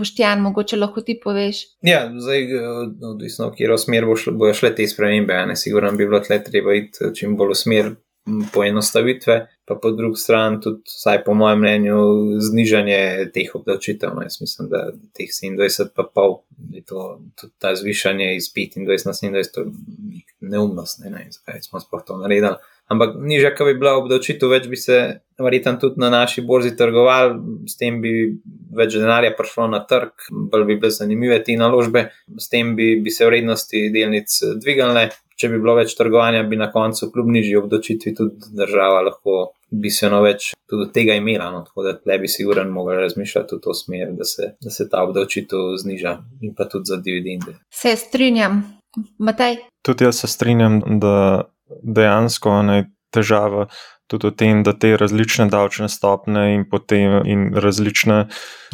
Boštjan, 0.00 0.40
mogoče 0.42 0.80
lahko 0.80 1.04
ti 1.06 1.18
poveš. 1.22 1.62
Ja, 1.86 2.06
zdaj, 2.10 2.46
odvisno, 3.12 3.50
v 3.50 3.56
katero 3.56 3.78
smer 3.78 4.08
bojo 4.32 4.54
šle 4.56 4.74
te 4.74 4.88
spremembe. 4.88 5.42
Sigurno 5.60 5.92
bi 5.92 6.08
bilo 6.08 6.22
tle 6.24 6.40
treba 6.44 6.74
iti 6.78 7.12
čim 7.16 7.36
bolj 7.36 7.54
v 7.54 7.60
smer 7.64 7.92
poenostavitve, 8.52 9.36
pa 9.64 9.74
po 9.82 9.90
drugi 9.90 10.16
strani 10.20 10.60
tudi, 10.60 10.82
vsaj 10.84 11.22
po 11.24 11.34
mojem 11.34 11.58
mnenju, 11.58 11.96
znižanje 12.40 13.30
teh 13.34 13.54
obdavčitev. 13.54 14.10
No, 14.14 14.22
jaz 14.22 14.40
mislim, 14.40 14.68
da 14.68 14.90
teh 15.16 15.30
27, 15.32 15.88
pa 15.96 16.04
pol, 16.14 16.40
je 16.70 16.84
to 16.84 17.20
tudi 17.40 17.52
ta 17.58 17.74
zvišanje 17.74 18.34
iz 18.36 18.50
25 18.56 18.78
na 19.06 19.12
27, 19.12 19.54
to 19.54 19.60
je 19.60 19.66
neumnost, 20.40 21.00
ne 21.04 21.10
vem, 21.10 21.32
zakaj 21.32 21.62
smo 21.62 21.80
sploh 21.80 22.04
to 22.06 22.18
naredili. 22.20 22.56
Ampak 22.90 23.14
nižja, 23.22 23.52
kot 23.54 23.68
bi 23.70 23.76
bila 23.78 23.94
obdavčitev, 24.00 24.50
več 24.50 24.66
bi 24.66 24.78
se 24.78 24.96
verjetno 25.38 25.76
tudi 25.78 26.00
na 26.02 26.08
naši 26.10 26.42
borzi 26.42 26.72
trgovali, 26.76 27.36
s 27.70 27.78
tem 27.78 28.00
bi 28.02 28.12
več 28.76 28.96
denarja 28.98 29.30
prišlo 29.38 29.68
na 29.70 29.84
trg, 29.86 30.26
bolj 30.50 30.66
bi 30.66 30.76
bile 30.80 30.90
zanimive 30.94 31.38
te 31.46 31.54
naložbe, 31.58 32.08
s 32.34 32.50
tem 32.50 32.74
bi, 32.76 32.96
bi 33.00 33.14
se 33.14 33.28
vrednosti 33.28 33.84
delnic 33.94 34.34
dvigale, 34.58 35.06
če 35.38 35.52
bi 35.52 35.60
bilo 35.62 35.76
več 35.78 35.94
trgovanja, 35.96 36.42
bi 36.50 36.58
na 36.58 36.68
koncu, 36.72 37.12
kljub 37.14 37.30
nižji 37.36 37.60
obdočitvi, 37.62 38.14
tudi 38.18 38.50
država 38.58 39.04
lahko 39.06 39.36
bistveno 39.70 40.18
več 40.24 40.50
tudi 40.68 40.88
tega 40.94 41.14
imela. 41.14 41.46
No? 41.54 41.62
Tako 41.68 41.86
da 41.86 41.94
tle 41.94 42.18
bi 42.18 42.28
sigurno 42.28 42.66
mogli 42.74 42.98
razmišljati 42.98 43.54
v 43.54 43.62
to 43.64 43.74
smer, 43.74 44.10
da 44.18 44.26
se, 44.26 44.50
da 44.60 44.74
se 44.74 44.88
ta 44.90 45.04
obdočitev 45.06 45.78
zniža 45.84 46.18
in 46.42 46.58
pa 46.58 46.66
tudi 46.68 46.90
za 46.90 46.98
dividende. 46.98 47.54
Se 47.70 47.94
strinjam, 47.96 48.64
Matej. 49.22 49.60
Tudi 49.86 50.04
jaz 50.04 50.24
se 50.24 50.26
strinjam, 50.26 50.80
da 51.00 51.14
dejansko 51.82 52.60
je 52.72 52.84
težava 53.10 53.66
tudi 54.10 54.26
v 54.26 54.34
tem, 54.34 54.62
da 54.66 54.74
te 54.74 54.96
različne 54.98 55.46
davčne 55.50 55.86
stopne 55.88 56.54
in, 56.56 56.64
potem, 56.66 57.20
in 57.30 57.44
različne 57.54 58.24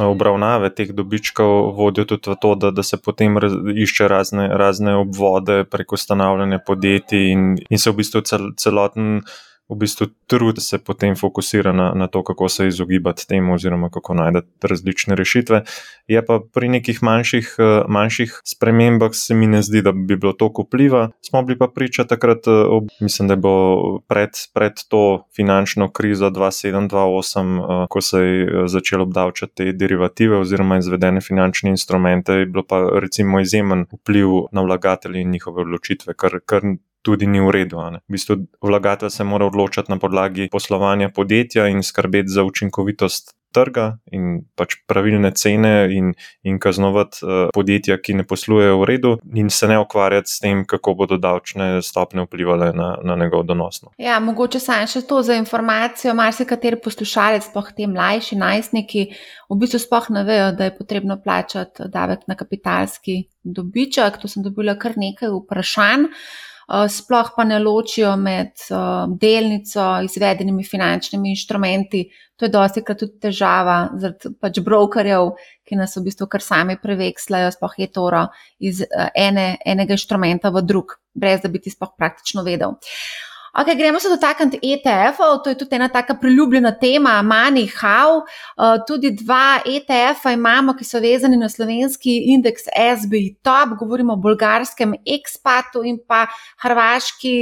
obravnave 0.01 0.71
teh 0.73 0.95
dobičkov 0.97 1.77
vodijo 1.77 2.09
tudi 2.09 2.33
v 2.33 2.37
to, 2.41 2.55
da, 2.57 2.71
da 2.73 2.83
se 2.83 2.97
potem 2.97 3.37
raz, 3.39 3.53
išče 3.53 4.09
razne, 4.09 4.49
razne 4.49 4.97
obvode 4.97 5.65
preko 5.69 6.01
ustanavljanja 6.01 6.63
podjetij 6.67 7.29
in, 7.35 7.45
in 7.69 7.79
se 7.79 7.93
v 7.93 8.01
bistvu 8.01 8.25
cel, 8.25 8.49
celoten 8.57 9.21
v 9.69 9.77
bistvu 9.77 10.07
trud 10.27 10.63
se 10.63 10.79
potem 10.79 11.17
fokusira 11.17 11.73
na, 11.73 11.93
na 11.95 12.07
to, 12.07 12.23
kako 12.23 12.49
se 12.49 12.67
izogibati 12.67 13.27
temu, 13.29 13.55
oziroma 13.55 13.91
kako 13.91 14.15
najti 14.15 14.47
različne 14.63 15.15
rešitve. 15.15 15.63
Je 16.07 16.27
pa 16.27 16.41
pri 16.55 16.69
nekih 16.69 17.03
manjših, 17.03 17.55
eh, 17.59 17.83
manjših 17.89 18.41
spremembah 18.45 19.11
se 19.13 19.35
mi 19.35 19.47
ne 19.47 19.63
zdi, 19.63 19.83
da 19.83 19.93
bi 19.93 20.17
bilo 20.17 20.33
to 20.33 20.51
vpliva. 20.59 21.11
Smo 21.21 21.43
bili 21.43 21.59
pa 21.59 21.69
priča 21.69 22.05
takrat, 22.05 22.47
eh, 22.47 22.53
mislim, 23.01 23.29
da 23.29 23.33
je 23.33 23.37
bilo 23.37 24.01
pred, 24.09 24.31
pred 24.55 24.73
to 24.89 25.27
finančno 25.37 25.91
krizo 25.91 26.31
2007-2008, 26.31 27.59
eh, 27.59 27.87
ko 27.91 28.01
se 28.01 28.19
je 28.19 28.69
začelo 28.69 29.03
obdavčati 29.03 29.53
te 29.55 29.73
derivative 29.73 30.39
oziroma 30.39 30.79
izvedene 30.79 31.21
finančne 31.21 31.71
instrumente, 31.71 32.33
je 32.33 32.47
bilo 32.47 32.65
pa 32.69 32.89
recimo 33.01 33.41
izjemen 33.41 33.87
vpliv 33.93 34.29
na 34.53 34.63
vlagatelje 34.63 35.21
in 35.21 35.31
njihove 35.31 35.63
odločitve, 35.63 36.15
kar, 36.15 36.39
kar 36.47 36.63
tudi 37.07 37.31
ni 37.31 37.39
v 37.41 37.55
redu. 37.55 37.79
V 37.79 38.19
bistvu 38.19 38.41
vlagatelj 38.59 39.15
se 39.15 39.25
mora 39.25 39.47
odločati 39.47 39.93
na 39.93 40.01
podlagi 40.03 40.51
poslovanja 40.53 41.13
podjetja 41.15 41.69
in 41.71 41.83
skrbeti 41.87 42.35
za 42.35 42.43
učinkovitost 42.43 43.37
trga 43.57 43.87
in 44.13 44.43
pač 44.59 44.77
pravilne 44.89 45.31
cene 45.37 45.73
in, 45.95 46.13
in 46.47 46.59
kaznovati 46.61 47.23
uh, 47.25 47.35
podjetja, 47.57 47.99
ki 48.03 48.19
ne 48.21 48.27
poslujejo 48.29 48.79
v 48.83 48.89
redu, 48.91 49.13
in 49.39 49.51
se 49.53 49.69
ne 49.71 49.79
ukvarjati 49.81 50.31
s 50.31 50.43
tem, 50.43 50.65
kako 50.69 50.97
bodo 51.01 51.19
davčne 51.21 51.81
stopne 51.85 52.27
vplivali 52.27 52.73
na, 52.77 52.91
na 53.07 53.17
njegov 53.17 53.47
donosno. 53.49 53.95
Ja, 54.03 54.19
mogoče 54.21 54.61
samo 54.63 54.89
še 54.91 55.05
to 55.09 55.23
za 55.27 55.39
informacijo. 55.41 56.15
Marsikateri 56.19 56.81
poslušalec, 56.85 57.49
sploh 57.49 57.71
ti 57.77 57.89
mlajši 57.91 58.41
najstniki, 58.41 59.07
v 59.53 59.61
bistvu 59.63 59.81
sploh 59.87 60.11
ne 60.19 60.27
vejo, 60.29 60.51
da 60.57 60.69
je 60.69 60.77
potrebno 60.77 61.19
plačati 61.23 61.89
davek 61.93 62.27
na 62.29 62.37
kapitalski 62.37 63.23
dobiček. 63.45 64.21
Tu 64.21 64.33
sem 64.33 64.45
dobila 64.45 64.77
kar 64.81 64.99
nekaj 65.01 65.33
vprašanj. 65.33 66.11
Eh, 66.67 66.89
sploh 66.91 67.29
pa 67.37 67.45
ne 67.45 67.59
ločijo 67.63 68.17
med 68.19 68.51
eh, 68.71 68.77
delnico, 69.21 69.85
izvedenimi 70.03 70.65
finančnimi 70.65 71.31
inštrumenti. 71.31 72.09
To 72.37 72.45
je 72.45 72.51
dosti 72.51 72.83
krat 72.85 72.99
tudi 72.99 73.21
težava 73.23 73.77
zaradi 74.03 74.33
pač 74.43 74.59
brokerjev, 74.67 75.31
ki 75.67 75.79
nas 75.79 75.95
v 75.97 76.03
bistvu 76.09 76.27
kar 76.33 76.43
sami 76.43 76.77
prevekslajo, 76.83 77.53
sploh 77.55 77.79
je 77.79 77.89
toro 77.93 78.25
iz 78.59 78.83
eh, 78.83 79.07
ene, 79.15 79.47
enega 79.65 79.95
inštrumenta 79.95 80.51
v 80.51 80.65
drug, 80.67 80.99
brez 81.15 81.47
da 81.47 81.53
bi 81.55 81.63
ti 81.63 81.71
sploh 81.71 81.95
praktično 81.95 82.43
vedel. 82.47 82.75
Okay, 83.61 83.77
gremo 83.77 84.01
se 84.01 84.09
dotakniti 84.09 84.59
ETF-ov, 84.63 85.39
to 85.45 85.51
je 85.51 85.57
tudi 85.59 85.77
ena 85.77 85.89
taka 85.89 86.15
priljubljena 86.21 86.75
tema, 86.79 87.23
Money 87.25 87.71
How. 87.81 88.19
Uh, 88.21 88.85
tudi 88.87 89.11
dva 89.17 89.63
ETF-a 89.65 90.33
imamo, 90.37 90.75
ki 90.77 90.85
so 90.85 91.01
vezani 91.01 91.39
na 91.41 91.49
slovenski 91.49 92.19
indeks 92.35 92.69
SBI 93.01 93.39
Top, 93.43 93.79
govorimo 93.79 94.13
o 94.13 94.21
bolgarskem 94.21 94.93
Expatu 95.09 95.87
in 95.89 95.97
pa 96.07 96.27
hrvaški 96.61 97.37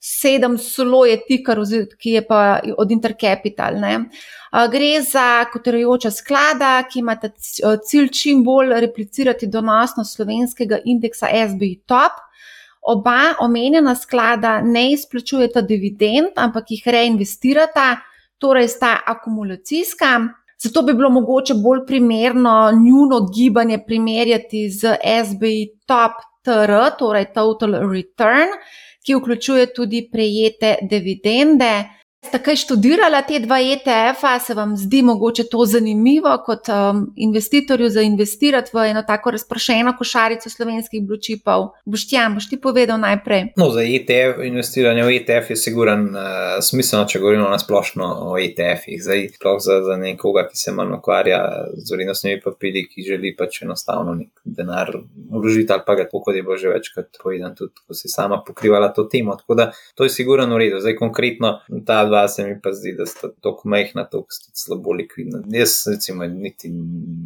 sedem 0.00 0.54
solo 0.58 1.02
je 1.04 1.18
tikar, 1.26 1.58
ki 1.98 2.10
je 2.10 2.22
pa 2.26 2.60
od 2.78 2.90
Intercapital. 2.90 3.74
Ne. 3.82 4.04
Gre 4.70 4.94
za 5.02 5.44
kotirajoča 5.52 6.14
sklada, 6.14 6.76
ki 6.86 7.02
ima 7.02 7.18
cilj 7.90 8.08
čim 8.14 8.44
bolj 8.44 8.78
replicirati 8.86 9.50
donosnost 9.50 10.14
slovenskega 10.14 10.78
indeksa 10.84 11.26
SBI 11.48 11.74
Top. 11.86 12.22
Oba 12.80 13.34
omenjena 13.40 13.94
sklada 13.94 14.60
ne 14.60 14.92
izplačujeta 14.92 15.60
dividend, 15.60 16.32
ampak 16.36 16.70
jih 16.70 16.86
reinvestirata, 16.86 17.96
torej 18.38 18.68
sta 18.68 18.96
akumulacijska. 19.06 20.20
Zato 20.62 20.82
bi 20.82 20.94
bilo 20.94 21.10
mogoče 21.10 21.54
bolj 21.54 21.86
primerno 21.86 22.72
njuno 22.72 23.20
gibanje 23.34 23.78
primerjati 23.86 24.68
z 24.70 24.96
SBI 25.24 25.66
Top 25.86 26.20
TR, 26.44 26.72
torej 26.98 27.32
Total 27.34 27.72
Return, 27.92 28.52
ki 29.06 29.14
vključuje 29.14 29.72
tudi 29.74 30.08
prejete 30.12 30.76
dividende. 30.82 31.72
Ste 32.20 32.36
kaj 32.38 32.56
študirali 32.56 33.16
te 33.28 33.38
dva 33.40 33.56
ETF-a, 33.64 34.34
se 34.44 34.54
vam 34.54 34.74
zdi 34.76 35.00
mogoče 35.02 35.44
to 35.50 35.64
zanimivo 35.64 36.34
kot 36.44 36.68
um, 36.68 37.06
investitorju 37.16 37.88
za 37.88 38.02
investirati 38.04 38.70
v 38.74 38.82
eno 38.90 39.02
tako 39.02 39.30
razpršeno 39.30 39.94
košarico 39.98 40.50
slovenskih 40.50 41.06
bločipov? 41.06 41.70
Boštjan, 41.84 42.34
boš 42.36 42.50
ti 42.50 42.58
povedal 42.60 43.00
najprej? 43.00 43.46
No, 43.56 43.70
za 43.72 43.80
ETF, 43.80 44.44
investiranje 44.44 45.04
v 45.04 45.14
ETF 45.16 45.50
je 45.50 45.56
siguran 45.56 46.02
uh, 46.12 46.58
smiselno, 46.60 47.06
če 47.08 47.22
govorimo 47.24 47.46
na 47.48 47.58
splošno 47.58 48.10
o 48.28 48.36
ETF-ih. 48.36 49.00
Zdaj, 49.00 49.24
sploh 49.38 49.56
za, 49.64 49.80
za 49.88 49.96
nekoga, 49.96 50.44
ki 50.52 50.60
se 50.60 50.76
manj 50.76 50.92
ukvarja 50.98 51.40
z 51.72 51.96
vrednostnimi 51.96 52.42
papiri, 52.44 52.84
ki 52.84 53.06
želi 53.08 53.32
pač 53.36 53.62
enostavno 53.64 54.18
nek 54.20 54.44
denar 54.44 54.92
vložiti 55.30 55.72
ali 55.72 55.86
pa 55.86 55.96
ga 55.96 56.04
tako, 56.04 56.20
kot 56.28 56.36
je 56.36 56.44
bilo 56.44 56.60
že 56.60 56.68
večkrat 56.68 57.16
povedano, 57.22 57.56
tudi 57.56 57.80
ko 57.80 57.96
si 57.96 58.12
sama 58.12 58.42
pokrivala 58.44 58.92
to 58.92 59.08
temo. 59.08 59.40
Tako 59.40 59.56
da 59.56 59.70
to 59.96 60.04
je 60.04 60.12
siguran 60.12 60.52
v 60.52 60.66
redu. 60.66 60.84
Zdaj, 60.84 61.00
konkretno 61.00 61.56
ta 61.86 62.09
dva 62.10 62.26
se 62.28 62.44
mi 62.46 62.56
pa 62.62 62.72
zdi, 62.76 62.92
da 62.98 63.06
sta 63.06 63.30
tako 63.42 63.68
majhna, 63.72 64.04
tako 64.10 64.26
slabo 64.54 64.92
likvidna. 64.98 65.42
Jaz, 65.54 65.80
recimo, 65.90 66.26
niti 66.26 66.70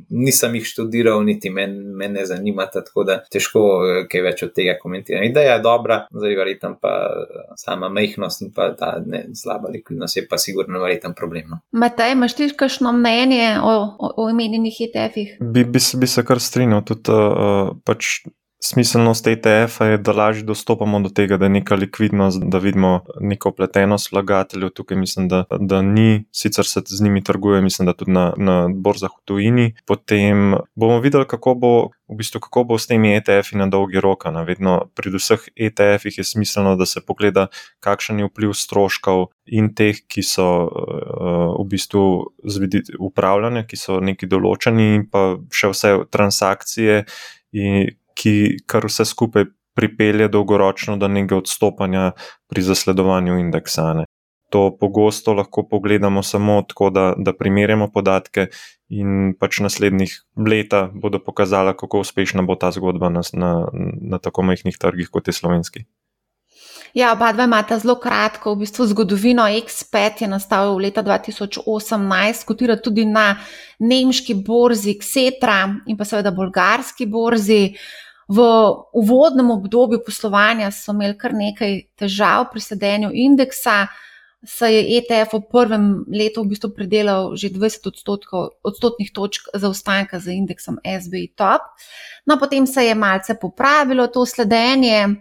nisem 0.09 0.55
jih 0.55 0.67
študiral, 0.69 1.25
niti 1.25 1.51
men 1.51 2.13
ne 2.13 2.27
zanima, 2.27 2.67
tako 2.73 3.05
da 3.09 3.19
težko 3.33 3.65
eh, 3.89 4.01
kaj 4.11 4.25
več 4.29 4.45
od 4.47 4.53
tega 4.55 4.77
komentiram. 4.83 5.25
Ideja 5.25 5.57
je 5.57 5.65
dobra, 5.65 6.05
zdaj 6.13 6.37
verjetno 6.39 6.75
pa 6.83 6.95
eh, 7.09 7.43
sama 7.61 7.89
majhnost 7.89 8.45
in 8.47 8.53
pa 8.55 8.71
ta 8.79 8.95
ne, 9.07 9.25
slaba 9.35 9.73
likvidnost 9.73 10.17
je 10.21 10.27
pa 10.29 10.39
sigurno 10.39 10.81
verjetno 10.83 11.15
problem. 11.17 11.51
No. 11.51 11.61
Matej, 11.73 12.15
imaš 12.15 12.37
ti 12.39 12.49
kakšno 12.57 12.93
mnenje 12.93 13.59
o, 13.63 13.75
o, 13.99 14.13
o 14.25 14.31
imenjenih 14.31 14.81
ETF-ih? 14.89 15.37
Bi, 15.41 15.65
bi, 15.65 15.83
bi 16.01 16.07
se 16.07 16.25
kar 16.25 16.41
strinjal, 16.41 16.85
tudi 16.87 17.13
uh, 17.13 17.75
pač 17.87 18.25
Smiselnost 18.65 19.27
ETF-a 19.27 19.85
je, 19.85 19.99
da 19.99 20.13
lažje 20.13 20.43
dostopamo 20.49 21.01
do 21.01 21.11
tega, 21.13 21.37
da 21.37 21.45
je 21.45 21.53
neka 21.53 21.75
likvidnost, 21.75 22.41
da 22.49 22.59
vidimo 22.59 23.01
neko 23.21 23.51
pletenost 23.53 24.13
vlagateljev. 24.13 24.71
Tukaj 24.71 24.97
mislim, 24.97 25.29
da, 25.29 25.43
da 25.61 25.83
ni, 25.83 26.25
sicer 26.33 26.65
se 26.65 26.81
z 26.87 27.05
njimi 27.05 27.25
trguje, 27.25 27.61
mislim, 27.61 27.87
da 27.87 27.93
tudi 27.93 28.13
na, 28.13 28.33
na 28.37 28.69
borzah 28.75 29.11
v 29.11 29.25
tujini. 29.25 29.75
Potem 29.87 30.55
bomo 30.75 30.97
videli, 31.01 31.27
kako 31.29 31.55
bo, 31.55 31.73
v 32.09 32.17
bistvu, 32.17 32.41
kako 32.41 32.65
bo 32.65 32.79
s 32.79 32.89
temi 32.89 33.13
ETF-i 33.17 33.59
na 33.61 33.67
dolgi 33.67 34.01
rok. 34.01 34.25
Vedno 34.47 34.79
pri 34.95 35.13
vseh 35.13 35.45
ETF-ih 35.57 36.19
je 36.19 36.25
smiselno, 36.25 36.77
da 36.81 36.87
se 36.87 37.03
pogleda, 37.05 37.51
kakšen 37.85 38.23
je 38.23 38.29
vpliv 38.31 38.55
stroškov 38.57 39.27
in 39.45 39.75
teh, 39.77 40.01
ki 40.09 40.25
so 40.25 40.47
uh, 40.65 41.53
v 41.61 41.67
bistvu 41.69 42.07
upravljanja, 43.11 43.67
ki 43.69 43.77
so 43.77 44.01
neki 44.01 44.31
določeni, 44.31 44.89
in 44.95 45.05
pa 45.13 45.35
še 45.53 45.75
vse 45.75 45.93
transakcije. 46.09 47.05
In 47.55 47.93
ki 48.15 48.65
kar 48.67 48.87
vse 48.87 49.05
skupaj 49.05 49.49
pripelje 49.75 50.29
dolgoročno 50.29 50.97
do 50.97 51.09
nekega 51.09 51.41
odstopanja 51.43 52.13
pri 52.49 52.63
zasledovanju 52.63 53.39
indeksane. 53.39 54.05
To 54.55 54.69
pogosto 54.81 55.33
lahko 55.35 55.65
pogledamo 55.67 56.23
samo 56.23 56.63
tako, 56.69 56.91
da, 56.91 57.15
da 57.19 57.33
primerjamo 57.35 57.89
podatke, 57.91 58.47
in 58.93 59.35
pač 59.41 59.59
naslednjih 59.65 60.13
leta 60.37 60.87
bodo 60.93 61.19
pokazala, 61.19 61.75
kako 61.77 62.05
uspešna 62.05 62.45
bo 62.47 62.55
ta 62.55 62.71
zgodba 62.75 63.09
na, 63.09 63.25
na, 63.33 63.53
na 64.01 64.19
tako 64.19 64.45
majhnih 64.47 64.77
trgih 64.79 65.11
kot 65.11 65.29
je 65.29 65.35
slovenski. 65.35 65.85
Ja, 66.95 67.11
oba 67.13 67.33
dva 67.35 67.49
imata 67.49 67.75
zelo 67.83 67.97
kratko, 67.99 68.53
v 68.55 68.63
bistvu 68.63 68.85
zgodovino. 68.87 69.43
X5 69.51 70.21
je 70.23 70.29
nastal 70.31 70.77
v 70.77 70.85
leta 70.87 71.03
2018, 71.03 72.45
kotira 72.47 72.77
tudi 72.79 73.03
na 73.03 73.33
nemški 73.83 74.37
borzi, 74.47 74.95
Ksetra 75.01 75.57
in 75.91 75.99
pa 75.99 76.07
seveda 76.07 76.31
bolgarski 76.31 77.09
borzi. 77.11 77.75
V 78.31 78.45
uvodnem 78.95 79.51
obdobju 79.51 80.05
poslovanja 80.07 80.71
so 80.71 80.95
imeli 80.95 81.19
kar 81.19 81.35
nekaj 81.35 81.75
težav 81.99 82.47
pri 82.53 82.63
sledenju 82.63 83.11
indeksa, 83.11 83.89
saj 84.47 84.75
je 84.77 85.01
ETF 85.01 85.35
v 85.35 85.41
prvem 85.51 85.89
letu 86.15 86.45
v 86.45 86.53
bistvu 86.55 86.71
predelal 86.77 87.35
že 87.35 87.51
20 87.51 87.91
odstotnih 88.63 89.11
točk 89.11 89.51
zaostanka 89.51 90.23
za 90.23 90.31
indeksom 90.31 90.79
SBI 90.79 91.35
Top. 91.35 91.75
No, 92.23 92.39
potem 92.39 92.67
se 92.71 92.87
je 92.87 92.95
malce 92.95 93.35
popravilo 93.35 94.07
to 94.07 94.23
sledenje. 94.27 95.19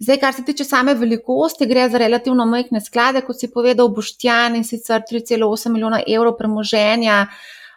Zdaj, 0.00 0.18
kar 0.20 0.34
se 0.34 0.44
tiče 0.44 0.64
same 0.64 0.94
velikosti, 0.94 1.66
gre 1.68 1.88
za 1.92 1.98
relativno 2.00 2.46
majhne 2.48 2.80
sklade, 2.80 3.20
kot 3.20 3.40
si 3.40 3.50
povedal, 3.52 3.90
Boštjan 3.92 4.56
in 4.56 4.64
sicer 4.64 5.02
3,8 5.10 5.68
milijona 5.72 6.00
evrov 6.08 6.38
premoženja. 6.38 7.26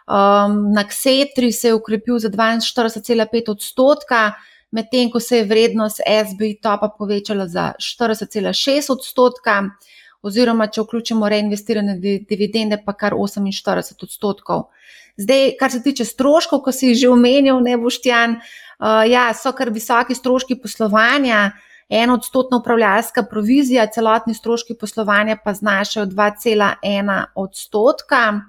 Um, 0.04 0.56
na 0.72 0.86
Ksetri 0.88 1.52
se 1.52 1.68
je 1.68 1.74
ukrepil 1.74 2.18
za 2.18 2.28
42,5 2.28 3.50
odstotka 3.50 4.32
medtem 4.74 5.10
ko 5.10 5.20
se 5.20 5.38
je 5.38 5.44
vrednost 5.44 6.00
SBI 6.02 6.56
topa 6.62 6.90
povečala 6.98 7.46
za 7.46 7.72
40,6 7.78 8.90
odstotka, 8.90 9.60
oziroma 10.24 10.66
če 10.66 10.82
vključimo 10.82 11.28
reinvestirane 11.30 11.94
dividende, 12.00 12.80
pa 12.82 12.96
kar 12.98 13.14
48 13.14 14.02
odstotkov. 14.02 14.68
Zdaj, 15.20 15.52
kar 15.60 15.70
se 15.70 15.82
tiče 15.82 16.06
stroškov, 16.08 16.64
ko 16.64 16.72
si 16.74 16.90
jih 16.90 16.98
že 17.04 17.12
omenil, 17.12 17.60
ne 17.62 17.76
boštjan, 17.78 18.34
uh, 18.40 19.04
ja, 19.06 19.28
so 19.38 19.52
kar 19.54 19.70
visoki 19.70 20.16
stroški 20.18 20.58
poslovanja. 20.58 21.52
Odstotno 22.14 22.58
upravljalska 22.58 23.22
provizija, 23.30 23.86
celotni 23.86 24.34
stroški 24.34 24.74
poslovanja 24.80 25.36
pa 25.44 25.54
znašajo 25.54 26.06
2,1 26.06 27.24
odstotka. 27.34 28.40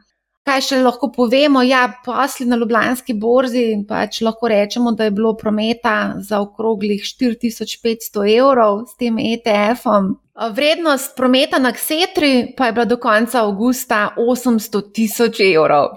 Kaj 0.46 0.62
še 0.62 0.78
lahko 0.86 1.10
povemo? 1.10 1.64
Ja, 1.66 1.88
posli 2.06 2.46
na 2.46 2.58
Ljubljanski 2.62 3.16
borzi 3.18 3.64
pač 3.90 4.20
lahko 4.22 4.50
rečemo, 4.52 4.92
da 4.94 5.08
je 5.08 5.14
bilo 5.18 5.34
prometa 5.38 6.14
za 6.22 6.42
okroglih 6.42 7.02
4500 7.02 8.28
evrov 8.38 8.84
s 8.86 8.94
tem 9.02 9.18
ETF-om. 9.18 10.12
Vrednost 10.54 11.16
prometa 11.18 11.58
na 11.60 11.72
Ksetri 11.74 12.54
pa 12.58 12.70
je 12.70 12.76
bila 12.78 12.86
do 12.86 12.98
konca 13.02 13.42
avgusta 13.42 14.12
800 14.22 14.84
tisoč 14.94 15.40
evrov. 15.48 15.96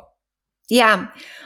Ja, 0.69 0.95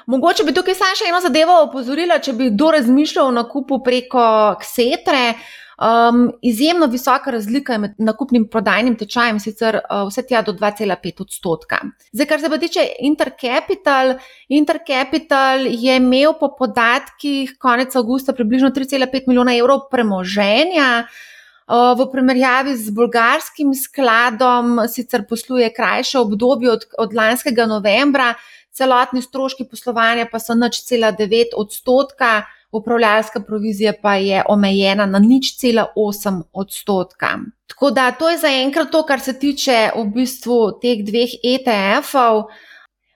mogoče 0.06 0.44
bi 0.46 0.54
tukaj 0.54 0.74
samo 0.74 0.98
še 0.98 1.10
eno 1.10 1.20
zadevo 1.22 1.58
opozorila, 1.66 2.20
če 2.22 2.36
bi 2.38 2.50
kdo 2.54 2.70
razmišljal 2.74 3.32
o 3.32 3.34
nakupu 3.34 3.80
preko 3.82 4.22
Ksetre. 4.62 5.34
Um, 5.78 6.32
izjemno 6.42 6.86
visoka 6.86 7.30
razlika 7.30 7.72
je 7.72 7.78
med 7.78 7.94
nakupnim 7.98 8.42
in 8.42 8.48
prodajnim 8.48 8.96
tečajem, 8.96 9.38
sicer 9.40 9.78
uh, 9.80 10.02
vse 10.08 10.22
tja 10.28 10.42
do 10.44 10.52
2,5 10.52 11.22
odstotka. 11.24 11.78
Zdaj, 12.12 12.26
kar 12.28 12.40
se 12.40 12.50
pa 12.52 12.58
tiče 12.58 12.86
Intercapital, 13.00 14.14
Intercapital 14.48 15.66
je 15.66 15.96
imel 15.96 16.36
po 16.40 16.52
podatkih 16.58 17.56
konec 17.58 17.96
avgusta 17.96 18.32
približno 18.36 18.70
3,5 18.70 19.28
milijona 19.28 19.56
evrov 19.56 19.88
premoženja. 19.90 21.06
Uh, 21.72 21.96
v 21.96 22.10
primerjavi 22.12 22.76
z 22.76 22.90
bolgarskim 22.92 23.72
skladom, 23.74 24.80
sicer 24.88 25.24
posluje 25.28 25.70
krajše 25.72 26.18
obdobje 26.18 26.70
od, 26.70 26.84
od 26.98 27.14
lanskega 27.14 27.66
novembra, 27.66 28.34
celotni 28.72 29.22
stroški 29.22 29.64
poslovanja 29.70 30.26
pa 30.32 30.40
so 30.40 30.54
nič 30.54 30.82
cela 30.84 31.12
9 31.12 31.56
odstotka 31.56 32.42
upravljalska 32.72 33.40
provizija 33.40 33.92
pa 34.02 34.14
je 34.14 34.42
omejena 34.48 35.06
na 35.06 35.18
nič 35.18 35.56
cela 35.56 35.86
8 35.96 36.42
odstotka. 36.52 37.38
Tako 37.66 37.90
da 37.90 38.10
to 38.10 38.30
je 38.30 38.38
zaenkrat 38.38 38.90
to, 38.90 39.02
kar 39.06 39.20
se 39.20 39.38
tiče 39.38 39.90
v 39.96 40.04
bistvu 40.14 40.58
teh 40.82 41.04
dveh 41.04 41.30
ETF-ov. 41.44 42.42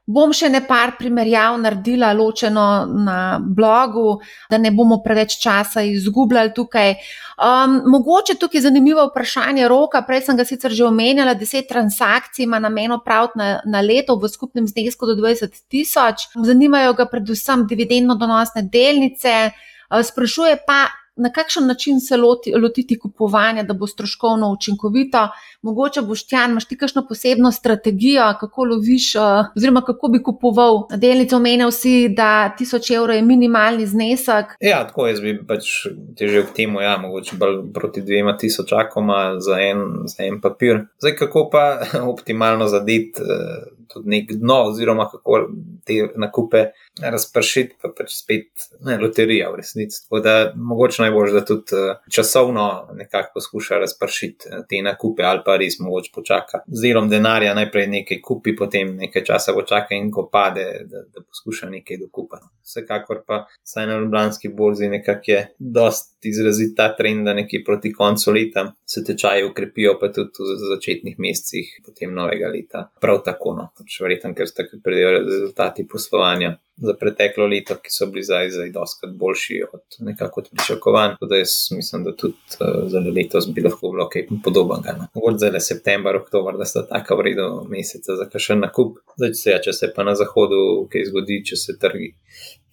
Bom 0.07 0.31
še 0.31 0.47
nekaj 0.53 0.93
primerjav 1.01 1.57
naredila 1.59 2.13
ločeno 2.15 2.87
na 2.87 3.39
blogu, 3.43 4.21
da 4.51 4.59
ne 4.59 4.71
bomo 4.71 5.01
preveč 5.03 5.35
časa 5.43 5.83
izgubljali 5.83 6.53
tukaj. 6.55 6.95
Um, 7.37 7.81
mogoče 7.91 8.37
tukaj 8.39 8.61
je 8.61 8.63
zanimivo 8.69 9.09
vprašanje 9.09 9.67
roka. 9.69 10.05
Prej 10.07 10.23
sem 10.29 10.39
ga 10.39 10.47
sicer 10.47 10.71
že 10.71 10.85
omenjala, 10.87 11.35
deset 11.35 11.67
transakcij 11.69 12.47
ima 12.47 12.61
namen 12.63 12.95
opraviti 12.95 13.39
na, 13.43 13.49
na 13.65 13.81
leto 13.83 14.15
v 14.17 14.31
skupnem 14.31 14.69
znesku 14.71 15.11
do 15.11 15.19
20 15.19 15.59
tisoč. 15.69 16.29
Zanimajo 16.39 16.95
ga 16.95 17.09
predvsem 17.11 17.67
dividendno 17.67 18.15
donosne 18.15 18.63
delnice. 18.63 19.51
Uh, 19.91 20.07
sprašuje 20.07 20.63
pa, 20.67 20.87
na 21.17 21.33
kakšen 21.33 21.67
način 21.67 22.01
se 22.01 22.17
loti, 22.17 22.55
lotiti 22.55 22.99
kupovanja, 22.99 23.63
da 23.63 23.75
bo 23.75 23.87
stroškovno 23.87 24.53
učinkovito. 24.53 25.29
Mogoče 25.63 26.03
boš 26.03 26.27
tjan, 26.27 26.51
imaš 26.51 26.65
ti 26.65 26.79
kakšno 26.79 27.07
posebno 27.09 27.53
strategijo, 27.53 28.35
kako 28.41 28.65
loviš, 28.65 29.15
uh, 29.15 29.23
oziroma 29.57 29.81
kako 29.81 30.09
bi 30.09 30.23
kupoval 30.23 30.83
delnico. 30.97 31.37
Omenil 31.37 31.71
si, 31.71 32.09
da 32.09 32.57
1000 32.61 32.97
evrov 32.97 33.17
je 33.17 33.23
minimalni 33.23 33.87
znesek. 33.87 34.57
Ja, 34.61 34.87
tako 34.87 35.07
jaz 35.07 35.21
bi 35.21 35.39
pač 35.47 35.87
težil 36.19 36.47
k 36.47 36.57
temu, 36.57 36.81
ja, 36.81 36.97
mogoče 36.99 37.37
bolj 37.37 37.63
proti 37.75 38.03
dvema 38.03 38.37
tisočakoma 38.37 39.41
za 39.41 39.61
en, 39.61 39.85
za 40.05 40.25
en 40.25 40.41
papir. 40.41 40.85
Zdaj, 41.01 41.17
kako 41.17 41.49
pa 41.53 41.65
optimalno 42.13 42.69
zadeti. 42.69 43.23
Uh, 43.23 43.77
tudi 43.93 44.09
nek 44.09 44.33
dno, 44.33 44.63
oziroma 44.71 45.09
kako 45.11 45.41
te 45.87 46.09
nakupe 46.17 46.65
razpršiti, 47.03 47.77
pa 47.83 47.91
pač 47.97 48.15
spet 48.17 48.69
ne, 48.85 48.99
loterija 48.99 49.51
v 49.53 49.61
resnici. 49.61 50.03
Tako 50.05 50.21
da 50.25 50.35
mogoče 50.57 51.03
najbolj, 51.03 51.33
da 51.37 51.45
tudi 51.45 51.77
eh, 51.77 52.01
časovno 52.13 52.67
nekako 52.95 53.31
poskuša 53.35 53.81
razpršiti 53.85 54.49
eh, 54.51 54.65
te 54.69 54.83
nakupe 54.83 55.25
ali 55.27 55.43
pa 55.45 55.57
res 55.61 55.79
mogoče 55.81 56.13
počaka. 56.15 56.63
Z 56.67 56.89
delom 56.89 57.11
denarja 57.13 57.55
najprej 57.55 57.87
nekaj 57.99 58.21
kupi, 58.25 58.57
potem 58.57 58.97
nekaj 58.97 59.25
časa 59.25 59.55
počaka 59.57 59.95
in 59.95 60.11
ko 60.11 60.29
pade, 60.33 60.67
da, 60.91 61.05
da 61.13 61.25
poskuša 61.25 61.71
nekaj 61.71 62.01
dokupati. 62.07 62.47
Vsekakor 62.67 63.23
pa 63.27 63.45
saj 63.63 63.87
na 63.87 63.99
Ljubljanski 64.01 64.49
borzi 64.49 64.89
nekako 64.89 65.31
je 65.31 65.41
dost 65.59 66.16
izrazit 66.29 66.75
ta 66.77 66.89
trend, 66.97 67.25
da 67.27 67.35
nekje 67.35 67.63
proti 67.65 67.93
koncu 67.93 68.33
leta 68.33 68.67
se 68.87 69.05
tečaji 69.05 69.45
ukrepijo, 69.49 69.97
pa 70.01 70.11
tudi 70.13 70.43
v 70.43 70.71
začetnih 70.75 71.19
mesecih 71.19 71.73
potem 71.87 72.15
novega 72.15 72.51
leta. 72.53 72.87
Prav 73.01 73.23
tako, 73.27 73.57
no, 73.59 73.71
pač 73.79 74.01
verjetno, 74.03 74.35
ker 74.37 74.49
so 74.49 74.61
tako 74.63 74.81
pridejo 74.85 75.19
rezultati 75.19 75.87
poslovanja 75.89 76.57
za 76.77 76.95
preteklo 77.01 77.47
leto, 77.47 77.77
ki 77.81 77.91
so 77.93 78.07
bili 78.13 78.23
zdaj, 78.25 78.51
zdaj 78.51 78.71
doskrat 78.71 79.13
boljši 79.17 79.63
od 79.73 79.99
nekako 79.99 80.41
od 80.41 80.49
pričakovanj. 80.53 81.15
Tako 81.15 81.27
da 81.27 81.37
jaz 81.37 81.55
mislim, 81.77 82.05
da 82.05 82.17
tudi 82.17 82.37
uh, 82.61 82.91
za 82.93 83.01
letos 83.17 83.49
bi 83.55 83.65
lahko 83.65 83.91
bilo 83.91 84.09
kaj 84.13 84.27
podobnega. 84.45 84.97
No. 84.99 85.09
Mogoče 85.15 85.39
zdaj 85.39 85.51
le 85.57 85.61
september, 85.61 86.17
oktober, 86.17 86.59
da 86.59 86.65
sta 86.65 86.87
tako 86.89 87.17
vredno 87.17 87.65
meseca 87.69 88.17
za 88.17 88.29
kakšen 88.33 88.61
nakup. 88.61 88.99
Zdaj, 89.17 89.33
če 89.33 89.41
se, 89.43 89.51
ja, 89.51 89.61
če 89.69 89.73
se 89.73 89.93
pa 89.97 90.05
na 90.05 90.15
zahodu 90.15 90.61
kaj 90.93 91.09
zgodi, 91.11 91.43
če 91.49 91.57
se 91.57 91.79
trgi, 91.81 92.13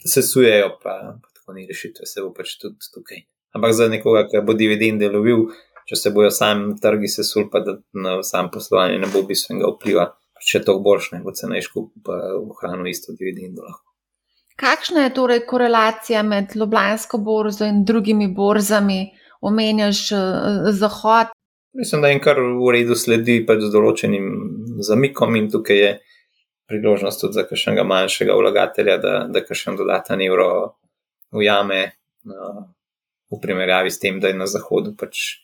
se 0.05 0.21
sujejo, 0.21 0.73
pa, 0.83 0.97
pa 1.21 1.39
tako 1.39 1.55
ni 1.55 1.67
rešitve, 1.69 2.05
se 2.09 2.25
bo 2.25 2.33
pač 2.35 2.57
tudi 2.59 2.91
tukaj. 2.93 3.23
Ampak 3.53 3.73
za 3.77 3.87
nekoga, 3.87 4.25
ki 4.29 4.41
bo 4.45 4.55
dividende 4.57 5.09
lovil, 5.13 5.47
če 5.89 5.99
se 5.99 6.11
bojo 6.15 6.31
sami 6.33 6.73
trgi 6.81 7.09
sesul, 7.11 7.49
pa 7.53 7.61
da 7.61 7.77
na 7.93 8.19
sam 8.25 8.49
poslovanje 8.53 9.01
ne 9.01 9.09
bo 9.13 9.21
bistvenega 9.27 9.69
vpliva, 9.75 10.07
če 10.43 10.63
to 10.65 10.77
boljše, 10.83 11.21
bo 11.23 11.33
cenejško, 11.35 11.87
pa 12.05 12.19
ohranil 12.39 12.89
isto 12.91 13.15
dividendo 13.17 13.65
lahko. 13.65 13.93
Kakšna 14.59 15.07
je 15.07 15.13
torej 15.13 15.45
korelacija 15.49 16.21
med 16.23 16.53
Ljubljansko 16.55 17.17
borzo 17.17 17.65
in 17.65 17.83
drugimi 17.85 18.27
borzami, 18.33 19.07
omenjaš 19.41 20.01
uh, 20.13 20.69
Zahod? 20.71 21.33
Mislim, 21.73 22.01
da 22.01 22.11
jim 22.11 22.21
kar 22.21 22.37
v 22.37 22.73
redu 22.75 22.95
sledi 22.95 23.39
pač 23.47 23.63
z 23.65 23.71
določenim 23.73 24.27
zamikom 24.85 25.39
in 25.39 25.49
tukaj 25.49 25.79
je 25.79 25.89
priložnost 26.69 27.21
tudi 27.21 27.39
za 27.39 27.47
kakšnega 27.49 27.85
manjšega 27.85 28.37
vlagatelja, 28.37 28.99
da, 29.01 29.15
da 29.29 29.41
kakšen 29.41 29.79
dodaten 29.79 30.21
evro 30.21 30.47
ujame. 31.33 31.81
Uh, 32.29 32.61
v 33.33 33.41
primerjavi 33.41 33.91
s 33.91 33.99
tem, 33.99 34.19
da 34.19 34.31
je 34.31 34.37
na 34.37 34.47
zahodu 34.49 34.95
pač. 34.97 35.39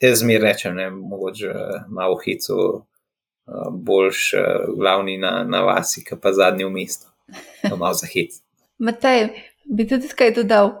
Jaz 0.00 0.22
zmeraj 0.22 0.40
rečem, 0.40 0.76
ne, 0.78 0.86
mogoče 0.90 1.50
malo 1.92 2.16
hico, 2.24 2.86
boljš 3.70 4.30
glavni 4.78 5.18
na, 5.20 5.44
na 5.44 5.60
vasi, 5.66 6.00
pa 6.22 6.32
zadnji 6.32 6.64
v 6.64 6.70
mestu, 6.72 7.10
malo 7.76 7.92
za 7.94 8.08
hit. 8.08 8.38
Matej, 8.86 9.28
bi 9.68 9.84
tudi 9.88 10.08
kaj 10.16 10.32
dodal? 10.38 10.72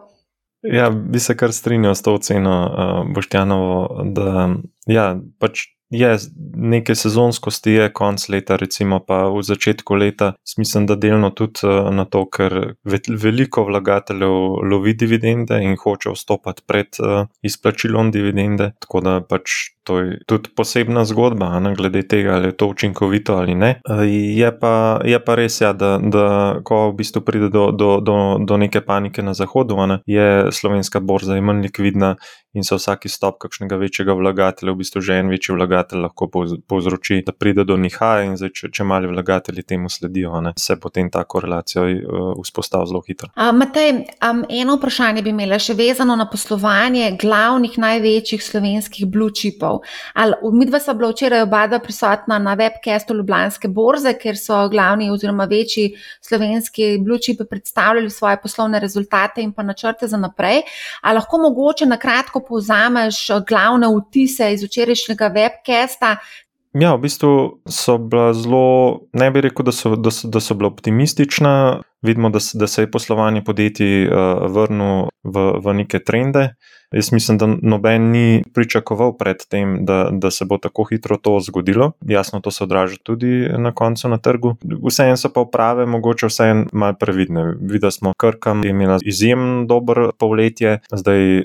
Ja, 0.62 0.90
bi 0.90 1.20
se 1.20 1.36
kar 1.36 1.52
strinjal 1.52 1.94
s 1.94 2.02
to 2.02 2.14
oceno 2.14 2.54
uh, 2.64 3.12
Boštjanovo, 3.14 4.04
da 4.04 4.48
ja, 4.86 5.16
pač 5.38 5.66
je 5.90 6.18
nekaj 6.54 6.96
sezonskosti, 6.96 7.70
je 7.70 7.92
konc 7.92 8.28
leta, 8.28 8.56
recimo 8.56 9.00
pa 9.06 9.24
v 9.28 9.42
začetku 9.42 9.94
leta. 9.94 10.32
Mislim, 10.58 10.86
da 10.86 10.94
delno 10.94 11.30
tudi 11.30 11.66
uh, 11.66 11.90
na 11.94 12.04
to, 12.04 12.24
ker 12.30 12.74
veliko 13.22 13.64
vlagateljev 13.66 14.36
lovi 14.70 14.94
dividende 14.94 15.60
in 15.64 15.76
hoče 15.76 16.14
vstopati 16.14 16.62
pred 16.66 17.00
uh, 17.02 17.26
izplačilom 17.42 18.10
dividende, 18.10 18.72
tako 18.80 19.00
da 19.00 19.20
pač 19.20 19.74
to 19.84 19.98
je 19.98 20.18
tudi 20.26 20.50
posebna 20.56 21.04
zgodba, 21.04 21.60
ne, 21.60 21.74
glede 21.74 22.02
tega, 22.08 22.34
ali 22.34 22.48
je 22.48 22.56
to 22.56 22.66
učinkovito 22.66 23.34
ali 23.36 23.54
ne. 23.54 23.80
Je 24.36 24.58
pa, 24.58 25.00
je 25.04 25.24
pa 25.24 25.34
res, 25.34 25.60
ja, 25.60 25.72
da, 25.72 25.98
da 26.02 26.60
ko 26.64 26.90
v 26.90 26.98
bistvu 27.00 27.24
pride 27.24 27.48
do, 27.48 27.70
do, 27.72 27.96
do, 28.00 28.16
do 28.44 28.56
neke 28.56 28.80
panike 28.80 29.22
na 29.22 29.34
zahodu, 29.34 29.76
ne, 29.86 30.00
je 30.06 30.52
slovenska 30.52 31.00
borza 31.00 31.40
manj 31.40 31.62
likvidna 31.62 32.16
in 32.52 32.64
se 32.64 32.74
vsaki 32.74 33.08
stop 33.08 33.38
kakšnega 33.38 33.76
večjega 33.76 34.12
vlagatelja, 34.12 34.72
v 34.72 34.82
bistvu 34.82 35.00
že 35.00 35.20
en 35.22 35.28
večji 35.30 35.54
vlagatelj 35.54 36.00
lahko 36.02 36.26
povzroči, 36.68 37.22
da 37.26 37.32
pride 37.32 37.64
do 37.64 37.76
nihaja 37.78 38.24
in 38.26 38.36
zdaj, 38.36 38.50
če, 38.54 38.70
če 38.74 38.84
mali 38.84 39.10
vlagatelji 39.10 39.62
temu 39.62 39.88
sledijo, 39.88 40.40
ne, 40.42 40.52
se 40.58 40.76
potem 40.80 41.10
ta 41.10 41.22
korelacija 41.24 41.84
uh, 41.84 42.32
vzpostavi 42.42 42.90
zelo 42.90 43.02
hitro. 43.06 43.30
A, 43.34 43.52
Matej, 43.54 43.92
um, 44.26 44.42
eno 44.50 44.76
vprašanje 44.80 45.22
bi 45.22 45.30
imela 45.30 45.60
še 45.62 45.76
vezano 45.78 46.16
na 46.18 46.26
poslovanje 46.30 47.12
glavnih 47.20 47.78
največjih 47.78 48.42
slovenskih 48.42 49.06
blue 49.06 49.30
chipov. 49.30 49.69
Mi 50.52 50.66
dva 50.66 50.80
sta 50.80 50.94
bila 50.94 51.10
včeraj 51.10 51.42
oba 51.46 51.78
prisotna 51.82 52.38
na 52.38 52.56
webcastu 52.56 53.16
Ljubljanske 53.16 53.68
borze, 53.68 54.14
ker 54.18 54.38
so 54.38 54.68
glavni 54.68 55.10
oziroma 55.10 55.44
večji 55.44 55.94
slovenski 56.20 56.98
bluechipi 57.04 57.44
predstavljali 57.50 58.10
svoje 58.10 58.40
poslovne 58.42 58.80
rezultate 58.80 59.42
in 59.42 59.52
pa 59.52 59.62
načrte 59.62 60.08
za 60.08 60.16
naprej. 60.16 60.62
Ali 61.02 61.14
lahko 61.14 61.38
mogoče 61.38 61.86
na 61.86 61.96
kratko 61.96 62.40
povzameš 62.48 63.26
glavne 63.48 63.86
vtise 63.96 64.52
iz 64.52 64.64
včerajšnjega 64.64 65.30
webcasta? 65.34 66.16
Ja, 66.72 66.94
v 66.94 67.02
bistvu 67.02 67.30
so 67.66 67.98
bila 67.98 68.30
zelo, 68.32 69.00
ne 69.12 69.30
bi 69.30 69.40
rekel, 69.42 69.66
da 69.66 69.72
so, 69.74 69.96
da 69.96 70.10
so, 70.14 70.28
da 70.30 70.40
so 70.40 70.54
bila 70.54 70.70
optimistična. 70.70 71.82
Vidimo, 72.02 72.30
da, 72.30 72.38
da 72.54 72.66
se 72.66 72.82
je 72.82 72.90
poslovanje 72.90 73.44
podjetij 73.44 74.06
uh, 74.06 74.12
vrnilo 74.52 75.08
v, 75.24 75.52
v 75.64 75.74
neke 75.74 75.98
trende. 75.98 76.54
Jaz 76.92 77.12
mislim, 77.12 77.38
da 77.38 77.46
noben 77.62 78.10
ni 78.10 78.42
pričakoval 78.54 79.16
predtem, 79.16 79.84
da, 79.84 80.08
da 80.12 80.30
se 80.30 80.44
bo 80.44 80.58
tako 80.58 80.84
hitro 80.84 81.16
to 81.16 81.40
zgodilo. 81.40 81.92
Jasno, 82.00 82.40
to 82.40 82.50
se 82.50 82.64
odraža 82.64 82.96
tudi 83.02 83.48
na 83.58 83.72
koncu 83.74 84.08
na 84.08 84.18
trgu. 84.18 84.56
Vseeno 84.88 85.16
so 85.16 85.30
pa 85.32 85.40
uprave, 85.40 85.86
mogoče 85.86 86.26
vseeno 86.26 86.64
malo 86.72 86.96
previdne. 87.00 87.54
Videli 87.60 87.92
smo, 87.92 88.12
Krkam 88.18 88.64
je 88.64 88.70
imela 88.70 88.98
izjemno 89.04 89.64
dober 89.66 89.96
polletje, 90.18 90.78
zdaj 90.92 91.38
uh, 91.38 91.44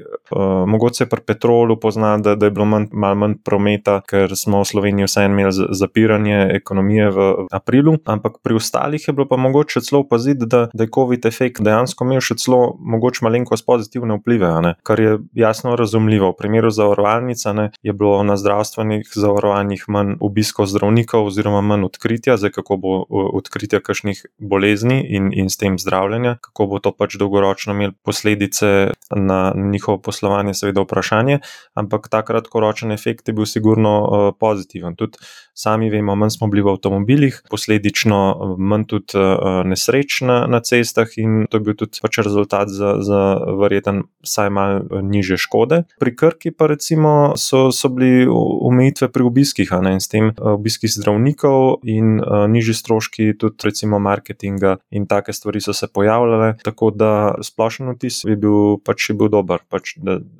mogoče 0.67 1.05
pri 1.05 1.21
petrolu 1.21 1.79
pozna, 1.79 2.17
da, 2.17 2.35
da 2.35 2.45
je 2.45 2.51
bilo 2.51 2.65
manj, 2.65 2.87
malo 2.91 3.15
manj 3.15 3.37
prometa, 3.43 3.99
ker 4.09 4.33
smo 4.35 4.63
v 4.63 4.65
Sloveniji 4.65 5.05
vseeno 5.05 5.33
imeli 5.33 5.69
zapiranje 5.69 6.49
ekonomije 6.53 7.09
v 7.09 7.29
aprilu, 7.51 7.97
ampak 8.05 8.41
pri 8.43 8.55
ostalih 8.55 9.07
je 9.07 9.13
bilo 9.13 9.27
pa 9.29 9.37
mogoče 9.37 9.81
celo 9.81 10.01
opaziti, 10.01 10.44
da, 10.45 10.67
da 10.73 10.83
je 10.83 10.89
COVID 10.95 11.25
efekt 11.25 11.61
dejansko 11.65 12.05
imel 12.05 12.21
še 12.23 12.37
celo 12.41 12.75
mogoče 12.79 13.25
malenkost 13.25 13.65
pozitivne 13.65 14.17
vplive, 14.19 14.49
kar 14.83 14.99
je 14.99 15.17
jasno 15.33 15.75
razumljivo. 15.75 16.31
V 16.31 16.39
primeru 16.39 16.71
zavarovalnice 16.71 17.53
je 17.83 17.93
bilo 17.93 18.23
na 18.23 18.37
zdravstvenih 18.37 19.11
zavarovanjih 19.15 19.85
manj 19.87 20.15
obiskov 20.19 20.69
zdravnikov, 20.71 21.29
oziroma 21.29 21.61
manj 21.61 21.87
odkritja, 21.89 22.37
zdaj 22.37 22.55
kako 22.59 22.77
bo 22.77 22.95
odkritja 23.09 23.81
kakšnih 23.83 24.25
bolezni 24.39 25.01
in, 25.17 25.31
in 25.33 25.49
s 25.49 25.57
tem 25.61 25.79
zdravljenja, 25.79 26.37
kako 26.41 26.67
bo 26.71 26.79
to 26.79 26.93
pač 26.95 27.17
dolgoročno 27.21 27.75
imelo 27.75 27.95
posledice 28.03 28.91
na 29.15 29.39
njihovo 29.55 29.97
poslovanje, 30.01 30.53
seveda 30.53 30.85
vprašanje. 30.85 31.39
Ampak 31.75 32.09
ta 32.11 32.23
kratkoročen 32.25 32.91
efekt 32.91 33.27
je 33.27 33.33
bil 33.37 33.45
sigurno 33.49 34.33
pozitiven. 34.39 34.95
Tudi 34.95 35.17
sami 35.53 35.89
vemo, 35.89 36.15
manj 36.15 36.35
smo 36.37 36.49
bili 36.51 36.63
v 36.65 36.73
avtomobilih, 36.75 37.41
posledično 37.49 38.55
manj 38.57 38.87
tudi 38.91 39.25
nesreč 39.65 40.21
na, 40.25 40.34
na 40.47 40.59
cestah, 40.63 41.09
in 41.21 41.45
to 41.49 41.59
je 41.59 41.65
bil 41.67 41.77
tudi 41.77 42.01
pač 42.01 42.21
rezultat 42.23 42.71
za, 42.71 42.97
za 43.03 43.21
verjeten, 43.59 44.05
saj 44.23 44.49
malo 44.53 45.01
nižji 45.01 45.25
niže 45.25 45.41
škode. 45.41 45.83
Pri 45.99 46.11
Krki 46.15 46.51
pa 46.51 46.67
recimo 46.67 47.33
so, 47.35 47.71
so 47.71 47.89
bili 47.89 48.27
omejitve 48.29 49.09
pri 49.09 49.23
obiskih, 49.25 49.71
ne, 49.81 49.97
in 49.97 50.01
s 50.03 50.11
tem 50.11 50.29
eh, 50.29 50.33
obiski 50.37 50.87
zdravnikov 50.87 51.81
in 51.83 52.19
uh, 52.19 52.45
nižji 52.49 52.75
stroški 52.77 53.25
tudi 53.39 53.65
recimo 53.65 53.99
marketinga 53.99 54.77
in 54.91 55.07
take 55.09 55.33
stvari 55.33 55.61
so 55.61 55.73
se 55.73 55.87
pojavljale, 55.87 56.55
tako 56.63 56.91
da 56.91 57.35
splošen 57.43 57.89
vtis 57.95 58.23
je 58.25 58.35
bil 58.37 58.77
pač 58.85 59.09
je 59.09 59.15
bil 59.17 59.29
dober, 59.33 59.63
pač 59.69 59.95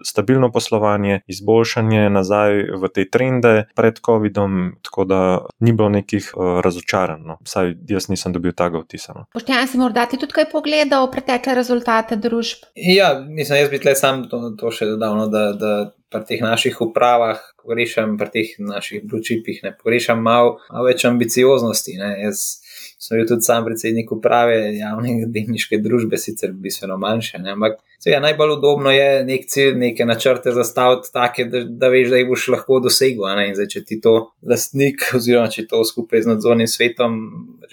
stabilno 0.06 0.52
poslovanje, 0.54 1.22
izboljšanje 1.28 2.10
nazaj 2.14 2.62
v 2.82 2.92
te 2.94 3.08
trende 3.10 3.54
pred 3.76 4.00
COVID-om, 4.06 4.78
tako 4.86 5.06
da 5.10 5.22
ni 5.60 5.74
bilo 5.74 5.90
nekih 5.90 6.32
uh, 6.36 6.60
razočaranj, 6.66 7.26
no. 7.26 7.40
vsaj 7.46 7.76
jaz 7.90 8.10
nisem 8.12 8.36
dobil 8.36 8.54
tega 8.56 8.82
vtisa. 8.84 9.16
No. 9.16 9.26
Pošteni 9.34 9.68
si 9.68 9.80
morda 9.86 10.06
tudi 10.12 10.34
kaj 10.34 10.50
pogledal 10.52 11.08
pretekle 11.14 11.56
rezultate 11.58 12.18
družb? 12.22 12.66
Ja, 12.76 13.14
nisem 13.22 13.62
jaz 13.62 13.72
bi 13.72 13.80
tle 13.82 13.96
sam 13.98 14.26
to, 14.32 14.42
to 14.60 14.74
še 14.74 14.90
dodal, 14.96 15.18
no, 15.20 15.30
da, 15.32 15.48
da 15.58 15.74
pri 16.14 16.26
teh 16.28 16.44
naših 16.44 16.78
upravah 16.86 17.42
pogrešam, 17.62 18.18
pri 18.20 18.32
teh 18.34 18.54
naših 18.62 19.04
blue-chipih, 19.06 19.64
ne 19.66 19.74
pogrešam 19.76 20.22
malo 20.24 20.58
mal 20.70 20.88
več 20.88 21.06
ambicioznosti. 21.08 21.98
Ne. 22.02 22.12
Jaz 22.26 22.46
sem 23.02 23.20
bil 23.20 23.28
tudi 23.30 23.46
sam 23.46 23.66
predsednik 23.68 24.12
uprave 24.16 24.58
javne 24.78 25.18
delniške 25.34 25.82
družbe, 25.84 26.20
sicer 26.22 26.54
bistveno 26.54 26.98
manjše, 27.02 27.42
ne. 27.44 27.56
ampak 27.58 27.82
Seveda, 28.06 28.20
najbolj 28.22 28.52
udobno 28.54 28.92
je 28.92 29.24
nek 29.26 29.48
cilj, 29.50 29.72
neke 29.82 30.06
načrte 30.06 30.52
zastaviti 30.54 31.10
take, 31.14 31.46
da, 31.50 31.64
da 31.66 31.88
veš, 31.90 32.12
da 32.12 32.20
jih 32.20 32.28
boš 32.30 32.44
lahko 32.54 32.78
dosegel. 32.84 33.26
Zdaj, 33.58 33.68
če 33.72 33.82
ti 33.82 33.98
to 34.02 34.12
lastnik, 34.46 35.08
oziroma 35.18 35.50
če 35.50 35.64
to 35.72 35.80
skupaj 35.90 36.22
z 36.22 36.30
nadzornim 36.30 36.70
svetom 36.70 37.16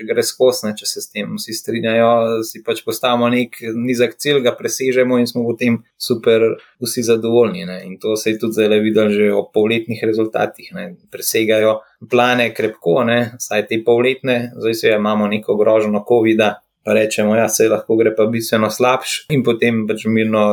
gre 0.08 0.24
skozi, 0.24 0.72
če 0.78 0.88
se 0.88 1.04
s 1.04 1.12
tem 1.12 1.36
vsi 1.36 1.58
strinjajo, 1.58 2.40
si 2.48 2.62
pač 2.64 2.80
postavimo 2.86 3.28
nek 3.28 3.60
nizek 3.76 4.16
cilj, 4.16 4.40
ga 4.48 4.56
presežemo 4.56 5.20
in 5.20 5.28
smo 5.28 5.44
potem 5.50 5.82
super, 6.00 6.48
vsi 6.80 7.04
zadovoljni. 7.12 7.68
Ne? 7.68 7.78
In 7.90 8.00
to 8.00 8.16
se 8.16 8.32
je 8.32 8.40
tudi 8.40 8.56
zdaj 8.56 8.80
videl 8.80 9.12
že 9.12 9.28
o 9.36 9.44
polletnih 9.52 10.00
rezultatih. 10.00 10.72
Ne? 10.72 10.94
Presegajo 11.12 11.82
plane 12.08 12.54
krepko, 12.56 13.02
ne? 13.04 13.20
saj 13.36 13.68
te 13.68 13.84
polletne, 13.84 14.54
zdaj 14.56 14.80
se 14.80 14.96
imamo 14.96 15.28
neko 15.28 15.60
grožno 15.60 16.06
COVID-a 16.08 16.54
pa 16.84 16.92
rečemo, 16.92 17.34
da 17.34 17.46
ja, 17.46 17.70
lahko 17.70 17.96
gre 17.96 18.14
pa 18.16 18.26
bistveno 18.26 18.70
slabš, 18.70 19.16
in 19.34 19.42
potem 19.46 19.84
pač 19.88 20.04
mirno 20.10 20.44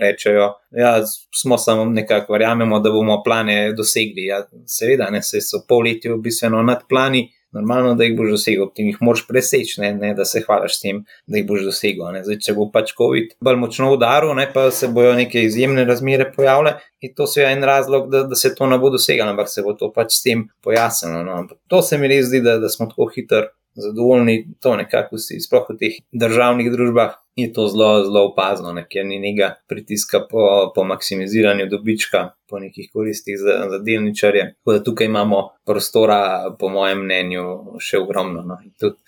rečejo, 0.00 0.48
da 0.70 0.80
ja, 0.80 0.94
smo 1.34 1.58
samo 1.58 1.84
nekako, 1.90 2.36
verjamemo, 2.36 2.80
da 2.80 2.90
bomo 2.90 3.22
plane 3.24 3.72
dosegli. 3.76 4.28
Ja, 4.30 4.42
seveda, 4.66 5.10
ne, 5.10 5.22
se 5.22 5.42
so 5.42 5.64
pol 5.68 5.86
leti 5.88 6.12
bistveno 6.18 6.62
nad 6.62 6.88
plani. 6.88 7.28
Normalno, 7.52 7.90
da 7.92 8.06
jih 8.06 8.14
boš 8.16 8.30
dosegel, 8.32 8.70
ti 8.72 8.86
jih 8.86 8.96
moraš 9.04 9.26
preseči, 9.28 9.74
ne, 9.82 9.90
ne, 9.92 10.14
da 10.16 10.24
se 10.24 10.40
hvališ 10.40 10.78
tem, 10.80 11.02
da 11.28 11.36
jih 11.36 11.44
boš 11.50 11.66
dosegel. 11.66 12.06
Zdaj, 12.24 12.38
če 12.46 12.54
bo 12.56 12.64
pač 12.72 12.94
COVID 12.96 13.34
bolj 13.44 13.58
močno 13.60 13.90
udaril, 13.92 14.32
ne, 14.38 14.46
pa 14.54 14.70
se 14.72 14.88
bojo 14.88 15.12
neke 15.18 15.42
izjemne 15.44 15.84
razmere 15.84 16.30
pojavile, 16.32 16.78
in 17.04 17.12
to 17.12 17.26
je 17.36 17.50
en 17.52 17.66
razlog, 17.68 18.08
da, 18.08 18.22
da 18.30 18.38
se 18.40 18.54
to 18.56 18.70
ne 18.72 18.78
bo 18.80 18.88
dosegalo, 18.94 19.34
ampak 19.36 19.52
se 19.52 19.66
bo 19.66 19.76
to 19.76 19.90
pač 19.92 20.16
s 20.16 20.24
tem 20.24 20.46
pojasnilo. 20.64 21.20
No. 21.28 21.42
To 21.68 21.82
se 21.84 22.00
mi 22.00 22.08
res 22.08 22.30
zdi, 22.30 22.40
da, 22.40 22.56
da 22.62 22.72
smo 22.72 22.88
tako 22.88 23.10
hitro 23.12 23.44
zadovoljni, 23.74 24.54
to 24.60 24.76
nekako 24.76 25.16
vsi, 25.16 25.40
sploh 25.40 25.66
v 25.70 25.78
teh 25.80 25.98
državnih 26.12 26.70
družbah, 26.72 27.21
je 27.36 27.52
to 27.52 27.66
zelo, 27.68 28.04
zelo 28.04 28.24
opazno, 28.28 28.72
ne, 28.72 28.84
ker 28.88 29.06
ni 29.06 29.18
nekega 29.18 29.54
pritiska 29.68 30.26
po, 30.30 30.72
po 30.74 30.84
maksimiziranju 30.84 31.66
dobička, 31.70 32.28
po 32.52 32.58
nekih 32.58 32.90
koristih 32.92 33.38
za, 33.38 33.54
za 33.70 33.78
delničarje. 33.78 34.54
Tako 34.58 34.72
da 34.72 34.84
tukaj 34.84 35.06
imamo 35.06 35.48
prostora, 35.64 36.54
po 36.58 36.68
mojem 36.68 37.04
mnenju, 37.04 37.44
še 37.80 38.02
ogromno. 38.02 38.42
No. 38.44 38.58
Tudi 38.80 38.98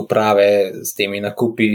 uprave 0.00 0.48
s 0.82 0.96
temi 0.98 1.20
nakupi 1.22 1.68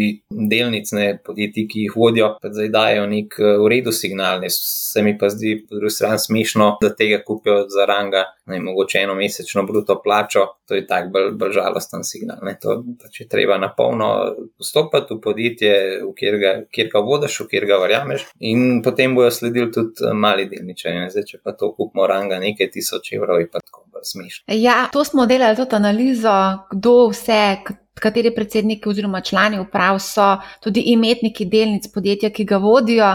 delnic, 0.51 0.91
ne 0.97 1.06
podjetji, 1.26 1.68
ki 1.72 1.86
jih 1.86 1.95
vodijo, 1.95 2.34
pa 2.41 2.51
zdaj 2.51 2.72
dajo 2.74 3.06
nek 3.08 3.38
v 3.39 3.70
redu 3.72 3.93
signal. 3.95 4.41
Ne. 4.43 4.51
Se 4.51 5.04
mi 5.06 5.16
pa 5.18 5.30
zdi, 5.32 5.56
po 5.64 5.80
drugi 5.80 5.95
strani, 5.95 6.20
smešno, 6.20 6.68
da 6.84 6.91
tega 6.91 7.22
kupijo 7.24 7.70
za 7.72 7.88
ranga, 7.88 8.26
ne 8.51 8.60
mogoče 8.60 9.06
eno 9.06 9.16
mesečno 9.16 9.64
bruto 9.70 10.01
plačo. 10.04 10.49
To 10.68 10.76
je 10.76 10.84
tak 10.88 11.08
bolj, 11.14 11.32
bolj 11.39 11.56
žalosten 11.62 12.04
signal. 12.04 12.43
Ne. 12.43 12.58
To, 12.60 12.82
če 13.14 13.30
treba 13.32 13.56
na 13.62 13.72
polno 13.78 14.12
postopati 14.58 15.16
v 15.16 15.22
podjetje, 15.24 15.74
v 16.02 16.12
kjer 16.18 16.39
ga, 16.41 16.54
kjer 16.74 16.89
ga 16.94 17.04
vodiš, 17.06 17.39
v 17.44 17.50
kjer 17.54 17.70
ga 17.70 17.80
verjameš, 17.84 18.26
in 18.39 18.82
potem 18.86 19.16
bojo 19.16 19.32
sledili 19.32 19.72
tudi 19.72 20.06
eh, 20.08 20.14
mali 20.14 20.50
delničarji. 20.52 21.10
Zdaj, 21.14 21.30
če 21.30 21.41
pa 21.44 21.56
to 21.58 21.74
kupimo 21.78 22.08
ranga 22.10 22.39
nekaj 22.41 22.72
tisoč 22.74 23.14
evrov, 23.18 23.41
je 23.44 23.50
pa 23.52 23.62
tako 23.62 23.84
smešno. 24.04 24.44
Ja, 24.48 24.88
to 24.94 25.04
smo 25.04 25.26
delali 25.26 25.56
tudi 25.56 25.76
analizo, 25.76 26.36
kdo 26.72 27.10
vse. 27.14 27.58
Kateri 27.94 28.32
predsedniki 28.36 28.89
oziroma 28.89 29.22
člani 29.22 29.60
uprav 29.62 30.00
so 30.02 30.26
tudi 30.64 30.82
imetniki 30.91 31.46
delnic 31.46 31.86
podjetja, 31.94 32.32
ki 32.34 32.46
ga 32.50 32.58
vodijo. 32.58 33.12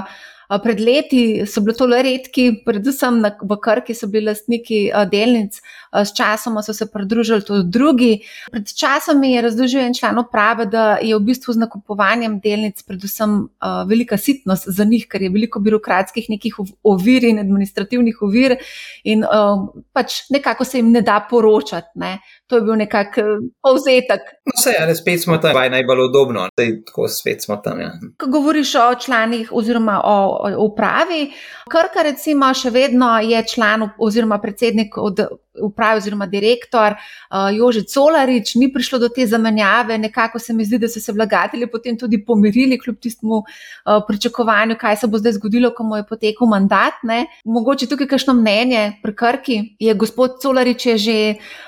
Pred 0.63 0.81
leti 0.81 1.47
so 1.47 1.61
bili 1.61 1.75
to 1.77 1.87
le 1.87 1.99
redki, 2.03 2.45
predvsem 2.65 3.19
na, 3.21 3.35
v 3.43 3.59
Krki 3.61 3.93
so 3.95 4.07
bili 4.09 4.31
lastniki 4.31 4.87
delnic, 5.11 5.59
s 5.93 6.15
časom 6.17 6.63
so 6.63 6.73
se 6.73 6.87
pridružili 6.93 7.45
tudi 7.45 7.71
drugi. 7.71 8.21
Pred 8.51 8.75
časom 8.75 9.25
je 9.25 9.43
razložil 9.43 9.81
en 9.81 9.95
član 9.95 10.19
uprave, 10.19 10.67
da 10.67 10.99
je 11.03 11.17
v 11.17 11.21
bistvu 11.21 11.53
z 11.53 11.65
nakupovanjem 11.65 12.41
delnic 12.41 12.83
predvsem 12.83 13.31
uh, 13.41 13.89
velika 13.89 14.17
sitnost 14.17 14.69
za 14.69 14.85
njih, 14.85 15.07
ker 15.09 15.23
je 15.23 15.31
veliko 15.31 15.61
birokratskih 15.61 16.27
nekih 16.29 16.55
ovir 16.83 17.25
in 17.25 17.39
administrativnih 17.39 18.23
ovir 18.23 18.57
in 19.05 19.25
uh, 19.25 19.69
pač 19.93 20.23
nekako 20.31 20.65
se 20.65 20.79
jim 20.79 20.93
ne 20.93 21.03
da 21.03 21.21
poročati. 21.31 21.89
Ne. 21.95 22.19
To 22.47 22.57
je 22.57 22.63
bil 22.63 22.77
nekak 22.81 23.19
povzetek. 23.63 24.21
No, 24.47 24.53
vse, 24.57 24.73
ali 24.81 24.95
spet 24.97 25.23
smo 25.23 25.37
tam, 25.39 25.53
kaj 25.55 25.71
najbolj 25.71 26.05
udobno, 26.09 26.49
da 26.57 26.63
je 26.63 26.79
tako 26.85 27.09
svet 27.09 27.43
smo 27.45 27.57
tam. 27.57 27.81
Ja. 27.81 27.91
Ko 28.19 28.27
govoriš 28.27 28.75
o 28.75 28.95
članih 28.95 29.51
oziroma 29.53 30.01
o, 30.05 30.17
o 30.43 30.65
upravi, 30.65 31.33
Krka 31.69 32.03
recimo 32.03 32.49
še 32.55 32.71
vedno 32.73 33.19
je 33.21 33.43
član 33.47 33.91
oziroma 33.99 34.39
predsednik 34.41 34.97
od 34.97 35.21
uprave 35.63 35.99
oziroma 36.03 36.27
direktor 36.27 36.95
uh, 36.95 37.49
Jože 37.57 37.83
Colarič, 37.83 38.55
ni 38.55 38.73
prišlo 38.73 38.99
do 38.99 39.09
te 39.09 39.27
zamenjave, 39.27 39.99
nekako 39.99 40.39
se 40.39 40.55
mi 40.55 40.65
zdi, 40.65 40.79
da 40.79 40.89
so 40.89 41.01
se 41.01 41.13
vlagatelji 41.13 41.67
potem 41.71 41.99
tudi 41.99 42.25
pomirili 42.25 42.79
kljub 42.79 42.99
tistemu 43.01 43.43
uh, 43.43 44.03
pričakovanju, 44.09 44.77
kaj 44.81 44.97
se 44.97 45.07
bo 45.07 45.19
zdaj 45.19 45.33
zgodilo, 45.39 45.71
ko 45.75 45.85
mu 45.85 45.97
je 45.97 46.07
potekel 46.07 46.47
mandat. 46.47 47.03
Ne. 47.03 47.27
Mogoče 47.45 47.87
tukaj 47.87 48.09
kakšno 48.09 48.35
mnenje 48.35 48.99
pri 49.03 49.15
Krki. 49.15 49.59
Je 49.79 49.95
gospod 49.95 50.41
Colarič 50.43 50.87
je 50.87 50.99
že 50.99 51.19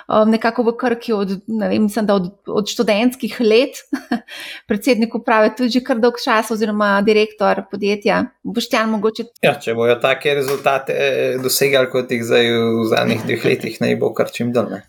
um, 0.08 0.30
nekako 0.30 0.62
v 0.70 0.76
Krki 0.76 1.12
od, 1.12 1.36
ne 1.46 1.68
vem, 1.68 1.82
mislim, 1.82 2.06
od, 2.10 2.30
od 2.46 2.68
študentskih 2.68 3.40
let, 3.40 3.82
predsednik 4.68 5.14
uprave 5.14 5.54
tudi 5.56 5.70
že 5.70 5.84
kar 5.84 5.98
dolg 6.00 6.18
čas 6.24 6.50
oziroma 6.50 7.00
direktor 7.06 7.64
podjetja. 7.70 8.24
Boštjan, 8.42 8.90
mogoče. 8.90 9.24
Ja, 9.44 9.54
če 9.60 9.74
bojo 9.78 9.96
take 10.02 10.34
rezultate 10.34 10.96
dosegali, 11.42 11.90
kot 11.92 12.10
jih 12.12 12.24
zdaj 12.26 12.50
v 12.50 12.86
zadnjih 12.90 13.24
dveh 13.26 13.46
letih, 13.46 13.79
naj 13.80 13.96
bo 14.00 14.14
kar 14.14 14.30
čim 14.32 14.52
dalje. 14.52 14.82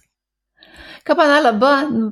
Kaj 1.03 1.15
pa 1.17 1.25
na 1.25 1.37
LB? 1.49 1.63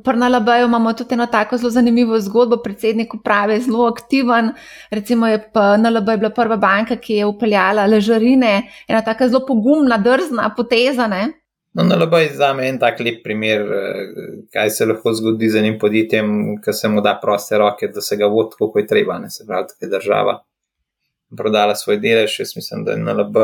Pri 0.04 0.18
NLB 0.18 0.48
imamo 0.66 0.94
tudi 0.94 1.14
eno 1.14 1.26
tako 1.30 1.58
zelo 1.58 1.70
zanimivo 1.70 2.20
zgodbo. 2.20 2.58
Predsednik 2.64 3.14
uprave 3.14 3.54
je 3.54 3.62
zelo 3.68 3.86
aktiven. 3.88 4.50
Recimo 4.92 5.28
je 5.28 5.44
NLB 5.78 6.10
je 6.10 6.18
bila 6.18 6.30
prva 6.30 6.58
banka, 6.58 6.96
ki 6.96 7.20
je 7.20 7.26
upeljala 7.26 7.86
ležarine, 7.86 8.64
ena 8.88 9.02
tako 9.06 9.28
zelo 9.28 9.46
pogumna, 9.48 9.98
drzna 9.98 10.50
poteza. 10.58 11.08
Ne? 11.08 11.28
No, 11.74 11.84
NLB 11.84 12.14
je 12.14 12.34
za 12.34 12.54
me 12.54 12.70
en 12.70 12.80
tak 12.80 13.00
lep 13.00 13.22
primer, 13.24 13.62
eh, 13.62 14.14
kaj 14.54 14.70
se 14.70 14.86
lahko 14.86 15.14
zgodi 15.14 15.50
z 15.50 15.62
enim 15.62 15.78
podjetjem, 15.80 16.58
ki 16.66 16.74
se 16.74 16.90
mu 16.90 17.02
da 17.02 17.20
proste 17.22 17.58
roke, 17.58 17.88
da 17.94 18.02
se 18.02 18.18
ga 18.18 18.26
vodi, 18.26 18.58
kako 18.58 18.80
je 18.80 18.88
treba, 18.88 19.20
ne 19.20 19.30
se 19.30 19.46
pravi, 19.48 19.68
da 19.70 19.86
je 19.86 19.92
država 19.92 20.40
prodala 21.38 21.76
svoj 21.76 22.00
delež. 22.02 22.40
Jaz 22.40 22.56
mislim, 22.56 22.86
da 22.86 22.92
je 22.92 22.98
NLB 22.98 23.38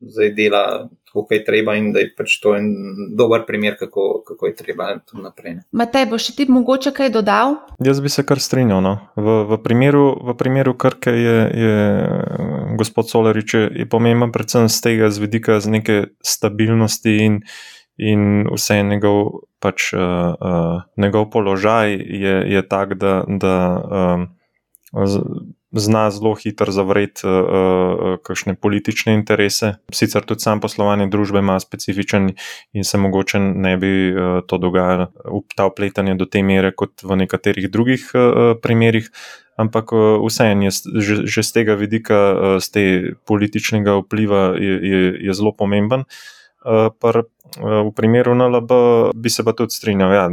zdaj 0.00 0.34
dela 0.34 0.88
kako 1.12 1.34
je 1.34 1.44
treba 1.44 1.74
in 1.76 1.92
da 1.92 2.00
je 2.00 2.08
pač 2.16 2.38
to 2.40 2.54
en 2.56 2.72
dober 3.16 3.44
primer, 3.46 3.76
kako, 3.78 4.22
kako 4.26 4.46
je 4.46 4.54
treba 4.56 4.88
tudi 5.06 5.22
naprej. 5.22 5.58
Matej, 5.72 6.06
boš 6.10 6.30
ti 6.36 6.46
mogoče 6.48 6.92
kaj 6.96 7.12
dodal? 7.12 7.56
Jaz 7.84 8.00
bi 8.00 8.08
se 8.08 8.24
kar 8.26 8.40
strinjal. 8.40 8.80
No. 8.82 8.94
V, 9.16 9.36
v, 9.50 9.60
primeru, 9.62 10.16
v 10.24 10.36
primeru 10.38 10.74
Krke 10.74 11.12
je, 11.12 11.36
je 11.52 11.76
gospod 12.80 13.10
Solarič 13.10 13.54
je 13.54 13.88
pomemben 13.88 14.32
predvsem 14.32 14.68
z 14.72 14.80
tega 14.80 15.10
z 15.12 15.20
vidika 15.20 15.60
z 15.60 15.68
neke 15.68 15.96
stabilnosti 16.24 17.16
in, 17.26 17.40
in 18.00 18.48
vse 18.48 18.80
njegov, 18.82 19.44
pač, 19.60 19.92
uh, 19.92 20.32
uh, 20.32 20.84
njegov 20.96 21.28
položaj 21.30 21.92
je, 21.96 22.36
je 22.56 22.62
tak, 22.68 22.96
da. 22.96 23.24
da 23.28 23.56
um, 23.76 24.30
zna 25.72 26.10
zelo 26.10 26.34
hitro 26.34 26.72
zavreti 26.72 27.26
uh, 27.26 27.32
uh, 27.32 28.16
kakšne 28.22 28.54
politične 28.54 29.14
interese. 29.14 29.74
Sicer 29.92 30.24
tudi 30.28 30.44
sam 30.44 30.60
poslovanje 30.60 31.06
družbe 31.12 31.40
ima 31.40 31.60
specifičen 31.60 32.32
in 32.72 32.84
se 32.84 32.98
mogoče 32.98 33.40
ne 33.40 33.76
bi 33.76 33.92
uh, 34.12 34.40
to 34.46 34.58
dogajalo, 34.58 35.08
ta 35.56 35.66
upletanje 35.66 36.14
do 36.14 36.26
te 36.26 36.42
mere 36.42 36.74
kot 36.76 37.02
v 37.02 37.16
nekaterih 37.24 37.70
drugih 37.70 38.10
uh, 38.14 38.52
primerih. 38.62 39.10
Ampak 39.60 39.92
vseeno, 39.92 40.70
že, 40.72 41.28
že 41.28 41.42
z 41.44 41.52
tega 41.52 41.74
vidika, 41.76 42.56
z 42.56 42.66
tega 42.72 43.10
političnega 43.28 43.98
vpliva, 44.00 44.56
je, 44.56 44.74
je, 44.80 45.00
je 45.28 45.34
zelo 45.36 45.52
pomemben. 45.52 46.08
Pr, 46.64 47.18
v 47.58 47.92
primeru 47.96 48.34
NLB 48.34 48.72
bi 49.14 49.30
se 49.30 49.44
pa 49.44 49.52
tudi 49.52 49.74
strinjal, 49.74 50.12
ja, 50.14 50.26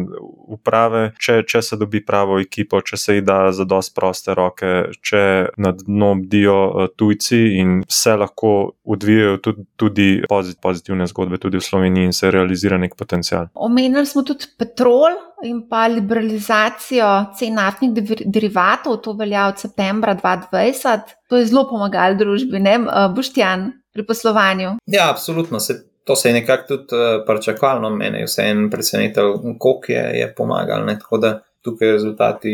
uprave, 0.50 1.12
če, 1.20 1.42
če 1.48 1.62
se 1.66 1.78
dobi 1.80 2.02
pravo 2.06 2.40
ekipo, 2.40 2.82
če 2.82 2.98
se 2.98 3.18
ji 3.18 3.26
da 3.26 3.40
za 3.56 3.66
dost 3.70 3.96
proste 3.96 4.36
roke, 4.38 4.90
če 5.06 5.24
nad 5.62 5.84
dno 5.86 6.14
bdijo 6.22 6.58
eh, 6.70 6.92
tujci 6.98 7.42
in 7.60 7.80
se 7.90 8.16
lahko 8.16 8.54
odvijajo 8.84 9.40
tudi, 9.44 9.66
tudi 9.80 10.10
pozitivne 10.30 11.08
zgodbe, 11.10 11.42
tudi 11.42 11.60
v 11.60 11.66
Sloveniji 11.66 12.10
in 12.10 12.16
se 12.16 12.32
realizira 12.32 12.80
nek 12.82 12.96
potencial. 13.00 13.50
Omenili 13.54 14.06
smo 14.10 14.26
tudi 14.28 14.52
petrol. 14.58 15.26
In 15.40 15.62
pa 15.72 15.86
liberalizacijo 15.88 17.08
cen 17.40 17.54
naftnih 17.56 17.94
derivatov, 18.28 18.98
to 19.00 19.14
velja 19.16 19.46
od 19.48 19.62
septembra 19.62 20.12
2020. 20.20 21.14
To 21.32 21.40
je 21.40 21.46
zelo 21.48 21.64
pomagalo 21.70 22.20
družbi, 22.20 22.60
ne, 22.60 22.74
eh, 22.76 23.06
Boštjan, 23.16 23.70
pri 23.94 24.06
poslovanju. 24.06 24.74
Ja, 24.86 25.10
absolutno. 25.10 25.60
Se 25.60 25.89
to 26.10 26.16
se 26.16 26.30
je 26.30 26.34
nekako 26.34 26.64
tudi 26.68 26.84
uh, 26.96 27.26
pričakovalo, 27.26 27.90
meni 27.90 28.18
je 28.18 28.26
vseeno 28.26 28.70
presenetil, 28.70 29.34
koliko 29.60 29.92
je, 29.92 30.20
je 30.20 30.34
pomagalo. 30.38 30.86
Tako 30.86 31.18
da 31.18 31.42
tukaj 31.62 31.92
rezultati 31.92 32.52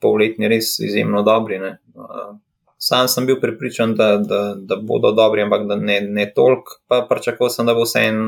polletni 0.00 0.48
res 0.48 0.78
izjemno 0.78 1.22
dobri. 1.22 1.56
Uh, 1.58 2.36
Sam 2.76 3.08
sem 3.08 3.26
bil 3.26 3.40
pripričan, 3.40 3.94
da, 3.94 4.16
da, 4.16 4.54
da 4.58 4.76
bodo 4.76 5.12
dobri, 5.12 5.42
ampak 5.42 5.64
da 5.68 5.76
ne, 5.76 6.00
ne 6.00 6.26
toliko. 6.34 6.82
Pa 6.86 7.06
pričakoval 7.08 7.50
sem, 7.50 7.66
da 7.66 7.74
bo 7.74 7.86
vse 7.86 8.04
en 8.10 8.20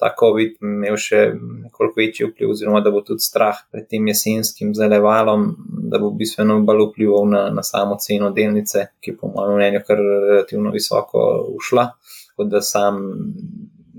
ta 0.00 0.14
COVID 0.20 0.56
imel 0.62 0.96
še 0.96 1.24
nekoliko 1.66 2.00
večji 2.00 2.30
vpliv, 2.30 2.56
oziroma 2.56 2.80
da 2.80 2.94
bo 2.94 3.04
tudi 3.04 3.26
strah 3.26 3.60
pred 3.72 3.90
tem 3.90 4.08
jesenskim 4.08 4.72
zalevalom, 4.72 5.50
da 5.92 6.00
bo 6.00 6.14
bistveno 6.16 6.62
bolj 6.64 6.86
vplival 6.94 7.28
na, 7.28 7.42
na 7.52 7.66
samo 7.66 8.00
ceno 8.00 8.32
delnice, 8.32 8.86
ki 9.04 9.12
je 9.12 9.20
po 9.20 9.34
mojem 9.34 9.58
mnenju 9.58 9.84
kar 9.84 10.00
relativno 10.00 10.72
visoko 10.72 11.28
ušla. 11.58 11.90
Tako 12.30 12.48
da 12.54 12.64
sam 12.64 13.02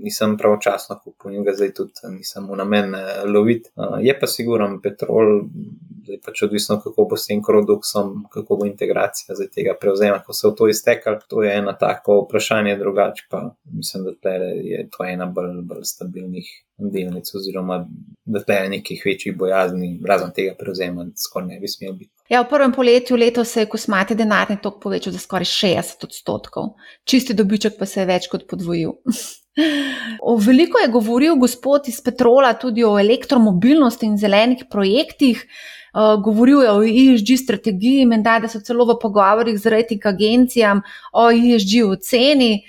nisem 0.02 0.36
pravočasno 0.38 0.98
kupil 1.04 1.34
in 1.36 1.44
ga 1.44 1.54
zdaj 1.56 1.72
tudi 1.76 2.12
nisem 2.16 2.48
v 2.50 2.58
namen 2.60 2.94
eh, 2.94 3.10
loviti. 3.26 3.70
Je 4.02 4.14
pa 4.20 4.26
siguren 4.26 4.78
petrol, 4.82 5.44
zdaj 6.04 6.20
pač 6.24 6.42
odvisno, 6.46 6.78
kako 6.84 7.06
bo 7.10 7.18
s 7.18 7.28
tem 7.28 7.42
produktom, 7.46 8.24
kako 8.32 8.60
bo 8.60 8.68
integracija 8.68 9.36
zdaj 9.36 9.50
tega 9.54 9.76
prevzema, 9.80 10.22
ko 10.26 10.36
se 10.36 10.48
v 10.48 10.54
to 10.58 10.68
iztekal. 10.68 11.20
To 11.28 11.44
je 11.44 11.52
ena 11.58 11.76
tako 11.78 12.22
vprašanje, 12.24 12.78
drugače 12.80 13.28
pa 13.30 13.44
mislim, 13.64 14.10
da 14.22 14.30
je 14.30 14.88
to 14.90 15.04
ena 15.04 15.26
bolj, 15.26 15.62
bolj 15.62 15.84
stabilnih 15.84 16.48
delnic, 16.80 17.34
oziroma 17.34 17.86
da 18.24 18.40
tle 18.44 18.54
je 18.54 18.68
nekih 18.68 19.02
večjih 19.06 19.36
bojazni, 19.36 20.00
razen 20.08 20.32
tega 20.36 20.54
prevzema, 20.58 21.06
skoraj 21.16 21.48
ne 21.48 21.60
bi 21.60 21.68
smel 21.68 21.92
biti. 21.92 22.12
Ja, 22.30 22.42
v 22.42 22.48
prvem 22.48 22.72
poletju 22.72 23.16
letos 23.16 23.52
se 23.52 23.64
je 23.64 23.68
kosmati 23.68 24.14
denarni 24.14 24.60
tok 24.62 24.78
povečal 24.82 25.12
za 25.12 25.18
skoraj 25.18 25.48
60 25.50 26.04
odstotkov, 26.06 26.72
čisti 27.04 27.34
dobiček 27.34 27.78
pa 27.78 27.86
se 27.86 28.00
je 28.00 28.06
več 28.06 28.28
kot 28.32 28.46
podvojil. 28.50 28.96
Veliko 30.46 30.78
je 30.78 30.88
govoril 30.88 31.36
gospod 31.36 31.88
iz 31.88 32.00
Petrola 32.00 32.52
tudi 32.54 32.84
o 32.84 32.98
elektromobilnosti 32.98 34.06
in 34.06 34.18
zelenih 34.18 34.64
projektih. 34.70 35.46
Uh, 35.90 36.22
govoril 36.22 36.62
je 36.62 36.70
o 36.70 36.82
ESG 36.86 37.34
strategiji, 37.44 38.06
menda, 38.06 38.38
da 38.38 38.48
so 38.48 38.60
celo 38.62 38.84
v 38.86 38.94
pogovorih 39.02 39.56
z 39.58 39.72
rejting 39.74 40.04
agencijam 40.06 40.82
o 41.12 41.30
ESG 41.30 41.82
oceni. 41.90 42.60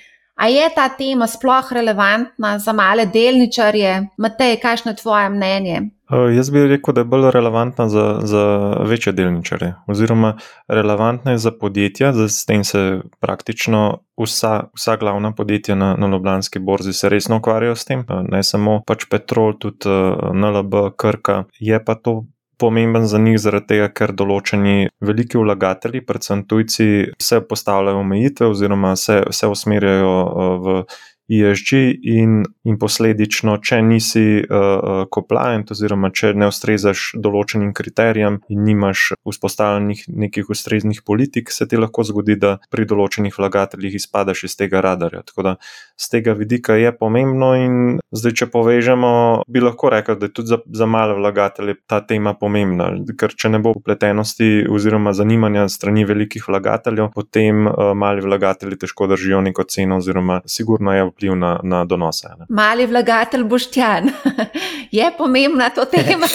A 0.41 0.47
je 0.47 0.69
ta 0.75 0.89
tema 0.89 1.27
sploh 1.27 1.71
relevantna 1.71 2.59
za 2.59 2.73
male 2.73 3.05
delničarje? 3.05 4.07
Matej, 4.17 4.55
kakšno 4.57 4.91
je 4.91 4.95
tvoje 4.97 5.29
mnenje? 5.29 5.81
Uh, 6.09 6.33
jaz 6.35 6.49
bi 6.49 6.63
rekel, 6.67 6.93
da 6.93 7.01
je 7.01 7.05
bolj 7.05 7.29
relevantna 7.31 7.85
za, 7.89 8.19
za 8.23 8.43
večje 8.89 9.13
delničarje, 9.13 9.75
oziroma 9.87 10.33
relevantna 10.67 11.31
je 11.31 11.37
za 11.37 11.51
podjetja, 11.51 12.11
da 12.11 12.27
s 12.27 12.45
tem 12.45 12.63
se 12.63 13.01
praktično 13.19 13.99
vsa, 14.17 14.63
vsa 14.75 14.95
glavna 14.97 15.31
podjetja 15.31 15.75
na, 15.75 15.95
na 15.95 16.07
Ljubljanski 16.07 16.59
borzi 16.59 17.09
resno 17.09 17.37
ukvarjajo 17.37 17.75
s 17.75 17.85
tem, 17.85 17.99
uh, 17.99 18.25
ne 18.25 18.43
samo 18.43 18.81
pač 18.87 19.05
Petrol, 19.09 19.53
tudi 19.59 19.89
uh, 19.89 20.33
NLB, 20.33 20.73
Krka. 20.97 21.43
Je 21.59 21.83
pa 21.85 21.95
to 21.95 22.23
pomemben 22.61 23.07
za 23.09 23.19
njih, 23.21 23.39
zaradi 23.41 23.73
tega, 23.73 23.89
ker 23.89 24.13
določeni 24.13 24.91
veliki 25.01 25.39
vlagatelji, 25.41 26.03
predvsem 26.05 26.45
tujci, 26.45 26.89
se 27.21 27.41
postavljajo 27.41 28.03
omejitve 28.05 28.51
oziroma 28.53 28.95
se, 28.95 29.23
se 29.33 29.49
usmerjajo 29.49 30.19
v. 30.65 30.83
ESG 31.31 31.77
in, 32.03 32.41
in 32.67 32.77
posledično, 32.79 33.55
če 33.63 33.79
nisi 33.85 34.23
uh, 34.41 35.05
compliant, 35.13 35.71
oziroma 35.71 36.09
če 36.11 36.33
ne 36.35 36.49
ustrezaš 36.51 37.13
določenim 37.23 37.71
kriterijem 37.77 38.41
in 38.51 38.65
nimaš 38.67 39.13
vzpostavljenih 39.27 40.03
nekih 40.25 40.51
ustreznih 40.51 40.99
politik, 41.07 41.53
se 41.55 41.69
ti 41.71 41.79
lahko 41.79 42.03
zgodi, 42.07 42.35
da 42.41 42.57
pri 42.73 42.87
določenih 42.89 43.37
vlagateljih 43.39 43.95
izpadeš 44.01 44.43
iz 44.49 44.57
tega 44.59 44.83
radarja. 44.83 45.23
Tako 45.31 45.47
da 45.47 45.55
z 46.01 46.09
tega 46.09 46.33
vidika 46.33 46.75
je 46.75 46.91
pomembno 46.97 47.51
in 47.55 47.75
zdaj, 48.11 48.33
če 48.39 48.47
povežemo, 48.51 49.11
bi 49.47 49.61
lahko 49.61 49.91
rekel, 49.93 50.17
da 50.19 50.27
je 50.27 50.33
tudi 50.33 50.51
za, 50.53 50.57
za 50.73 50.87
male 50.89 51.13
vlagatelje 51.17 51.75
ta 51.87 52.01
tema 52.07 52.33
pomembna, 52.39 52.89
ker 53.17 53.35
če 53.37 53.51
ne 53.53 53.59
bo 53.61 53.75
upletenosti 53.77 54.65
oziroma 54.71 55.13
zanimanja 55.13 55.67
strani 55.69 56.05
velikih 56.09 56.47
vlagateljev, 56.49 57.11
potem 57.13 57.67
uh, 57.69 57.91
mali 57.97 58.23
vlagatelji 58.25 58.79
težko 58.81 59.07
držijo 59.11 59.43
neko 59.45 59.65
ceno 59.69 59.99
oziroma 60.01 60.39
sigurno 60.49 60.95
je 60.95 61.05
vpliv 61.11 61.35
na, 61.37 61.53
na 61.63 61.83
donose. 61.85 62.33
Ne. 62.39 62.49
Mali 62.49 62.87
vlagatelj 62.89 63.45
Boštjan, 63.51 64.09
je 64.99 65.11
pomembna 65.17 65.69
to 65.75 65.85
tema 65.85 66.27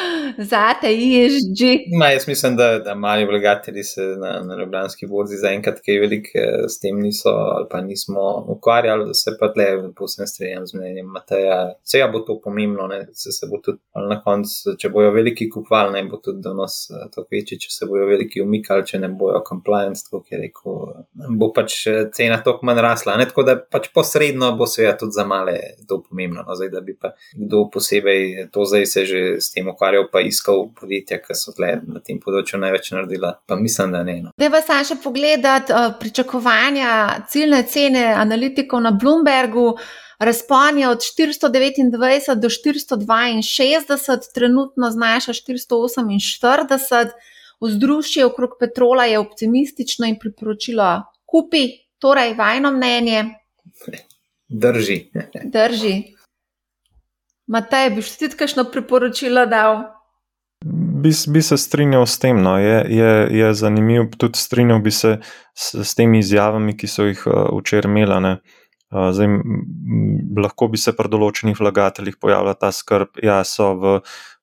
za 0.50 0.64
te 0.80 0.94
ISG. 0.94 1.60
Ma, 1.98 2.10
jaz 2.14 2.28
mislim, 2.28 2.56
da, 2.56 2.78
da 2.78 2.94
mali 2.94 3.28
vlagatelji 3.28 3.84
se 3.84 4.02
na, 4.16 4.40
na 4.46 4.56
Ljubljanski 4.62 5.06
borzi 5.06 5.36
zaenkrat 5.36 5.84
kaj 5.84 6.00
veliko 6.00 6.34
eh, 6.34 6.64
s 6.68 6.80
tem 6.80 6.98
niso 7.00 7.28
ali 7.28 7.66
pa 7.70 7.80
nismo 7.80 8.44
ukvarjali, 8.48 9.09
se 9.14 9.36
pa 9.40 9.50
tle 9.52 9.66
posebno 9.96 10.26
strinjam 10.26 10.66
z 10.66 10.78
mnenjem 10.78 11.06
Mateja. 11.06 11.58
Vse 11.84 12.02
bo 12.12 12.20
to 12.26 12.40
pomembno, 12.44 12.88
se, 13.12 13.32
se 13.32 13.46
bo 13.50 13.60
tudi 13.64 13.78
na 14.08 14.20
koncu, 14.22 14.74
če 14.78 14.88
bojo 14.88 15.12
veliki 15.14 15.48
kupvali, 15.50 15.92
ne 15.92 16.04
bo 16.08 16.20
tudi 16.22 16.42
donos 16.42 16.82
eh, 16.90 17.06
to 17.14 17.24
večji, 17.30 17.58
če 17.64 17.70
se 17.74 17.88
bojo 17.90 18.06
veliki 18.10 18.42
umikali, 18.42 18.86
če 18.86 19.02
ne 19.02 19.08
bojo 19.08 19.42
compliance, 19.48 20.06
tako 20.06 20.22
je 20.30 20.40
rekel, 20.44 20.80
bo 21.38 21.50
pač 21.56 21.78
eh, 21.90 22.02
cena 22.14 22.40
toliko 22.44 22.68
manj 22.68 22.82
rasla. 22.86 23.16
Ne? 23.20 23.28
Tako 23.30 23.46
da 23.48 23.56
pač 23.60 23.90
posredno 23.94 24.52
bo 24.58 24.68
seveda 24.70 24.96
tudi 25.00 25.16
za 25.16 25.26
male 25.28 25.56
to 25.88 26.00
pomembno. 26.02 26.44
No, 26.46 26.56
zdaj, 26.56 26.70
da 26.72 26.80
bi 26.80 26.94
pa 26.96 27.12
kdo 27.36 27.66
posebej 27.72 28.48
to 28.52 28.64
zdaj 28.64 28.86
se 28.86 29.04
že 29.06 29.20
s 29.40 29.52
tem 29.52 29.68
ukvarjal, 29.68 30.08
pa 30.12 30.20
iskal 30.24 30.68
podjetja, 30.80 31.20
ki 31.22 31.36
so 31.36 31.54
tle 31.56 31.74
na 31.86 32.00
tem 32.04 32.20
področju 32.22 32.60
največ 32.60 32.92
naredila, 32.94 33.34
pa 33.46 33.56
mislim, 33.58 33.94
da 33.94 34.02
ne. 34.06 34.16
No. 34.24 34.32
Pa 34.40 34.60
sam 34.64 34.84
še 34.86 34.96
pogledat 35.02 35.70
uh, 35.72 35.90
pričakovanja 36.00 36.90
ciljne 37.30 37.62
cene 37.70 38.04
analitikov 38.14 38.82
na 38.84 38.92
Bloombergu. 39.00 39.76
Razpon 40.18 40.78
je 40.78 40.88
od 40.88 40.98
429 40.98 42.34
do 42.34 42.48
462, 42.48 44.18
trenutno 44.34 44.90
znaša 44.90 45.32
448, 45.32 47.08
vzdušje 47.60 48.26
okrog 48.26 48.50
petrola 48.60 49.04
je 49.04 49.18
optimistično 49.18 50.06
in 50.06 50.18
priporočilo 50.20 51.02
kupi, 51.30 51.68
torej 51.98 52.34
vajno 52.34 52.72
mnenje. 52.72 53.24
Drži. 54.48 55.10
Drži. 55.44 55.94
Matej, 57.50 57.90
bi 57.94 58.02
še 58.02 58.16
ti 58.18 58.30
kakšno 58.38 58.66
priporočilo 58.70 59.46
dal? 59.50 59.82
Bi, 61.00 61.10
bi 61.10 61.42
se 61.42 61.56
strinjal 61.56 62.06
s 62.06 62.18
tem. 62.22 62.42
No. 62.42 62.58
Je, 62.58 62.84
je, 62.92 63.12
je 63.38 63.52
zanimivo, 63.54 64.06
tudi 64.18 64.38
strinjal 64.38 64.82
bi 64.84 64.92
se 64.94 65.16
s, 65.54 65.74
s 65.74 65.94
temi 65.98 66.20
izjavami, 66.20 66.76
ki 66.76 66.90
so 66.90 67.08
jih 67.08 67.22
uh, 67.26 67.48
včeraj 67.58 67.90
imeli. 67.90 68.36
Zdaj, 68.90 69.28
lahko 70.42 70.66
bi 70.68 70.78
se 70.82 70.90
pri 70.98 71.10
določenih 71.10 71.58
vlagateljih 71.60 72.16
pojavila 72.18 72.56
ta 72.58 72.72
skrb, 72.74 73.12
da 73.20 73.26
ja, 73.26 73.38
so 73.46 73.68
v 73.78 73.92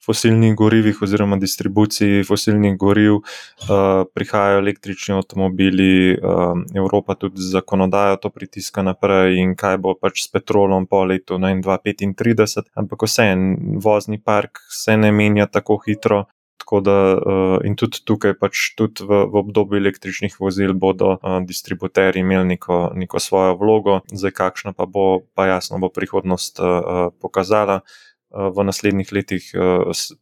fosilnih 0.07 0.53
gorivih 0.55 1.01
oziroma 1.03 1.35
distribuciji 1.35 2.23
fosilnih 2.23 2.77
goriv 2.79 3.17
uh, 3.17 4.05
prihajajo 4.15 4.61
električni 4.61 5.17
avtomobili, 5.17 6.15
uh, 6.15 6.53
Evropa 6.79 7.17
tudi 7.19 7.43
z 7.43 7.57
zakonodajo 7.57 8.21
to 8.23 8.31
pritiska 8.31 8.85
naprej 8.87 9.41
in 9.41 9.51
kaj 9.59 9.81
bo 9.83 9.97
pač 9.99 10.23
s 10.23 10.31
petrolom 10.31 10.87
po 10.87 11.03
letu 11.03 11.35
2035. 11.35 12.71
Ampak 12.79 13.03
vse 13.03 13.27
en 13.33 13.43
vozni 13.83 14.21
park 14.23 14.63
se 14.71 14.95
ne 14.97 15.11
menja 15.11 15.51
tako 15.51 15.81
hitro, 15.83 16.23
Tako 16.68 16.82
da 16.84 17.15
uh, 17.15 17.57
in 17.63 17.78
tudi 17.80 18.01
tukaj, 18.03 18.34
pač 18.36 18.74
tudi 18.76 19.05
v, 19.07 19.22
v 19.32 19.39
obdobju 19.39 19.80
električnih 19.80 20.34
vozil, 20.36 20.74
bodo 20.76 21.13
uh, 21.15 21.38
distributerji 21.47 22.26
imeli 22.26 22.43
neko, 22.49 22.91
neko 22.91 23.22
svojo 23.24 23.53
vlogo, 23.55 24.01
zdaj 24.11 24.34
kakšna 24.36 24.74
pa 24.76 24.84
bo, 24.84 25.22
pa 25.32 25.45
jasno 25.47 25.80
bo 25.80 25.88
prihodnost 25.88 26.59
uh, 26.59 27.07
pokazala. 27.24 27.80
V 28.28 28.63
naslednjih 28.68 29.07
letih 29.15 29.45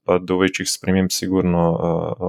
pa 0.06 0.20
do 0.22 0.36
večjih 0.38 0.70
sprememb, 0.70 1.10
sigurno, 1.10 1.64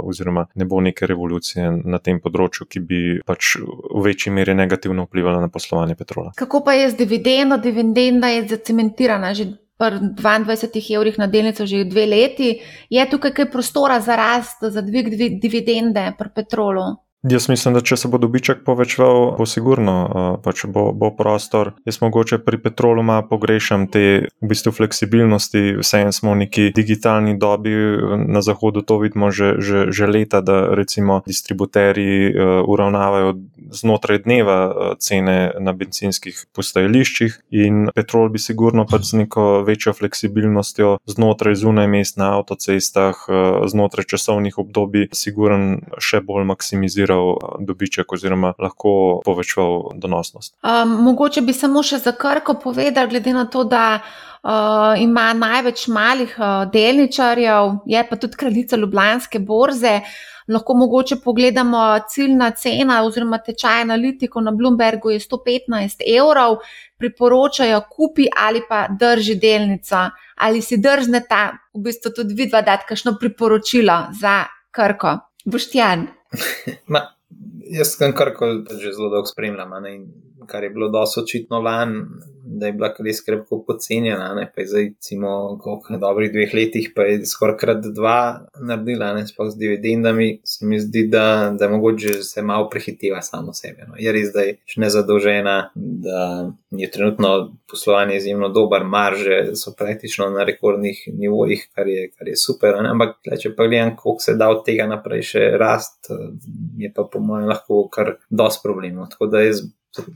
oziroma 0.09 0.47
ne 0.57 0.65
bo 0.65 0.81
neke 0.81 1.05
revolucije 1.07 1.69
na 1.85 2.01
tem 2.01 2.17
področju, 2.25 2.65
ki 2.65 2.81
bi 2.81 3.01
pač 3.29 3.59
v 3.61 4.01
večji 4.09 4.33
meri 4.33 4.57
negativno 4.57 5.05
vplivala 5.05 5.45
na 5.45 5.53
poslovanje 5.53 5.99
petrola. 6.01 6.33
Kako 6.41 6.63
pa 6.65 6.73
je 6.81 6.89
z 6.95 6.99
dividendo? 7.05 7.61
Dividenda 7.61 8.33
je 8.33 8.49
zacementirana 8.57 9.35
že 9.37 9.51
22 9.79 10.97
evrih 10.97 11.19
na 11.19 11.27
delnico 11.27 11.67
že 11.67 11.85
dve 11.85 12.07
leti, 12.07 12.61
je 12.91 13.09
tukaj 13.11 13.33
kaj 13.33 13.51
prostora 13.53 14.01
za 14.01 14.17
rast, 14.17 14.65
za 14.65 14.81
dvig 14.81 15.11
dividende 15.41 16.13
pri 16.19 16.31
petrolu? 16.35 17.06
Jaz 17.31 17.49
mislim, 17.49 17.75
da 17.75 17.81
če 17.83 17.97
se 17.99 18.09
bo 18.09 18.19
dobiček 18.23 18.61
povečeval, 18.67 19.33
bo 19.39 19.47
sigurno 19.51 19.95
pač 20.45 20.63
bo, 20.71 20.93
bo 20.95 21.11
prostor. 21.17 21.73
Jaz 21.89 21.99
mogoče 21.99 22.39
pri 22.45 22.61
petrolu 22.63 23.03
pogrešam 23.27 23.89
te 23.91 24.29
v 24.31 24.51
bistvu 24.51 24.73
fleksibilnosti, 24.73 25.81
vseeno 25.81 26.13
smo 26.15 26.35
v 26.35 26.47
neki 26.47 26.71
digitalni 26.77 27.35
dobi, 27.39 27.75
na 28.29 28.43
zahodu 28.43 28.83
to 28.83 28.99
vidimo 29.03 29.31
že, 29.31 29.59
že, 29.59 29.91
že 29.91 30.07
leta, 30.07 30.41
da 30.41 30.75
recimo 30.75 31.23
distributerji 31.27 32.31
uravnavajo 32.67 33.35
znotraj 33.75 34.23
dneva 34.23 34.95
cene 35.03 35.51
na 35.59 35.75
benzinskih 35.75 36.47
postajališčih 36.55 37.41
in 37.51 37.91
petrol 37.95 38.31
bi 38.31 38.39
sigurno 38.39 38.87
pač 38.87 39.11
z 39.11 39.25
neko 39.25 39.65
večjo 39.67 39.97
fleksibilnostjo 39.99 40.99
znotraj 41.11 41.59
zunaj 41.59 41.91
mest 41.91 42.23
na 42.23 42.37
avtocestah, 42.39 43.27
znotraj 43.67 44.07
časovnih 44.15 44.59
obdobij, 44.63 45.11
sigurno 45.11 45.83
še 45.99 46.23
bolj 46.23 46.47
maksimiziral 46.47 47.16
povečal 47.17 47.61
eh, 47.61 47.65
dobiček 47.65 48.13
oziroma 48.13 48.55
lahko 48.59 49.21
povečal 49.25 49.93
donosnost. 49.95 50.57
Um, 50.63 51.03
mogoče 51.05 51.43
bi 51.43 51.53
samo 51.53 51.83
še 51.83 51.99
za 51.99 52.13
krko 52.13 52.59
povedal, 52.63 53.09
glede 53.09 53.33
na 53.33 53.47
to, 53.47 53.65
da 53.65 54.01
uh, 54.01 54.95
ima 55.01 55.33
največ 55.33 55.89
malih 55.89 56.37
uh, 56.39 56.71
delničarjev, 56.73 57.83
je 57.87 58.07
pa 58.09 58.17
tudi 58.17 58.37
kraljica 58.37 58.77
Ljubljanske 58.77 59.39
borze. 59.39 60.01
Lahko 60.47 60.77
mogoče 60.79 61.17
pogledamo 61.25 61.99
ciljna 62.09 62.53
cena 62.55 63.01
oziroma 63.03 63.41
tečaj 63.43 63.81
analitikov 63.83 64.45
na 64.47 64.53
Bloombergu 64.55 65.11
je 65.11 65.19
115 65.19 66.05
evrov, 66.07 66.61
priporočajo 66.99 67.81
kupi 67.91 68.29
ali 68.31 68.63
pa 68.69 68.87
drži 68.89 69.35
delnica. 69.43 70.11
Ali 70.37 70.63
si 70.63 70.79
drzneta 70.79 71.51
v 71.75 71.83
bistvu 71.83 72.13
tudi 72.15 72.37
vidva 72.39 72.63
dati 72.63 72.87
kakšno 72.87 73.17
priporočilo 73.19 74.05
za 74.21 74.45
Krko? 74.71 75.19
Boštjan. 75.47 76.07
Jaz 77.77 77.97
sem 77.97 78.13
karkoli 78.15 78.79
že 78.81 78.93
zelo 78.95 79.11
dolgo 79.11 79.27
spremljam, 79.27 79.73
kar 80.47 80.65
je 80.65 80.71
bilo 80.71 80.89
dosto 80.89 81.21
očitno 81.21 81.61
lani, 81.61 82.03
da 82.47 82.67
je 82.67 82.73
bila 82.73 82.93
res 83.05 83.21
krepko 83.25 83.59
podcenjena, 83.67 84.29
ne 84.35 84.47
pa 84.55 84.61
je 84.61 84.67
zdaj, 84.71 84.85
recimo, 84.85 85.31
koliko 85.63 85.99
dobrih 86.01 86.31
dveh 86.33 86.55
letih, 86.55 86.91
pa 86.95 87.03
je 87.09 87.27
skoraj 87.27 87.57
krat 87.61 87.89
dva 87.95 88.19
naredila, 88.63 89.13
ne 89.17 89.27
sploh 89.27 89.51
z 89.51 89.59
dividendami, 89.61 90.29
se 90.45 90.67
mi 90.67 90.79
zdi, 90.81 91.07
da, 91.11 91.53
da 91.59 91.69
mogoče 91.69 92.21
se 92.23 92.43
malo 92.43 92.69
prehiteva 92.71 93.23
samo 93.23 93.53
sebe. 93.53 93.89
No. 93.89 93.99
Je 93.99 94.13
res, 94.15 94.31
da 94.35 94.47
je 94.47 94.57
še 94.67 94.81
nezadolžena, 94.87 95.57
da 95.75 96.21
je 96.71 96.91
trenutno 96.91 97.33
poslovanje 97.71 98.21
izjemno 98.21 98.49
dober, 98.55 98.85
marže 98.85 99.57
so 99.59 99.75
praktično 99.79 100.31
na 100.31 100.47
rekordnih 100.47 101.03
nivojih, 101.19 101.67
kar 101.75 101.89
je, 101.91 102.11
kar 102.15 102.31
je 102.31 102.37
super. 102.41 102.79
Ne. 102.83 102.93
Ampak, 102.95 103.19
če 103.43 103.55
pa 103.57 103.67
gledam, 103.67 103.97
koliko 103.99 104.23
se 104.23 104.37
da 104.39 104.51
od 104.55 104.63
tega 104.67 104.87
naprej 104.91 105.27
še 105.33 105.49
rast, 105.59 106.13
je 106.79 106.93
pa 106.95 107.09
po 107.11 107.23
mojem 107.23 107.51
lahko 107.51 107.87
kar 107.93 108.17
dosti 108.31 108.63
problemov. 108.63 109.11
Tako 109.13 109.31
da 109.33 109.43
jaz 109.43 109.67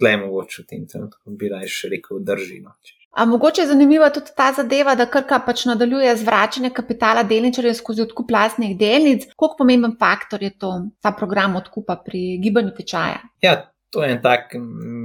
le 0.00 0.16
mogoče 0.16 0.62
v 0.62 0.66
tem 0.66 0.86
trenutku 0.86 1.36
bi 1.36 1.48
raje 1.48 1.68
še 1.68 1.92
rekel, 1.94 2.20
držino. 2.24 2.74
A 3.10 3.24
mogoče 3.26 3.62
je 3.62 3.66
zanimiva 3.66 4.10
tudi 4.14 4.30
ta 4.36 4.52
zadeva, 4.56 4.94
da 4.94 5.06
Krka 5.10 5.40
pač 5.46 5.64
nadaljuje 5.66 6.12
z 6.16 6.26
vračanjem 6.26 6.72
kapitala 6.74 7.24
delničarjev 7.26 7.74
skozi 7.74 8.04
odkup 8.06 8.30
lastnih 8.30 8.76
delnic. 8.78 9.26
Kako 9.34 9.56
pomemben 9.58 9.96
faktor 9.98 10.42
je 10.42 10.52
to, 10.58 10.70
ta 11.02 11.10
program 11.12 11.56
odkupa 11.58 11.96
pri 12.04 12.38
gibanju 12.42 12.70
tečaja? 12.76 13.18
Ja, 13.42 13.56
to 13.90 14.04
je 14.04 14.12
en 14.14 14.22
tak 14.22 14.54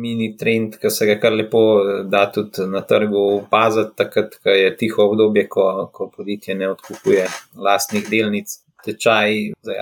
mini 0.04 0.36
trend, 0.38 0.78
ki 0.82 0.90
se 0.94 1.08
ga 1.10 1.18
kar 1.22 1.34
lepo 1.34 1.64
da 2.12 2.28
tudi 2.32 2.68
na 2.70 2.84
trgu 2.86 3.24
opaziti, 3.40 3.96
takrat, 3.98 4.38
ko 4.44 4.54
je 4.54 4.70
tiho 4.78 5.10
obdobje, 5.10 5.48
ko, 5.50 5.90
ko 5.94 6.12
podjetje 6.14 6.56
ne 6.56 6.70
odkupuje 6.76 7.26
lastnih 7.58 8.06
delnic. 8.10 8.60
Tečaj 8.86 9.34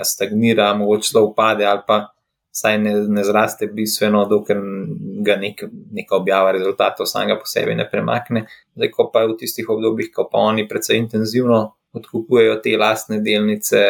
stagnira, 0.08 0.72
mogoče 0.74 1.10
celo 1.10 1.26
upade 1.28 1.66
ali 1.68 1.82
pa 1.86 2.13
saj 2.54 2.78
ne, 2.78 2.92
ne 3.10 3.24
zraste 3.26 3.66
bistveno, 3.66 4.24
dokler 4.30 4.60
ga 5.26 5.34
nek, 5.40 5.64
neka 5.92 6.16
objava 6.16 6.52
rezultatov 6.54 7.08
samega 7.10 7.38
po 7.40 7.48
sebi 7.50 7.74
ne 7.74 7.86
premakne. 7.90 8.44
Zdaj, 8.76 8.90
ko 8.94 9.08
pa 9.10 9.24
je 9.24 9.32
v 9.32 9.38
tistih 9.40 9.70
obdobjih, 9.74 10.12
ko 10.14 10.28
pa 10.30 10.44
oni 10.52 10.68
precej 10.70 11.00
intenzivno 11.02 11.58
odkupujejo 11.94 12.60
te 12.62 12.76
lastne 12.78 13.20
delnice, 13.26 13.82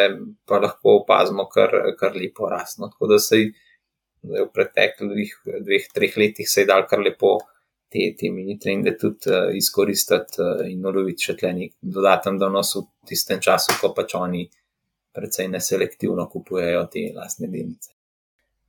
pa 0.49 0.59
lahko 0.61 0.99
opazimo 1.01 1.47
kar, 1.49 1.73
kar 1.99 2.17
lepo 2.17 2.49
rasno. 2.49 2.89
Tako 2.89 3.13
da 3.13 3.19
se 3.21 3.41
je 3.43 3.51
v 4.25 4.47
preteklih 4.53 5.35
dveh, 5.65 5.89
treh 5.93 6.17
letih 6.17 6.49
se 6.49 6.65
je 6.65 6.71
dal 6.73 6.87
kar 6.89 7.05
lepo. 7.05 7.37
Te, 7.95 8.09
te 8.17 8.27
mini 8.33 8.57
trende 8.59 8.95
tudi 8.97 9.29
uh, 9.29 9.51
izkoristiti 9.55 10.41
uh, 10.41 10.65
in 10.67 10.81
uloviti 10.83 11.29
še 11.29 11.35
tleni 11.39 11.69
dodaten 11.79 12.41
donos 12.41 12.73
v 12.75 12.81
tistem 13.07 13.39
času, 13.39 13.77
ko 13.79 13.93
pač 13.95 14.17
oni 14.19 14.41
precej 15.15 15.47
neselektivno 15.53 16.25
kupujejo 16.27 16.87
te 16.91 17.05
lastne 17.15 17.47
delnice. 17.47 17.94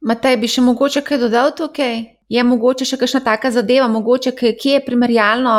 Matej, 0.07 0.37
bi 0.39 0.47
še 0.47 0.63
mogoče 0.63 1.03
kaj 1.03 1.19
dodal 1.19 1.51
tukaj? 1.59 2.05
Je 2.31 2.43
mogoče 2.47 2.87
še 2.87 2.99
kakšna 2.99 3.21
taka 3.27 3.51
zadeva, 3.55 3.89
mogoče 3.91 4.33
kje 4.39 4.77
je 4.77 4.83
primerjalno 4.87 5.55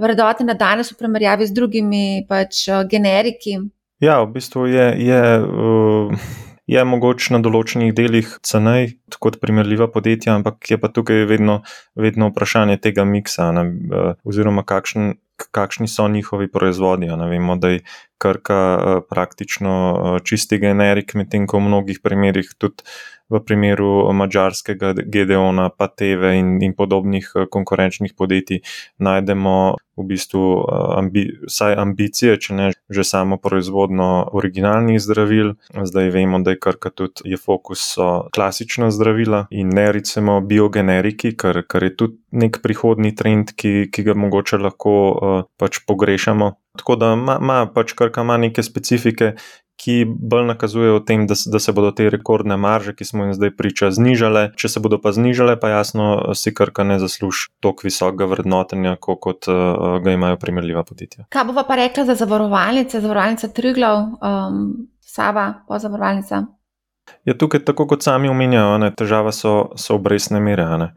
vrednoti 0.00 0.44
na 0.48 0.54
danes 0.56 0.92
v 0.92 0.96
primerjavi 1.00 1.48
z 1.48 1.56
drugimi 1.56 2.04
pač, 2.28 2.62
uh, 2.68 2.80
generiki? 2.88 3.58
Ja, 4.00 4.22
v 4.24 4.30
bistvu 4.36 4.64
je, 4.72 4.86
je, 5.04 5.20
uh, 5.44 6.32
je 6.64 6.84
mogoče 6.88 7.36
na 7.36 7.42
določenih 7.44 7.92
delih 7.96 8.32
cenej 8.40 8.94
kot 9.20 9.36
primerljiva 9.40 9.90
podjetja, 9.92 10.38
ampak 10.40 10.72
je 10.72 10.80
pa 10.80 10.88
tukaj 10.88 11.26
vedno, 11.28 11.60
vedno 11.92 12.32
vprašanje 12.32 12.80
tega 12.80 13.04
miksa, 13.04 13.50
ne, 13.52 13.68
uh, 13.68 14.12
oziroma 14.24 14.64
kakšen, 14.64 15.18
kakšni 15.52 15.88
so 15.92 16.08
njihovi 16.08 16.48
proizvodi. 16.52 17.12
Ne, 17.12 17.28
vemo, 17.28 17.60
da 17.60 17.76
je 17.76 17.84
krka 18.20 18.60
praktično 19.08 20.20
čisti 20.24 20.60
generik, 20.60 21.16
medtem 21.16 21.48
ko 21.48 21.60
v 21.60 21.68
mnogih 21.68 22.00
primerjih 22.04 22.52
tudi 22.60 22.84
v 23.30 23.40
primeru 23.46 24.12
mačarskega 24.12 24.94
GDO-na, 25.06 25.70
pa 25.70 25.88
TV 25.88 26.34
in, 26.38 26.58
in 26.62 26.74
podobnih 26.74 27.30
eh, 27.34 27.46
konkurenčnih 27.50 28.14
podjetij, 28.18 28.62
najdemo 28.98 29.56
v 29.96 30.06
bistvu 30.06 30.44
eh, 30.60 30.98
ambi, 30.98 31.24
vsaj 31.46 31.76
ambicije, 31.78 32.36
če 32.40 32.54
ne 32.54 32.70
že 32.90 33.04
samo 33.06 33.38
proizvodno 33.38 34.26
originalnih 34.34 34.98
zdravil. 34.98 35.54
Zdaj 35.70 36.10
vemo, 36.10 36.40
da 36.42 36.56
je 36.56 36.58
krka 36.58 36.90
tudi 36.90 37.30
je 37.30 37.38
fokus 37.38 37.84
so 37.94 38.26
klasična 38.34 38.90
zdravila 38.90 39.44
in 39.50 39.70
ne 39.70 39.92
recimo 39.92 40.40
biogeneriki, 40.40 41.36
kar, 41.38 41.62
kar 41.62 41.86
je 41.86 41.94
tudi 41.96 42.18
nek 42.32 42.58
prihodni 42.62 43.14
trend, 43.14 43.54
ki, 43.54 43.90
ki 43.92 44.02
ga 44.06 44.14
mogoče 44.18 44.58
lahko 44.58 44.94
uh, 45.10 45.42
pač 45.58 45.80
pogrešamo. 45.86 46.52
Tako 46.78 46.96
da 46.96 47.12
ima 47.14 47.60
pač 47.74 47.94
krka 47.98 48.26
ima 48.26 48.36
neke 48.42 48.62
specifike, 48.62 49.34
ki 49.80 50.04
bolj 50.04 50.44
nakazujejo 50.50 50.98
o 50.98 51.00
tem, 51.00 51.24
da, 51.26 51.34
da 51.52 51.58
se 51.62 51.72
bodo 51.72 51.90
te 51.96 52.10
rekordne 52.12 52.56
marže, 52.60 52.92
ki 52.96 53.06
smo 53.08 53.24
jim 53.24 53.34
zdaj 53.36 53.54
priča, 53.56 53.90
znižale. 53.96 54.50
Če 54.60 54.68
se 54.74 54.82
bodo 54.84 55.00
pa 55.00 55.14
znižale, 55.16 55.56
pa 55.60 55.72
jasno, 55.72 56.34
si 56.36 56.52
krka 56.54 56.84
ne 56.84 56.98
zasluži 57.00 57.48
toliko 57.64 57.88
visokega 57.88 58.28
vrednotenja, 58.34 58.96
kot, 59.00 59.20
kot 59.24 59.48
uh, 59.48 59.96
ga 60.04 60.16
imajo 60.16 60.36
primerljiva 60.42 60.84
podjetja. 60.84 61.26
Kaj 61.32 61.48
bova 61.48 61.64
pa 61.68 61.80
rekla 61.80 62.04
za 62.12 62.18
zavarovalnice, 62.20 63.00
zavarovalnice 63.00 63.52
Triglav, 63.56 64.02
um, 64.20 64.64
Sava, 65.00 65.46
pozavarovalnica? 65.68 66.44
Ja, 67.24 67.34
tukaj, 67.34 67.60
tako 67.64 67.86
kot 67.86 68.02
sami 68.02 68.28
omenjajo, 68.28 68.78
ne, 68.80 68.90
težava 68.96 69.32
so, 69.32 69.72
so 69.76 69.96
obrestne 69.98 70.40
mere. 70.40 70.64
Ne. 70.80 70.88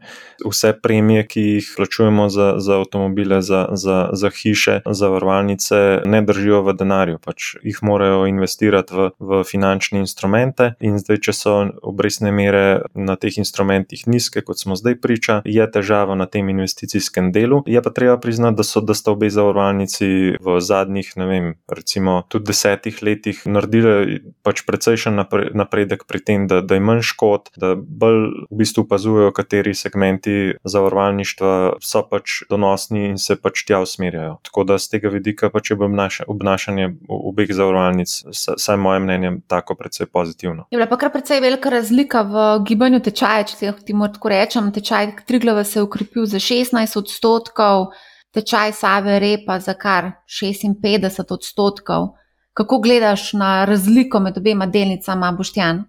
Vse 0.44 0.72
premije, 0.82 1.26
ki 1.28 1.42
jih 1.56 1.68
plačujemo 1.76 2.28
za, 2.32 2.54
za 2.58 2.78
avtomobile, 2.80 3.42
za, 3.42 3.66
za, 3.72 4.08
za 4.12 4.30
hiše, 4.30 4.80
za 4.86 5.08
varvalnice, 5.12 5.80
ne 6.04 6.22
držijo 6.22 6.62
v 6.64 6.74
denarju, 6.78 7.20
pač 7.24 7.54
jih 7.62 7.80
morajo 7.84 8.24
investirati 8.30 8.94
v, 8.94 9.08
v 9.18 9.42
finančne 9.44 10.00
instrumente. 10.00 10.72
In 10.84 10.98
zdaj, 11.02 11.20
če 11.28 11.36
so 11.36 11.54
obrestne 11.82 12.32
mere 12.32 12.64
na 12.94 13.18
teh 13.20 13.36
instrumentih 13.40 14.06
nizke, 14.08 14.42
kot 14.46 14.60
smo 14.60 14.78
zdaj 14.80 14.98
priča, 15.04 15.40
je 15.44 15.66
težava 15.70 16.16
na 16.18 16.26
tem 16.30 16.48
investicijskem 16.48 17.32
delu. 17.34 17.62
Je 17.66 17.82
pa 17.82 17.92
treba 17.94 18.16
priznati, 18.20 18.56
da 18.56 18.66
so 18.66 18.80
da 18.80 18.96
sta 18.96 19.12
obe 19.12 19.30
zavarovalnici 19.30 20.38
v 20.40 20.56
zadnjih, 20.60 21.12
ne 21.20 21.26
vem, 21.28 21.52
recimo 21.68 22.22
tudi 22.28 22.52
desetih 22.52 23.02
letih 23.02 23.44
naredili 23.46 24.20
pač 24.44 24.64
precejšen 24.66 25.20
napredek 25.54 26.03
pri 26.08 26.20
tem, 26.24 26.46
da, 26.48 26.60
da 26.60 26.78
je 26.78 26.82
manj 26.84 27.02
škod, 27.06 27.50
da 27.60 27.74
bolj 27.76 28.20
v 28.50 28.58
bistvu 28.60 28.84
opazujejo, 28.84 29.32
kateri 29.36 29.74
segmenti 29.74 30.54
zavarovalništva 30.64 31.52
so 31.82 32.04
pač 32.10 32.42
donosni 32.50 33.08
in 33.10 33.18
se 33.18 33.36
pač 33.40 33.64
tja 33.68 33.80
usmerjajo. 33.84 34.38
Tako 34.46 34.64
da 34.68 34.78
z 34.78 34.94
tega 34.94 35.12
vidika 35.14 35.50
pač 35.50 35.70
je 35.72 35.78
obnašanje 36.26 36.90
obeh 37.08 37.52
zavarovalnic, 37.52 38.16
saj 38.32 38.80
moje 38.80 39.04
mnenje, 39.04 39.36
tako 39.48 39.76
precej 39.78 40.06
pozitivno. 40.06 40.66
Je 40.70 40.78
bila 40.78 40.88
pa 40.90 40.98
kar 41.00 41.12
precej 41.12 41.40
velika 41.44 41.70
razlika 41.72 42.22
v 42.22 42.48
gibanju 42.68 43.00
tečaja, 43.04 43.44
če 43.50 43.72
ti 43.84 43.94
lahko 43.94 44.32
rečem, 44.32 44.72
tečaj 44.72 45.14
Triglava 45.26 45.64
se 45.64 45.78
je 45.78 45.82
ukrepil 45.82 46.26
za 46.26 46.38
16 46.38 46.98
odstotkov. 46.98 47.92
Tečaj 48.34 48.72
Save 48.74 49.18
Repa 49.22 49.60
za 49.62 49.76
kar 49.78 50.10
56 50.26 51.30
odstotkov. 51.30 52.08
Kako 52.54 52.78
gledaš 52.78 53.32
na 53.32 53.64
razliko 53.64 54.20
med 54.20 54.38
obema 54.38 54.66
delnicama, 54.66 55.32
Boštjan? 55.32 55.84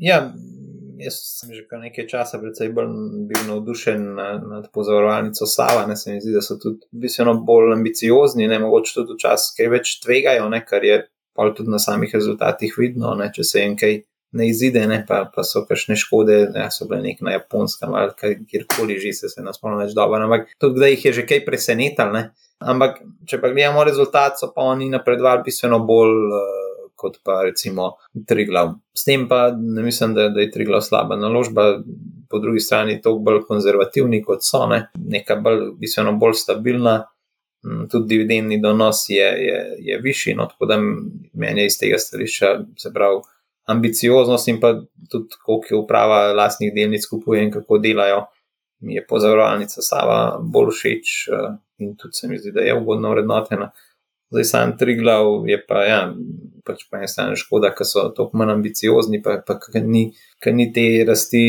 Ja, 0.00 0.32
jaz 0.96 1.16
sem 1.40 1.52
že 1.52 1.66
kar 1.68 1.82
nekaj 1.82 2.06
časa 2.08 2.38
predvsej 2.40 2.70
bolj 2.72 2.92
bil 3.28 3.40
navdušen 3.48 4.04
nad 4.48 4.68
pozorovalnico 4.72 5.46
Sava. 5.46 5.84
Ne, 5.88 5.96
se 5.96 6.14
mi 6.14 6.20
zdi, 6.24 6.32
da 6.32 6.40
so 6.44 6.56
tudi 6.60 6.88
bistveno 7.04 7.34
bolj 7.44 7.74
ambiciozni, 7.76 8.48
ne 8.48 8.58
mogoče 8.62 8.94
tudi 8.96 9.18
včasih 9.18 9.58
kaj 9.58 9.72
več 9.74 9.98
tvegajo, 10.04 10.46
ne, 10.52 10.62
kar 10.64 10.84
je 10.84 11.02
pa 11.36 11.50
tudi 11.56 11.72
na 11.72 11.78
samih 11.78 12.14
rezultatih 12.16 12.72
vidno. 12.80 13.12
Ne, 13.20 13.28
če 13.34 13.44
se 13.44 13.64
jim 13.64 13.76
kaj 13.80 14.00
ne 14.40 14.46
izide, 14.48 14.86
ne, 14.88 15.02
pa, 15.06 15.24
pa 15.34 15.44
so 15.44 15.66
kakšne 15.68 15.98
škode, 16.00 16.38
ne, 16.54 16.68
so 16.72 16.88
bile 16.88 17.02
nek 17.04 17.20
na 17.26 17.34
japonskem 17.34 17.92
ali 17.98 18.36
kjerkoli 18.48 18.96
že 19.02 19.12
se, 19.18 19.28
se 19.28 19.44
nas 19.44 19.60
spomnim 19.60 19.82
več 19.84 19.92
dobro. 19.98 20.22
Ampak 20.24 20.54
tudi, 20.56 20.80
da 20.80 20.88
jih 20.88 21.04
je 21.10 21.12
že 21.20 21.26
kaj 21.28 21.44
presenetilo. 21.44 22.24
Ampak, 22.60 23.02
če 23.28 23.40
pa 23.40 23.52
gledamo 23.52 23.84
rezultat, 23.84 24.40
so 24.40 24.48
pa 24.54 24.64
oni 24.72 24.88
napredovali 24.92 25.44
bistveno 25.44 25.84
bolj. 25.84 26.16
Uh, 26.32 26.69
kot 27.00 27.20
pa 27.24 27.40
recimo 27.46 27.94
Triglav. 28.28 28.74
S 28.96 29.06
tem 29.08 29.26
pa 29.28 29.48
ne 29.56 29.82
mislim, 29.86 30.14
da, 30.14 30.28
da 30.34 30.44
je 30.44 30.50
Triglav 30.52 30.84
slaba 30.84 31.16
naložba, 31.16 31.70
po 32.30 32.38
drugi 32.38 32.60
strani 32.60 33.00
to 33.02 33.16
bolj 33.18 33.42
konzervativni 33.48 34.22
kot 34.24 34.44
so, 34.46 34.66
ne? 34.70 34.84
neka 34.94 35.40
bolj, 35.42 35.72
bistveno 35.80 36.12
bolj 36.20 36.36
stabilna, 36.44 36.94
mm, 37.66 37.88
tudi 37.90 38.14
dividendni 38.14 38.60
donos 38.62 39.06
je, 39.08 39.26
je, 39.46 39.60
je 39.88 39.98
višji, 40.04 40.36
no 40.38 40.46
tako 40.46 40.70
da 40.70 40.78
meni 40.78 41.64
je 41.64 41.72
iz 41.72 41.78
tega 41.80 41.98
stališča, 41.98 42.54
se 42.78 42.92
pravi, 42.94 43.22
ambicioznost 43.70 44.48
in 44.48 44.60
pa 44.60 44.74
tudi 45.10 45.40
koliko 45.44 45.66
je 45.70 45.78
uprava 45.78 46.32
lastnih 46.32 46.72
delnic 46.74 47.06
kupuje 47.06 47.42
in 47.44 47.50
kako 47.50 47.78
delajo. 47.78 48.24
Mi 48.80 48.94
je 48.94 49.06
pozavarovalnica 49.06 49.82
Sava 49.82 50.38
bolj 50.40 50.70
všeč 50.72 51.28
eh, 51.28 51.50
in 51.84 51.96
tudi 51.96 52.16
se 52.16 52.28
mi 52.28 52.38
zdi, 52.38 52.52
da 52.52 52.60
je 52.60 52.76
ugodno 52.78 53.10
vrednotena. 53.10 53.70
Zdaj 54.30 54.44
sam 54.44 54.76
tri 54.78 54.94
glav 54.98 55.48
je 55.50 55.58
pa, 55.66 55.84
ja, 55.84 56.00
pač 56.66 56.84
pa 56.90 57.02
je 57.02 57.10
stane 57.10 57.36
škoda, 57.36 57.72
ker 57.74 57.88
so 57.88 58.08
tako 58.16 58.38
manj 58.38 58.54
ambiciozni, 58.54 59.22
pa, 59.22 59.40
pa 59.46 59.58
ker 59.62 59.82
ni, 59.82 60.06
ni 60.54 60.66
te 60.72 60.86
rasti 61.08 61.44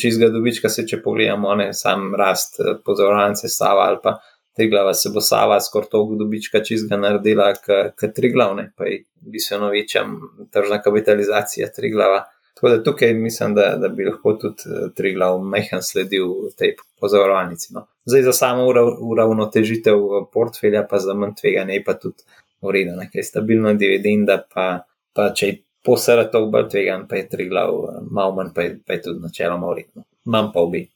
čizga 0.00 0.32
dobička, 0.34 0.68
se 0.68 0.86
če 0.88 1.00
pogledamo, 1.02 1.54
ne 1.60 1.72
sam 1.72 2.12
rast 2.18 2.60
eh, 2.60 2.78
pozornice 2.84 3.48
stava 3.48 3.88
ali 3.90 4.02
pa 4.02 4.18
tri 4.54 4.68
glava 4.70 4.94
se 4.94 5.10
bo 5.14 5.20
Sava 5.20 5.60
skoraj 5.60 5.88
toliko 5.90 6.14
dobička 6.14 6.62
čizga 6.64 6.96
naredila, 6.96 7.52
kot 8.00 8.14
tri 8.14 8.30
glavne, 8.32 8.70
pa 8.76 8.86
je 8.86 9.02
bistveno 9.34 9.70
večja 9.72 10.04
tržna 10.52 10.80
kapitalizacija 10.82 11.70
tri 11.76 11.90
glava. 11.90 12.22
Tako 12.54 12.68
da 12.68 12.82
tukaj 12.82 13.14
mislim, 13.14 13.54
da, 13.54 13.76
da 13.76 13.88
bi 13.88 14.04
lahko 14.04 14.32
tudi 14.32 14.62
eh, 14.66 14.88
tri 14.96 15.14
glav 15.14 15.40
mehan 15.42 15.82
sledil 15.82 16.30
tej 16.58 16.76
pozornici. 17.00 17.72
No. 17.74 17.86
Zdaj 18.04 18.22
za 18.22 18.32
samo 18.32 18.66
uravnotežitev 19.00 20.00
portfelja, 20.32 20.86
pa 20.90 20.98
za 20.98 21.14
manj 21.14 21.34
tvega, 21.40 21.64
ne 21.64 21.82
pa 21.84 21.94
tudi 21.98 22.22
ureda, 22.60 22.96
nekaj 22.96 23.22
stabilna 23.22 23.74
dividenda, 23.74 24.38
pa, 24.54 24.84
pa 25.12 25.30
če 25.34 25.46
je 25.46 25.60
posebej 25.84 26.30
to 26.32 26.46
bolj 26.48 26.68
tvegan, 26.72 27.08
pa 27.08 27.20
je 27.20 27.28
tri 27.28 27.48
glav, 27.48 27.74
eh, 27.90 28.02
malo 28.10 28.36
manj, 28.38 28.54
pa 28.54 28.68
je, 28.68 28.78
pa 28.86 28.98
je 28.98 29.06
tudi 29.08 29.22
načeloma 29.26 29.70
uredno. 29.74 30.06
Manj 30.24 30.52
pa 30.54 30.60
obi. 30.60 30.86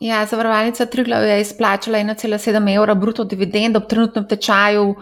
Ja, 0.00 0.26
zavarovalnica 0.26 0.86
Triglav 0.86 1.24
je 1.24 1.40
izplačala 1.40 1.98
1,7 1.98 2.74
evra 2.74 2.94
bruto 2.94 3.24
dividend 3.24 3.76
ob 3.76 3.86
trenutnem 3.88 4.26
tečaju, 4.28 4.94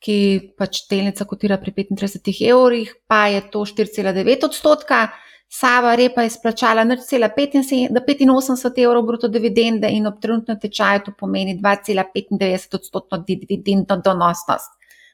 ki 0.00 0.18
pač 0.58 0.84
delnica 0.90 1.24
kotira 1.24 1.58
pri 1.58 1.72
35 1.72 2.42
evrih, 2.46 2.92
pa 3.08 3.26
je 3.26 3.42
to 3.50 3.64
4,9 3.66 4.46
odstotka. 4.46 5.08
Sava 5.48 5.94
Repa 5.94 6.22
je 6.22 6.26
izplačala 6.26 6.82
0,85 6.84 8.82
evrov 8.84 9.06
bruto 9.06 9.28
dividende 9.28 9.88
in 9.90 10.06
ob 10.06 10.20
trenutnem 10.20 10.58
tečaju 10.60 11.00
to 11.04 11.12
pomeni 11.18 11.60
2,95 11.62 12.74
odstotno 12.74 13.18
dividendno 13.18 13.96
donosnost. 14.04 14.70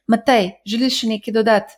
Matej, 0.07 0.51
želiš 0.67 0.99
še 0.99 1.07
nekaj 1.07 1.33
dodati? 1.33 1.73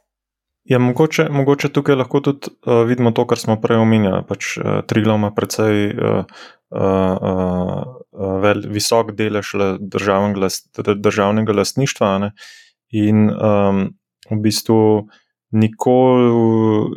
Ja, 0.65 0.79
mogoče, 0.81 1.27
mogoče 1.29 1.69
tukaj 1.69 1.95
lahko 1.95 2.19
tudi 2.25 2.49
uh, 2.49 2.81
vidimo 2.89 3.11
to, 3.13 3.27
kar 3.29 3.37
smo 3.37 3.59
prej 3.61 3.77
omenjali. 3.83 4.23
Pač, 4.25 4.55
uh, 4.57 4.79
Triglav 4.89 5.19
ima 5.19 5.29
precej 5.35 5.91
uh, 5.93 6.23
uh, 6.73 7.17
uh, 7.21 8.39
vel, 8.41 8.63
visok 8.73 9.11
delež 9.19 9.51
državnega, 9.79 10.49
državnega 10.95 11.53
lastništva 11.53 12.17
ne? 12.23 12.31
in 12.95 13.27
um, 13.29 13.85
v 14.31 14.39
bistvu 14.41 14.79
nikoli 15.55 16.29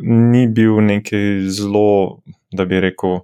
ni 0.03 0.47
bil 0.47 0.81
neki 0.85 1.47
zelo, 1.47 2.21
da 2.51 2.65
bi 2.65 2.79
rekel, 2.83 3.19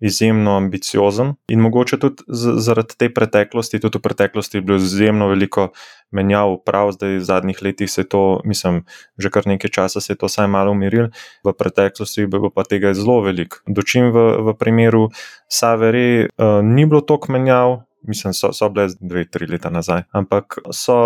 izjemno 0.00 0.56
ambiciozen 0.56 1.32
in 1.48 1.60
mogoče 1.60 1.98
tudi 1.98 2.22
zaradi 2.62 2.94
te 2.98 3.08
preteklosti, 3.14 3.80
tudi 3.82 3.98
v 3.98 4.02
preteklosti 4.02 4.58
je 4.58 4.62
bilo 4.62 4.78
izjemno 4.78 5.28
veliko 5.28 5.68
menjav, 6.14 6.54
prav 6.66 6.92
zdaj 6.94 7.16
v 7.16 7.24
zadnjih 7.24 7.62
letih 7.62 7.90
se 7.90 8.00
je 8.00 8.08
to, 8.08 8.40
mislim, 8.44 8.84
že 9.18 9.30
kar 9.30 9.46
nekaj 9.46 9.70
časa 9.70 10.00
se 10.00 10.12
je 10.12 10.16
to 10.16 10.30
vsaj 10.30 10.46
malo 10.46 10.72
umiril, 10.72 11.10
v 11.44 11.52
preteklosti 11.58 12.26
bi 12.26 12.38
bilo 12.38 12.50
pa 12.54 12.64
tega 12.64 12.94
zelo 12.94 13.20
veliko. 13.26 13.58
Dočim 13.66 14.12
v, 14.14 14.28
v 14.46 14.54
primeru 14.58 15.08
Savere 15.48 16.28
uh, 16.28 16.62
ni 16.62 16.86
bilo 16.86 17.00
toliko 17.00 17.32
menjav, 17.32 17.80
mislim, 18.08 18.34
so, 18.34 18.52
so 18.52 18.68
bile 18.68 18.88
dve, 19.00 19.24
tri 19.24 19.46
leta 19.46 19.70
nazaj. 19.70 20.02
Ampak 20.12 20.58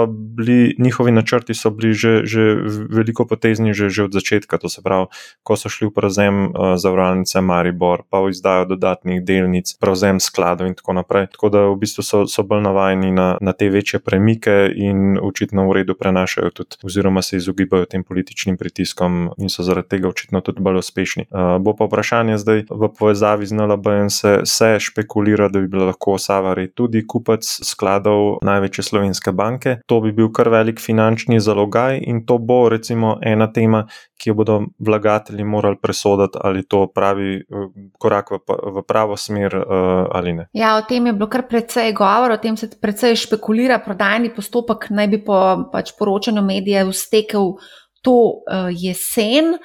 bili, 0.09 0.75
njihovi 0.79 1.13
načrti 1.13 1.55
so 1.55 1.71
bili 1.71 1.95
že, 1.95 2.21
že 2.25 2.57
veliko 2.91 3.27
potezni, 3.27 3.75
že, 3.75 3.89
že 3.89 4.05
od 4.05 4.13
začetka. 4.13 4.59
To 4.59 4.69
se 4.69 4.83
pravi, 4.83 5.07
ko 5.43 5.57
so 5.57 5.69
šli 5.69 5.89
v 5.89 5.95
prevzem 5.95 6.45
uh, 6.45 6.75
zavarovalnice 6.77 7.41
Maribor, 7.41 8.03
pa 8.11 8.21
v 8.21 8.31
izdajo 8.31 8.65
dodatnih 8.75 9.23
delnic, 9.25 9.75
prevzem 9.81 10.21
skladov 10.21 10.67
in 10.71 10.75
tako 10.75 10.93
naprej. 10.93 11.27
Tako 11.33 11.49
da 11.49 11.65
v 11.71 11.77
bistvu 11.83 12.03
so, 12.03 12.25
so 12.27 12.45
bolj 12.47 12.63
navajeni 12.63 13.13
na, 13.13 13.37
na 13.41 13.53
te 13.53 13.71
večje 13.71 14.01
premike 14.01 14.71
in 14.75 15.19
očitno 15.23 15.67
v 15.69 15.83
redu 15.83 15.95
prenašajo 15.99 16.51
tudi, 16.51 16.77
oziroma 16.85 17.23
se 17.23 17.37
izogibajo 17.37 17.87
tem 17.87 18.05
političnim 18.05 18.57
pritiskom 18.57 19.33
in 19.39 19.49
so 19.49 19.63
zaradi 19.63 19.89
tega 19.97 20.09
očitno 20.09 20.41
tudi 20.41 20.63
bolj 20.63 20.83
uspešni. 20.83 21.27
Uh, 21.31 21.57
bo 21.63 21.77
pa 21.77 21.89
vprašanje 21.89 22.39
zdaj 22.39 22.65
v 22.71 22.91
povezavi 22.99 23.47
z 23.47 23.53
NLB-jem 23.57 24.11
se, 24.11 24.33
se 24.45 24.77
špekulira, 24.81 25.49
da 25.49 25.61
bi 25.61 25.69
bila 25.69 25.91
lahko 25.93 26.19
Savari 26.19 26.69
tudi 26.71 26.92
tudi 26.93 27.07
kupec 27.09 27.41
skladov 27.65 28.45
največje 28.45 28.85
slovenske 28.85 29.33
banke. 29.33 29.81
To 29.89 30.01
bi 30.05 30.13
bil 30.13 30.29
kar 30.29 30.51
velik 30.53 30.81
finančni 30.81 31.41
zalogaj 31.41 32.03
in 32.05 32.27
to 32.27 32.37
bo 32.39 32.69
recimo 32.69 33.17
ena 33.25 33.49
tema, 33.49 33.87
ki 34.21 34.31
jo 34.31 34.35
bodo 34.35 34.59
vlagatelji 34.79 35.45
morali 35.45 35.77
presoditi, 35.81 36.39
ali 36.45 36.67
to 36.69 36.87
pravi 36.93 37.41
eh, 37.41 37.69
korak 37.99 38.31
v, 38.31 38.41
v 38.77 38.85
pravo 38.87 39.17
smer 39.17 39.57
uh, 39.57 40.07
ali 40.13 40.33
ne. 40.33 40.47
Ja, 40.53 40.77
o 40.77 40.83
tem 40.85 41.07
je 41.07 41.13
bilo 41.13 41.31
kar 41.33 41.47
precej 41.49 41.93
govora, 41.97 42.37
o 42.37 42.43
tem 42.43 42.57
se 42.57 42.69
precej 42.69 43.17
špekulira. 43.17 43.81
Prodajni 43.83 44.35
postopek 44.35 44.91
naj 44.91 45.09
bi 45.09 45.23
po 45.25 45.39
pač, 45.73 45.95
poročanju 45.99 46.45
medijev 46.45 46.93
stekel 46.93 47.57
to 48.03 48.43
uh, 48.45 48.69
jesen. 48.69 49.57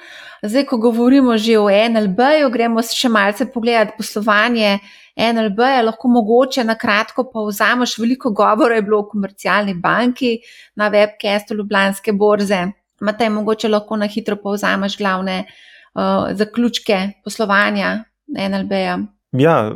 Zdaj, 0.42 0.64
ko 0.70 0.78
govorimo 0.78 1.36
že 1.36 1.58
o 1.58 1.66
NLB-ju, 1.68 2.50
gremo 2.54 2.82
še 2.82 3.10
malce 3.10 3.48
pogledati 3.50 3.98
poslovanje 3.98 4.78
NLB 5.18 5.58
je 5.58 5.82
lahko 5.82 6.08
mogoče 6.08 6.64
na 6.64 6.74
kratko 6.78 7.24
povzameš, 7.32 7.98
veliko 7.98 8.30
govora 8.30 8.74
je 8.74 8.82
bilo 8.82 9.00
o 9.00 9.08
komercialni 9.08 9.74
banki 9.74 10.38
na 10.76 10.90
webcastu 10.90 11.56
Ljubljanske 11.58 12.12
borze. 12.12 12.66
Matej, 13.00 13.30
mogoče 13.30 13.68
lahko 13.68 13.96
na 13.96 14.06
hitro 14.06 14.36
povzameš 14.36 14.98
glavne 14.98 15.44
uh, 15.44 16.30
zaključke 16.32 16.98
poslovanja 17.24 18.04
NLB-ja. 18.28 18.98
Ja, 19.32 19.72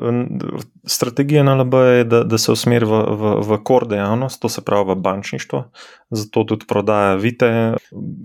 strategija 0.87 1.43
NLB 1.43 1.75
je, 1.75 2.05
da, 2.05 2.23
da 2.25 2.39
se 2.39 2.53
usmeri 2.53 2.87
v, 2.89 3.03
v, 3.21 3.33
v 3.45 3.59
kor 3.65 3.85
dejavnost, 3.89 4.41
to 4.41 4.49
se 4.49 4.65
pravi 4.65 4.91
v 4.91 4.95
bančništvo, 5.05 5.65
zato 6.11 6.45
tudi 6.45 6.67
prodaja 6.69 7.15
Vite, 7.21 7.51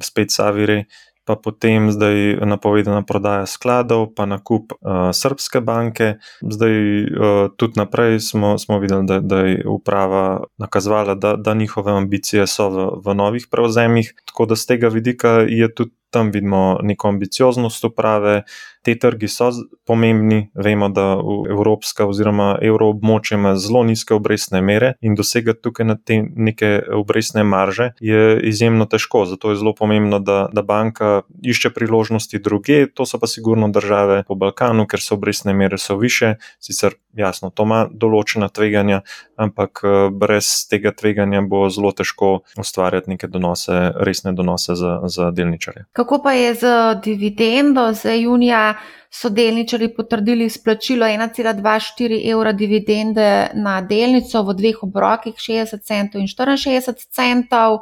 spet 0.03 0.31
Saviri, 0.31 0.85
pa 1.27 1.35
potem 1.35 1.91
zdaj 1.91 2.39
napovedana 2.47 3.03
prodaja 3.03 3.45
skladov, 3.45 4.15
pa 4.15 4.23
nakup 4.23 4.71
uh, 4.79 5.11
srpske 5.11 5.59
banke. 5.59 6.15
Zdaj 6.39 6.75
uh, 7.03 7.51
tudi 7.59 7.75
naprej 7.75 8.23
smo, 8.23 8.55
smo 8.55 8.79
videli, 8.79 9.03
da, 9.05 9.19
da 9.19 9.43
je 9.43 9.67
uprava 9.67 10.47
nakazovala, 10.57 11.15
da, 11.19 11.35
da 11.35 11.53
njihove 11.53 11.91
ambicije 11.91 12.47
so 12.47 12.69
v, 12.71 12.87
v 13.03 13.15
novih 13.15 13.47
prevzemih. 13.51 14.13
Tako 14.31 14.45
da 14.45 14.55
z 14.55 14.71
tega 14.71 14.87
vidika 14.87 15.43
je 15.43 15.67
tudi 15.75 15.91
tam 16.09 16.31
vidimo 16.31 16.79
neko 16.83 17.07
ambicioznost 17.07 17.83
uprave. 17.83 18.41
Te 18.81 18.93
trgi 18.95 19.27
so 19.27 19.49
pomembni, 19.85 20.49
vemo, 20.55 20.87
da 20.89 21.17
Evropska 21.49 22.05
oziroma 22.07 22.57
evroobmočje 22.61 23.35
ima 23.35 23.55
zelo 23.55 23.83
nizke 23.83 24.13
obrestne 24.13 24.61
mere 24.61 24.93
in 25.01 25.15
dosegati 25.15 25.61
tukaj 25.61 25.85
na 25.85 25.97
te 25.97 26.21
neke 26.35 26.81
obrestne 26.95 27.43
marže 27.43 27.89
je 27.99 28.39
izjemno 28.47 28.85
težko. 28.85 29.25
Zato 29.25 29.49
je 29.51 29.59
zelo 29.59 29.73
pomembno, 29.75 30.19
da, 30.19 30.47
da 30.53 30.61
banka 30.61 31.21
išče 31.43 31.69
priložnosti 31.75 32.39
druge, 32.39 32.85
to 32.87 33.05
so 33.05 33.19
pa 33.19 33.27
sigurno 33.27 33.67
države 33.67 34.23
po 34.27 34.35
Balkanu, 34.35 34.87
ker 34.87 35.03
so 35.03 35.15
obrestne 35.19 35.53
mere 35.53 35.77
so 35.77 35.97
više, 35.97 36.35
sicer 36.59 36.95
jasno, 37.13 37.49
to 37.49 37.65
ima 37.67 37.83
določena 37.91 38.49
tveganja, 38.53 39.01
ampak 39.35 39.81
eh, 39.83 39.97
brez 40.13 40.51
tega 40.71 40.93
tveganja 40.95 41.41
bo 41.49 41.65
zelo 41.73 41.91
težko 41.91 42.31
ustvarjati 42.59 43.11
neke 43.13 43.27
donose, 43.31 43.91
resne 44.07 44.33
donose 44.37 44.77
za, 44.79 44.99
za 45.11 45.31
delničarje. 45.35 45.87
Kako 45.97 46.19
pa 46.23 46.31
je 46.31 46.53
z 46.53 46.67
dividendo? 47.03 47.93
Za 47.93 48.13
junija 48.13 48.75
so 49.09 49.29
delničari 49.29 49.87
potrdili 49.95 50.45
izplačilo 50.45 51.05
1,24 51.05 52.31
evra 52.31 52.51
dividende 52.51 53.47
na 53.53 53.81
delnico 53.81 54.43
v 54.43 54.53
dveh 54.53 54.83
obrokih, 54.83 55.33
60 55.33 55.81
centov 55.81 56.21
in 56.21 56.27
64 56.27 57.07
centov. 57.09 57.79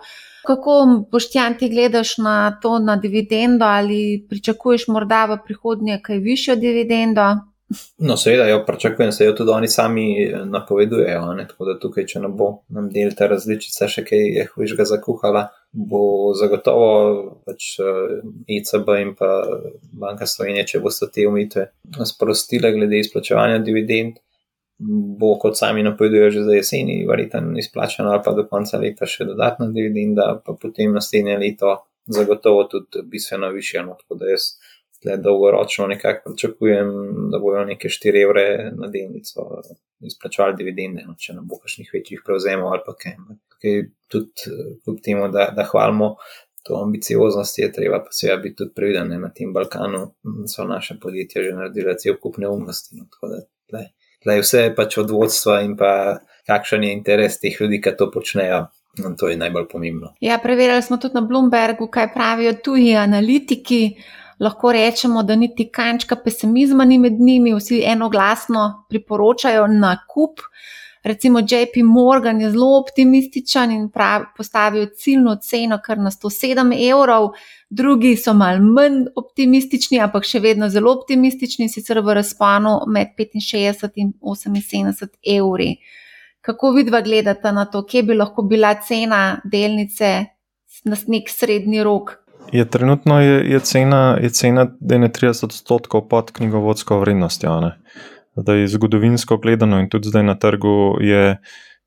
Kako 0.48 0.78
boš 1.12 1.28
ti 1.60 1.70
gledaš 1.70 2.18
na 2.18 2.60
to, 2.62 2.80
na 2.80 2.96
dividendo, 2.96 3.66
ali 3.66 4.26
pričakuješ 4.30 4.88
morda 4.88 5.26
v 5.26 5.38
prihodnje 5.46 6.00
kaj 6.04 6.18
višjo 6.18 6.56
dividendo? 6.56 7.36
No, 7.98 8.18
seveda, 8.18 8.48
jo 8.48 8.64
pričakujem, 8.66 9.12
se 9.12 9.26
jo 9.26 9.34
tudi 9.34 9.52
oni 9.52 9.68
sami 9.68 10.24
eh, 10.24 10.46
napovedujejo. 10.46 11.34
Ne? 11.34 11.48
Tako 11.48 11.66
da 11.66 11.80
tukaj, 11.80 12.06
če 12.06 12.20
ne 12.20 12.30
bo 12.30 12.50
nam 12.70 12.90
del 12.94 13.16
ta 13.18 13.28
različica 13.28 13.90
še 13.90 14.06
kaj 14.06 14.26
je 14.38 14.46
hujšega 14.54 14.86
zakuhala, 14.86 15.48
bo 15.76 16.34
zagotovo 16.40 17.42
pač 17.46 17.76
ECB 18.48 18.90
eh, 18.96 19.02
in 19.02 19.16
pa 19.20 19.32
Banka 19.92 20.28
Slovenije, 20.28 20.70
če 20.72 20.84
boste 20.84 21.10
te 21.12 21.28
umitve 21.28 21.68
sprostile 22.08 22.72
glede 22.76 23.02
izplačevanja 23.04 23.60
dividend, 23.66 24.22
bo 25.20 25.36
kot 25.40 25.60
sami 25.60 25.84
napovedujejo 25.84 26.32
že 26.32 26.46
za 26.48 26.56
jeseni, 26.56 27.04
verjetno 27.08 27.60
izplačano 27.60 28.12
ali 28.12 28.24
pa 28.26 28.32
do 28.36 28.48
konca 28.48 28.80
leta 28.80 29.08
še 29.08 29.28
dodatna 29.28 29.68
dividenda, 29.72 30.42
pa 30.46 30.56
potem 30.62 30.96
naslednje 30.96 31.38
leto 31.44 31.76
zagotovo 32.08 32.64
tudi 32.72 33.04
bistveno 33.04 33.50
više. 33.50 33.84
No? 33.84 33.96
Tako 34.00 34.20
da 34.20 34.32
jaz 34.32 34.56
dolgoročno 35.18 35.88
nekako 35.88 36.30
pričakujem, 36.30 36.88
da 37.32 37.40
bojo 37.40 37.66
neke 37.66 37.88
4 37.88 38.22
evre 38.24 38.72
na 38.76 38.88
delnico 38.88 39.62
izplačali 40.00 40.56
dividende, 40.58 41.04
no, 41.08 41.16
če 41.20 41.34
ne 41.34 41.44
bo 41.44 41.60
kakšnih 41.62 41.90
večjih 41.94 42.24
prevzemov 42.26 42.74
ali 42.74 42.84
pa 42.86 42.96
kaj. 43.00 43.16
Tukaj 43.56 43.82
tudi 44.12 44.56
kljub 44.84 45.00
temu, 45.04 45.28
da, 45.34 45.50
da 45.56 45.64
hvalimo 45.72 46.16
to 46.66 46.80
ambicioznost, 46.84 47.60
je 47.60 47.72
treba 47.74 48.00
pa 48.04 48.12
seveda 48.12 48.42
biti 48.42 48.56
tudi 48.62 48.74
previden. 48.76 49.14
Na 49.22 49.30
tem 49.34 49.54
Balkanu 49.54 50.08
so 50.50 50.66
naše 50.66 50.98
podjetja 51.02 51.44
že 51.44 51.54
naredila 51.54 51.94
cel 52.02 52.18
kup 52.22 52.38
neumnosti. 52.38 52.98
No, 52.98 53.06
tako 53.12 53.34
da 53.34 53.44
tle, 53.70 53.84
tle 54.24 54.40
vse 54.42 54.66
pač 54.78 54.98
od 54.98 55.14
vodstva 55.14 55.62
in 55.62 55.78
pa 55.78 55.92
kakšen 56.48 56.84
je 56.84 56.94
interes 56.94 57.40
teh 57.40 57.62
ljudi, 57.62 57.82
ki 57.82 57.96
to 57.98 58.10
počnejo, 58.12 58.66
In 58.98 59.16
to 59.20 59.28
je 59.28 59.38
najbolj 59.38 59.66
pomembno. 59.72 60.14
Ja, 60.20 60.38
preverjali 60.44 60.82
smo 60.82 60.98
tudi 60.98 61.14
na 61.16 61.22
Bloombergu, 61.22 61.88
kaj 61.88 62.14
pravijo 62.14 62.54
tuji 62.64 62.96
analitiki. 62.96 63.98
Lahko 64.40 64.72
rečemo, 64.72 65.24
da 65.24 65.36
niti 65.36 65.70
kančka 65.72 66.16
pesimizma 66.16 66.86
ni 66.86 66.98
med 66.98 67.20
njimi, 67.20 67.54
vsi 67.56 67.84
enoglasno 67.88 68.86
priporočajo 68.90 69.68
nakup. 69.68 70.40
Recimo 71.06 71.40
JP 71.40 71.84
Morgan 71.84 72.42
je 72.42 72.50
zelo 72.52 72.80
optimističen 72.80 73.72
in 73.72 73.90
pravi, 73.90 74.26
postavijo 74.38 74.86
ciljno 74.86 75.36
ceno 75.36 75.78
kar 75.84 75.98
na 75.98 76.12
107 76.12 76.74
evrov, 76.92 77.30
drugi 77.70 78.16
so 78.18 78.34
mal 78.34 78.58
manj 78.60 79.06
optimistični, 79.16 80.00
ampak 80.02 80.26
še 80.26 80.42
vedno 80.42 80.70
zelo 80.70 80.96
optimistični, 80.98 81.70
sicer 81.70 82.02
v 82.02 82.18
razponu 82.18 82.80
med 82.88 83.14
65 83.18 84.02
in 84.02 84.14
78 84.22 85.14
evri. 85.38 85.76
Kako 86.42 86.72
vidva 86.72 87.02
gledata 87.02 87.52
na 87.52 87.66
to, 87.66 87.86
kje 87.86 88.04
bi 88.04 88.18
lahko 88.18 88.42
bila 88.42 88.74
cena 88.82 89.40
delnice 89.46 90.12
na 90.84 90.98
nek 91.08 91.30
srednji 91.30 91.84
rok? 91.84 92.25
Je, 92.52 92.66
trenutno 92.66 93.22
je, 93.22 93.52
je 93.52 93.60
cena, 93.60 94.18
je 94.22 94.30
cena 94.30 94.68
30 94.82 95.46
odstotkov 95.46 96.08
pod 96.08 96.32
knjigovodsko 96.32 97.00
vrednostjo. 97.00 97.72
Zdaj, 98.36 98.68
zgodovinsko 98.68 99.38
gledano 99.38 99.80
in 99.80 99.90
tudi 99.90 100.10
zdaj 100.10 100.24
na 100.24 100.36
trgu 100.36 100.98
je 101.02 101.38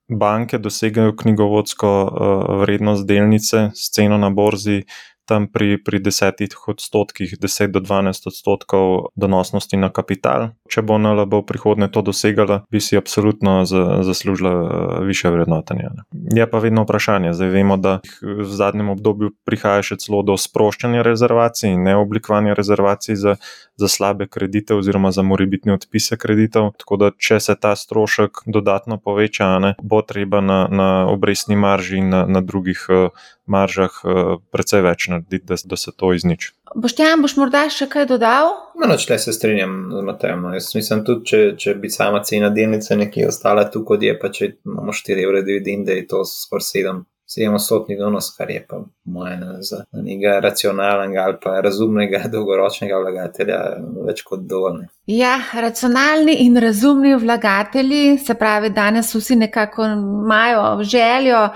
banke 0.08 0.58
dosegajo 0.58 1.16
knjigovodsko 1.16 1.90
uh, 2.02 2.60
vrednost 2.60 3.06
delnice 3.06 3.70
s 3.74 3.90
ceno 3.92 4.18
na 4.18 4.30
borzi 4.30 4.82
tam 5.28 5.44
pri, 5.52 5.76
pri 5.76 6.00
desetih 6.00 6.56
odstotkih, 6.72 7.36
10 7.36 7.72
do 7.76 7.80
12 7.84 8.32
odstotkov 8.32 9.12
donosnosti 9.12 9.76
na 9.76 9.92
kapital. 9.92 10.56
Če 10.72 10.80
bo 10.82 10.96
NLB 10.96 11.42
v 11.42 11.46
prihodnje 11.48 11.90
to 11.92 12.00
dosegala, 12.02 12.62
bi 12.72 12.80
si 12.80 12.96
absolutno 12.96 13.60
zaslužila 13.68 14.52
eh, 14.52 15.04
više 15.04 15.28
vrednotenja. 15.30 15.92
Je 16.32 16.48
pa 16.50 16.58
vedno 16.58 16.82
vprašanje. 16.88 17.34
Zdaj 17.36 17.52
vemo, 17.52 17.76
da 17.76 18.00
v 18.22 18.48
zadnjem 18.48 18.88
obdobju 18.96 19.34
prihaja 19.44 19.84
še 19.84 20.00
celo 20.00 20.22
do 20.24 20.38
sproščanja 20.40 21.04
rezervacij 21.04 21.74
in 21.76 21.84
neoblikovanja 21.84 22.56
rezervacij 22.56 23.16
za, 23.20 23.36
za 23.76 23.88
slabe 23.88 24.26
kredite 24.26 24.74
oziroma 24.74 25.12
za 25.12 25.22
morebitne 25.22 25.76
odpise 25.76 26.16
kreditov. 26.16 26.72
Tako 26.80 26.96
da, 26.96 27.12
če 27.12 27.40
se 27.40 27.56
ta 27.60 27.74
strošek 27.76 28.46
dodatno 28.46 28.96
poveča, 28.96 29.50
ne, 29.60 29.74
bo 29.82 30.00
treba 30.02 30.40
na, 30.40 30.60
na 30.70 30.88
obrestni 31.12 31.56
marži 31.56 32.00
in 32.00 32.08
na, 32.14 32.24
na 32.26 32.40
drugih 32.40 32.86
uh, 32.88 33.26
maržah 33.48 33.98
uh, 34.04 34.36
precej 34.54 34.84
več 34.84 35.08
narediti, 35.12 35.46
da, 35.48 35.58
da 35.64 35.78
se 35.80 35.92
to 35.96 36.12
izniči. 36.16 36.52
Boštjan, 36.76 37.22
boš 37.24 37.36
morda 37.40 37.64
še 37.72 37.88
kaj 37.90 38.08
dodal? 38.10 38.52
No, 38.78 38.96
če 39.00 39.18
se 39.18 39.32
strinjam 39.32 39.76
z 39.94 40.02
Matejem. 40.04 40.42
No. 40.44 40.54
Jaz 40.56 40.70
mislim 40.76 41.04
tudi, 41.06 41.24
če, 41.30 41.40
če 41.60 41.74
bi 41.80 41.90
sama 41.92 42.20
cena 42.28 42.50
delnice 42.54 42.96
nekje 42.96 43.30
ostala 43.30 43.64
tu, 43.72 43.84
kot 43.88 44.04
je, 44.04 44.12
pa 44.20 44.30
če 44.34 44.52
imamo 44.68 44.94
4 44.94 45.24
evre 45.24 45.42
dividende, 45.46 45.96
je 45.96 46.06
to 46.10 46.24
skoraj 46.28 46.66
7. 46.68 47.00
700 47.28 47.98
donos, 47.98 48.30
kar 48.36 48.50
je 48.50 48.66
pa 48.68 48.80
moje 49.04 49.38
za 49.60 49.82
nekega 49.92 50.38
racionalnega 50.40 51.24
ali 51.26 51.36
pa 51.42 51.60
razumnega 51.60 52.22
dolgoročnega 52.32 53.00
vlagatelja 53.02 53.58
več 54.06 54.22
kot 54.24 54.46
dovolj. 54.48 54.86
Ja, 55.06 55.34
racionalni 55.54 56.38
in 56.46 56.56
razumni 56.56 57.14
vlagatelji, 57.20 58.18
se 58.18 58.34
pravi, 58.34 58.70
danes 58.70 59.14
vsi 59.14 59.36
nekako 59.36 59.84
imajo 59.84 60.82
željo 60.82 61.48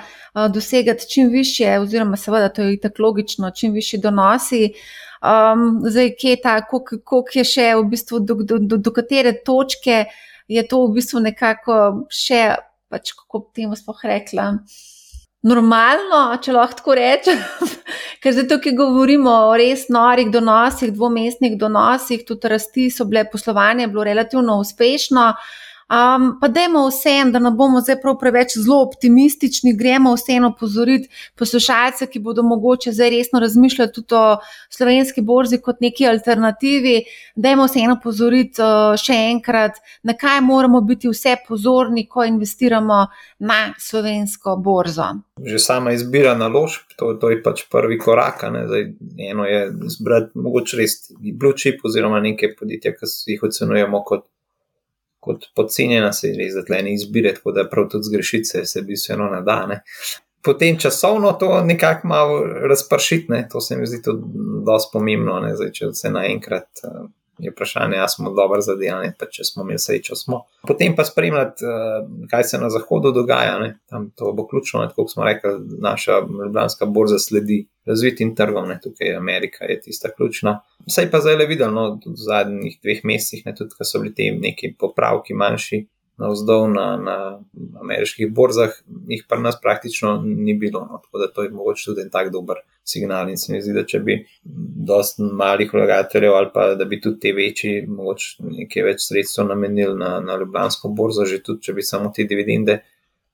dosegati 0.52 1.08
čim 1.08 1.28
više, 1.28 1.78
oziroma 1.78 2.16
seveda 2.16 2.48
to 2.48 2.62
je 2.62 2.80
tako 2.80 3.02
logično, 3.02 3.50
čim 3.50 3.72
više 3.72 3.98
donosi. 3.98 4.72
Um, 5.22 5.82
zdaj, 5.86 6.14
kje 6.20 6.30
je 6.30 6.40
ta, 6.42 6.54
koliko 6.66 7.26
je 7.34 7.44
še 7.44 7.66
v 7.78 7.84
bistvu, 7.88 8.18
do, 8.20 8.34
do, 8.34 8.58
do, 8.58 8.76
do 8.76 8.92
katere 8.92 9.32
točke 9.44 10.04
je 10.48 10.64
to 10.68 10.86
v 10.86 10.96
bistvu 10.96 11.20
nekako 11.22 11.76
še, 12.10 12.40
pač 12.90 13.12
kako 13.16 13.44
bi 13.44 13.62
temu 13.62 13.78
sploh 13.78 14.00
rekla. 14.04 14.48
Normalno, 15.42 16.20
če 16.42 16.52
lahko 16.54 16.78
tako 16.78 16.94
rečem, 16.94 17.40
ker 18.22 18.34
zdaj 18.36 18.46
tukaj 18.52 18.76
govorimo 18.78 19.32
o 19.48 19.56
res 19.58 19.88
norih 19.90 20.30
donosih, 20.30 20.92
dvomestnih 20.94 21.56
donosih, 21.58 22.22
tudi 22.28 22.52
rasti 22.52 22.86
so 22.94 23.08
bile, 23.10 23.24
poslovanje 23.30 23.88
je 23.88 23.92
bilo 23.94 24.04
relativno 24.06 24.60
uspešno. 24.62 25.26
Uh, 25.32 25.71
Um, 25.92 26.38
pa 26.40 26.48
dajmo 26.48 26.86
vsem, 26.88 27.32
da 27.32 27.38
ne 27.38 27.50
bomo 27.52 27.80
zdaj 27.84 27.98
prav 28.00 28.14
preveč 28.20 28.54
zelo 28.56 28.78
optimistični, 28.86 29.74
gremo 29.76 30.14
vseeno 30.16 30.54
pozoriti 30.60 31.10
poslušalce, 31.36 32.06
ki 32.08 32.22
bodo 32.24 32.42
mogoče 32.42 32.94
zdaj 32.96 33.10
resno 33.10 33.40
razmišljati 33.40 33.92
tudi 33.92 34.14
o 34.16 34.38
slovenski 34.70 35.20
borzi 35.20 35.58
kot 35.60 35.84
neki 35.84 36.06
alternativi. 36.08 37.02
Dajmo 37.36 37.68
vseeno 37.68 37.98
pozoriti 38.02 38.64
uh, 38.64 38.96
še 38.96 39.18
enkrat, 39.34 39.82
na 40.02 40.16
kaj 40.16 40.40
moramo 40.40 40.80
biti 40.80 41.12
vse 41.12 41.36
pozorni, 41.48 42.06
ko 42.08 42.24
investiramo 42.24 43.04
na 43.44 43.60
slovensko 43.78 44.56
borzo. 44.56 45.12
Že 45.44 45.58
sama 45.60 45.92
izbira 45.92 46.32
naložb, 46.38 46.96
to, 46.96 47.12
to 47.20 47.36
je 47.36 47.42
pač 47.44 47.66
prvi 47.68 48.00
korak. 48.00 48.46
Zdaj, 48.48 48.92
eno 49.28 49.44
je 49.44 49.64
izbrati 49.92 50.40
mogoče 50.40 50.80
res 50.80 51.00
blue 51.20 51.52
chip 51.52 51.84
oziroma 51.84 52.24
neke 52.24 52.54
podjetja, 52.56 52.96
ki 52.96 53.12
jih 53.34 53.50
ocenujemo 53.50 54.06
kot 54.08 54.30
kot 55.22 55.46
podcenjena, 55.56 56.10
se 56.12 56.32
res 56.34 56.56
zatleni 56.56 56.96
izbire, 56.98 57.34
tako 57.36 57.54
da 57.54 57.68
prav 57.70 57.88
tudi 57.92 58.10
zgrešiti 58.10 58.66
se 58.66 58.82
bistveno 58.82 59.30
nadane. 59.30 59.82
Potem 60.42 60.78
časovno 60.78 61.32
to 61.38 61.60
nekako 61.64 62.08
malo 62.08 62.40
razpršiti, 62.68 63.44
to 63.52 63.60
se 63.60 63.76
mi 63.78 63.86
zdi 63.86 64.02
tudi 64.02 64.22
dosti 64.66 64.90
pomembno, 64.92 65.38
ne? 65.40 65.54
Zdaj, 65.56 65.70
če 65.78 65.92
se 65.94 66.10
naenkrat 66.10 66.82
uh, 66.88 67.04
je 67.42 67.50
vprašanje, 67.50 67.98
ali 67.98 68.08
smo 68.08 68.30
dobro 68.30 68.60
zadelani, 68.60 69.12
pa 69.18 69.26
če 69.26 69.44
smo 69.44 69.62
imeli 69.62 69.78
srečo. 69.78 70.16
Smo. 70.16 70.42
Potem 70.68 70.94
pa 70.96 71.04
spremljati, 71.04 71.64
uh, 71.66 72.28
kaj 72.30 72.44
se 72.44 72.60
na 72.62 72.70
zahodu 72.70 73.12
dogaja, 73.12 73.58
ne? 73.58 73.78
tam 73.90 74.10
to 74.16 74.32
bo 74.32 74.46
ključno, 74.48 74.84
kot 74.96 75.12
smo 75.12 75.24
rekli, 75.24 75.50
naša 75.82 76.20
ljubljanska 76.20 76.86
borza 76.86 77.18
sledi 77.18 77.64
razvitim 77.86 78.34
trgom, 78.36 78.68
ne? 78.68 78.78
tukaj 78.82 79.08
je 79.08 79.16
Amerika, 79.16 79.64
je 79.64 79.80
tista 79.80 80.12
ključna. 80.16 80.60
Vse 80.86 81.08
pa 81.10 81.20
zdaj 81.20 81.36
le 81.40 81.46
videl, 81.50 81.74
no, 81.74 81.88
v 82.06 82.14
zadnjih 82.26 82.78
dveh 82.82 83.02
mesecih, 83.04 83.46
ne, 83.46 83.54
tudi 83.58 83.74
ko 83.78 83.84
so 83.84 84.02
bili 84.02 84.14
ti 84.14 84.30
neki 84.30 84.74
popravki 84.78 85.34
manjši 85.34 85.86
na 86.22 86.30
vzdolj 86.30 86.70
na, 86.72 86.86
na 87.02 87.16
ameriških 87.82 88.30
borzah, 88.34 88.76
jih 89.10 89.24
pa 89.28 89.38
nas 89.42 89.58
praktično 89.60 90.14
ni 90.24 90.54
bilo. 90.58 90.84
No, 90.86 91.00
tako 91.02 91.18
da 91.18 91.28
to 91.32 91.42
je 91.42 91.50
mogoče 91.50 91.84
tudi 91.90 92.04
en 92.06 92.10
tak 92.14 92.30
dober 92.32 92.62
signal. 92.84 93.30
In 93.30 93.38
se 93.38 93.52
mi 93.52 93.62
zdi, 93.62 93.74
da 93.74 93.84
če 93.88 94.00
bi 94.06 94.18
dosti 94.92 95.26
malih 95.42 95.74
vlagateljev 95.74 96.38
ali 96.38 96.50
pa 96.54 96.68
da 96.78 96.86
bi 96.86 97.00
tudi 97.00 97.20
te 97.26 97.34
večji, 97.36 97.86
mogoče 97.88 98.48
nekaj 98.54 98.88
več 98.88 99.08
sredstev 99.08 99.50
namenili 99.50 99.98
na, 99.98 100.14
na 100.20 100.38
Ljubljansko 100.40 100.94
borzo, 100.94 101.26
že 101.26 101.42
tudi 101.42 101.68
če 101.68 101.76
bi 101.76 101.86
samo 101.86 102.14
te 102.14 102.28
dividende 102.28 102.80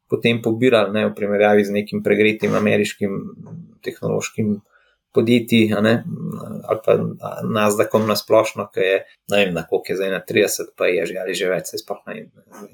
potem 0.09 0.41
pobirali 0.43 0.93
ne, 0.93 1.05
v 1.07 1.15
primerjavi 1.15 1.65
z 1.69 1.75
nekim 1.77 2.03
pregretim 2.03 2.57
ameriškim 2.57 3.19
tehnološkim 3.85 4.57
podjetij, 5.19 5.75
ali 5.75 5.97
pa 6.85 6.99
nas, 7.43 7.77
da 7.79 7.89
kom 7.91 8.07
na 8.07 8.17
splošno, 8.19 8.69
ki 8.75 8.87
je, 8.87 9.01
ne 9.35 9.43
vem, 9.43 9.55
na 9.57 9.67
koliko 9.67 9.93
je 9.93 9.99
zdaj 9.99 10.15
na 10.15 10.23
30, 10.31 10.73
pa 10.79 10.91
je 10.91 11.11
že 11.11 11.19
ali 11.25 11.35
že 11.35 11.51
več, 11.51 11.75
se 11.75 11.83
ne 12.07 12.21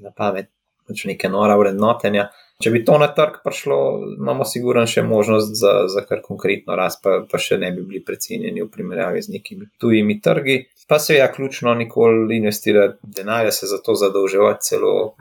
na 0.05 0.13
pamet, 0.13 0.53
pač 0.89 1.05
neke 1.09 1.31
nora 1.33 1.57
vrednotenja. 1.61 2.29
Če 2.63 2.71
bi 2.71 2.85
to 2.87 2.97
na 3.03 3.09
trg 3.11 3.41
prišlo, 3.43 3.77
imamo 4.15 4.45
sigurno 4.47 4.85
še 4.87 5.03
možnost 5.03 5.57
za, 5.59 5.73
za 5.91 6.05
kar 6.07 6.21
konkretno 6.23 6.77
rast, 6.79 7.01
pa, 7.03 7.19
pa 7.31 7.41
še 7.41 7.59
ne 7.59 7.73
bi 7.75 7.83
bili 7.83 8.03
precenjeni 8.05 8.63
v 8.63 8.71
primerjavi 8.71 9.25
z 9.25 9.35
nekimi 9.35 9.67
tujimi 9.83 10.21
trgi. 10.23 10.61
Pa 10.87 10.99
se 10.99 11.15
je 11.15 11.33
ključno 11.33 11.75
nikoli 11.75 12.37
investirati 12.37 12.99
denarja, 13.03 13.53
se 13.53 13.67
za 13.67 13.79
to 13.85 13.95
zadolževati, 13.95 14.61
celo 14.63 15.17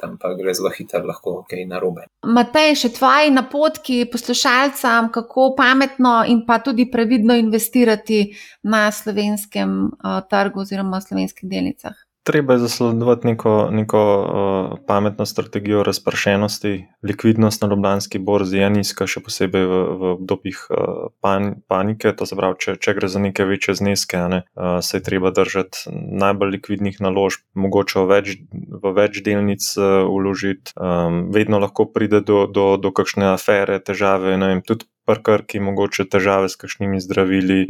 tam 0.00 0.16
pa 0.20 0.34
gre 0.34 0.54
zelo 0.54 0.70
hitro, 0.70 1.02
lahko 1.06 1.34
kaj 1.50 1.66
narobe. 1.68 2.06
Matej, 2.24 2.74
še 2.80 2.92
tvoji 2.96 3.34
napotki 3.34 3.98
poslušalcem, 4.12 5.10
kako 5.12 5.50
pametno 5.56 6.16
in 6.28 6.44
pa 6.46 6.58
tudi 6.64 6.88
previdno 6.90 7.36
investirati 7.36 8.24
na 8.62 8.86
slovenskem 8.92 9.76
uh, 9.84 10.20
trgu 10.30 10.64
oziroma 10.64 11.00
slovenskih 11.04 11.50
delnicah 11.50 12.03
treba 12.24 12.52
je 12.52 12.58
zasledovati 12.58 13.26
neko, 13.26 13.68
neko 13.70 14.00
uh, 14.20 14.78
pametno 14.86 15.26
strategijo 15.26 15.82
razpršenosti. 15.82 16.84
Likvidnost 17.02 17.62
na 17.62 17.68
Ljubljanski 17.68 18.18
borzi 18.18 18.58
je 18.58 18.70
nizka, 18.70 19.06
še 19.06 19.20
posebej 19.20 19.66
v, 19.68 19.80
v 20.00 20.12
obdobjih 20.16 20.62
uh, 20.70 20.78
pan, 21.20 21.52
panike. 21.68 22.14
To 22.16 22.26
se 22.26 22.36
pravi, 22.36 22.56
če, 22.58 22.76
če 22.80 22.94
gre 22.96 23.10
za 23.12 23.20
neke 23.20 23.44
večje 23.44 23.76
zneske, 23.80 24.22
ne, 24.32 24.40
uh, 24.56 24.80
se 24.80 24.96
je 24.96 25.04
treba 25.04 25.34
držati 25.36 25.92
najbolj 26.24 26.56
likvidnih 26.56 27.00
naložb, 27.04 27.44
mogoče 27.54 28.00
v 28.00 28.08
več, 28.14 28.32
v 28.52 28.94
več 28.96 29.20
delnic 29.26 29.68
uh, 29.76 30.08
uložiti. 30.08 30.72
Um, 30.80 31.28
vedno 31.34 31.60
lahko 31.60 31.86
pride 31.92 32.24
do, 32.24 32.46
do, 32.48 32.74
do 32.80 32.94
kakšne 32.94 33.34
afere, 33.34 33.78
težave. 33.84 34.38
Vem, 34.40 34.64
tudi 34.64 34.88
prkrki, 35.06 35.60
mogoče 35.60 36.06
težave 36.08 36.48
s 36.48 36.56
kakšnimi 36.56 37.00
zdravili, 37.00 37.66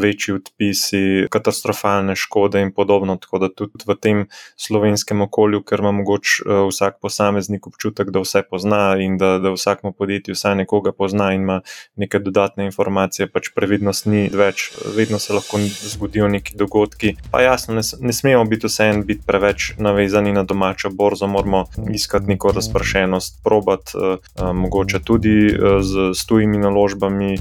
večji 0.00 0.34
odpisi, 0.34 1.02
katastrofalne 1.30 2.16
škode 2.16 2.60
in 2.62 2.72
podobno. 2.72 3.16
Tako 3.16 3.38
da 3.38 3.48
tudi 3.48 3.84
v 3.86 3.96
tem 4.00 4.24
slovenskem 4.56 5.22
okolju, 5.24 5.62
ker 5.64 5.80
ima 5.80 5.92
mogoče 5.92 6.44
uh, 6.44 6.66
vsak 6.68 7.00
posameznik 7.02 7.66
občutek, 7.66 8.10
da 8.10 8.20
vse 8.20 8.42
pozna 8.50 8.96
in 9.00 9.16
da, 9.18 9.38
da 9.38 9.54
vsakmo 9.54 9.92
podjetju 9.92 10.36
vsaj 10.36 10.56
nekoga 10.64 10.92
pozna 10.92 11.32
in 11.32 11.42
ima 11.44 11.60
neke 11.96 12.18
dodatne 12.18 12.64
informacije, 12.68 13.28
pač 13.32 13.50
previdnost 13.54 14.06
ni 14.06 14.28
več, 14.32 14.70
vedno 14.96 15.18
se 15.18 15.32
lahko 15.32 15.60
zgodijo 15.64 16.28
neki 16.28 16.56
dogodki. 16.56 17.14
Pa 17.32 17.42
jasno, 17.42 17.74
ne, 17.74 17.84
ne 18.00 18.12
smemo 18.12 18.44
biti 18.44 18.68
vseeno 18.68 19.04
biti 19.04 19.24
preveč 19.26 19.72
navezani 19.78 20.32
na 20.32 20.42
domačo 20.42 20.90
borzo, 20.90 21.26
moramo 21.26 21.64
iskati 21.92 22.28
neko 22.34 22.52
razpršenost, 22.52 23.40
probati 23.44 23.96
uh, 23.96 24.18
uh, 24.18 24.52
mogoče 24.52 25.00
tudi 25.04 25.34
z, 25.80 26.12
z 26.14 26.26
tujimi 26.26 26.58
naložbami, 26.58 26.73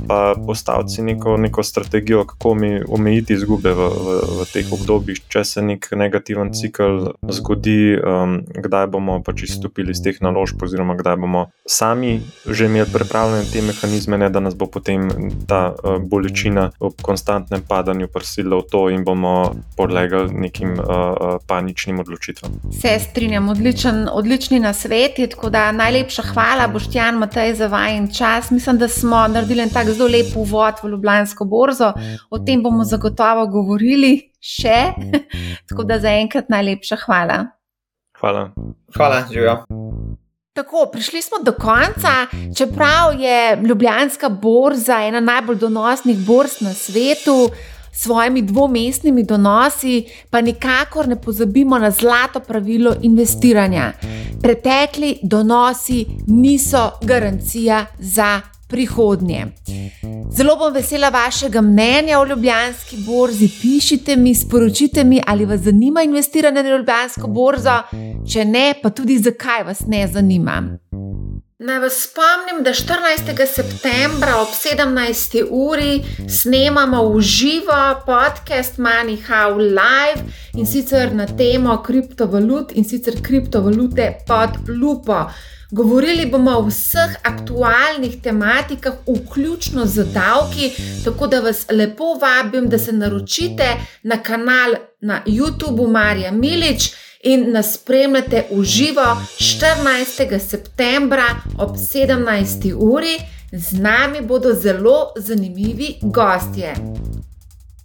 pa 0.08 0.36
postaviti 0.46 1.02
neko, 1.02 1.38
neko 1.38 1.64
strategijo, 1.64 2.26
kako 2.26 2.54
mi 2.54 2.82
omejiti 2.88 3.34
izgube 3.34 3.74
v, 3.74 3.88
v, 3.90 4.18
v 4.40 4.48
teh 4.54 4.72
obdobjih, 4.72 5.22
če 5.30 5.44
se 5.44 5.62
nek 5.62 5.90
negativen 5.96 6.54
cikl 6.54 7.14
zgodi, 7.30 7.96
um, 7.98 8.40
kdaj 8.48 8.88
bomo 8.94 9.20
pač 9.24 9.44
izstopili 9.48 9.92
iz 9.92 10.02
teh 10.04 10.20
naložb, 10.22 10.64
oziroma 10.64 10.96
kdaj 11.00 11.18
bomo 11.18 11.48
sami 11.66 12.22
že 12.46 12.66
imeli 12.66 12.90
pripravljene 12.94 13.46
te 13.52 13.62
mehanizme, 13.62 14.18
ne 14.18 14.30
da 14.30 14.40
nas 14.40 14.56
bo 14.56 14.68
potem 14.68 15.08
ta 15.48 15.74
uh, 15.74 15.98
bolečina 16.02 16.70
ob 16.80 17.02
konstantnem 17.02 17.64
padanju 17.68 18.08
prisilila 18.08 18.62
v 18.62 18.68
to 18.72 18.84
in 18.90 19.04
bomo 19.04 19.54
podlegali 19.78 20.34
nekim 20.34 20.74
uh, 20.74 20.84
uh, 20.84 21.38
paničnim 21.48 22.00
odločitvam. 22.00 22.52
Se 22.82 22.98
strinjam, 23.00 23.50
odličen, 23.50 24.08
odlični 24.12 24.60
na 24.60 24.74
sveti, 24.74 25.28
tako 25.28 25.50
da 25.50 25.72
najlepša 25.72 26.24
hvala, 26.34 26.68
Boštjan, 26.68 27.18
Matej, 27.18 27.56
za 27.56 27.68
vajen 27.68 28.08
čas. 28.14 28.52
Mislim, 28.52 28.78
da 28.78 28.88
smo 28.88 29.23
naredili 29.28 29.62
en 29.62 29.70
tak 29.70 29.90
zelo 29.90 30.10
lep 30.10 30.36
uvod 30.36 30.84
v 30.84 30.92
Ljubljansko 30.94 31.46
borzo. 31.46 31.94
O 32.30 32.40
tem 32.40 32.64
bomo 32.64 32.84
zagotovo 32.84 33.48
govorili 33.48 34.16
še. 34.40 34.94
tako 35.70 35.84
da 35.84 36.00
zaenkrat 36.00 36.50
najlepša 36.50 37.02
hvala. 37.06 37.46
Hvala. 38.20 38.50
Hvala, 38.96 39.26
živijo. 39.32 39.64
Tako, 40.54 40.90
prišli 40.92 41.22
smo 41.22 41.38
do 41.44 41.52
konca. 41.52 42.28
Čeprav 42.58 43.20
je 43.20 43.58
Ljubljanska 43.68 44.30
borza 44.30 45.00
ena 45.02 45.20
najbolj 45.20 45.58
donosnih 45.58 46.18
borz 46.18 46.62
na 46.62 46.74
svetu, 46.74 47.50
s 47.94 48.04
svojimi 48.04 48.42
dvomestnimi 48.42 49.24
donosi, 49.24 50.06
pa 50.30 50.42
nikakor 50.42 51.08
ne 51.08 51.22
pozabimo 51.22 51.78
na 51.80 51.92
zlato 51.92 52.40
pravilo 52.40 52.96
investiranja. 53.02 53.92
Pretekli 54.42 55.18
donosi 55.24 56.06
niso 56.28 56.92
garancija 57.02 57.86
za 58.00 58.42
prihodnje. 58.74 59.46
Zelo 60.34 60.56
bom 60.58 60.74
vesela 60.74 61.10
vašega 61.14 61.62
mnenja 61.62 62.20
o 62.20 62.26
Ljubljanski 62.26 62.98
borzi. 63.06 63.50
Pišite 63.62 64.16
mi, 64.16 64.36
sporočite 64.36 65.04
mi, 65.04 65.22
ali 65.28 65.46
vas 65.46 65.62
zanima 65.62 66.02
investiranje 66.04 66.64
na 66.64 66.78
Ljubljansko 66.78 67.28
borzo, 67.28 67.78
če 68.34 68.46
ne, 68.46 68.74
pa 68.82 68.90
tudi 68.90 69.20
zakaj 69.22 69.64
vas 69.64 69.86
ne 69.88 70.08
zanima. 70.08 70.62
Naj 71.64 71.80
vas 71.80 71.98
spomnim, 72.04 72.64
da 72.64 72.74
14. 72.74 73.46
septembra 73.48 74.34
ob 74.42 74.48
17. 74.48 75.44
uri 75.52 76.02
snemamo 76.30 77.04
v 77.14 77.22
živo 77.22 78.02
podcast 78.06 78.78
Money 78.78 79.18
How 79.28 79.56
Live 79.58 80.26
in 80.54 80.66
sicer 80.66 81.14
na 81.16 81.28
temo 81.28 81.78
kriptovalut 81.86 82.72
in 82.76 82.84
sicer 82.84 83.22
kriptovalute 83.22 84.12
pod 84.28 84.50
lupo. 84.68 85.30
Govorili 85.74 86.26
bomo 86.26 86.52
o 86.52 86.66
vseh 86.68 87.16
aktualnih 87.24 88.22
tematikah, 88.22 88.94
vključno 89.08 89.86
z 89.86 90.04
davki, 90.14 90.72
tako 91.04 91.28
da 91.28 91.40
vas 91.40 91.66
lepo 91.72 92.14
vabim, 92.22 92.70
da 92.70 92.78
se 92.80 92.92
naročite 92.92 93.66
na 94.04 94.18
kanal 94.24 94.76
na 95.02 95.24
YouTubu 95.26 95.88
Marija 95.92 96.32
Milič 96.32 96.92
in 97.24 97.52
nas 97.52 97.74
spremljate 97.74 98.46
v 98.52 98.64
živo 98.64 99.18
14. 99.40 100.40
septembra 100.40 101.26
ob 101.58 101.76
17. 101.76 102.74
uri. 102.78 103.18
Z 103.52 103.80
nami 103.80 104.22
bodo 104.22 104.54
zelo 104.54 105.14
zanimivi 105.18 105.96
gostje. 106.02 106.74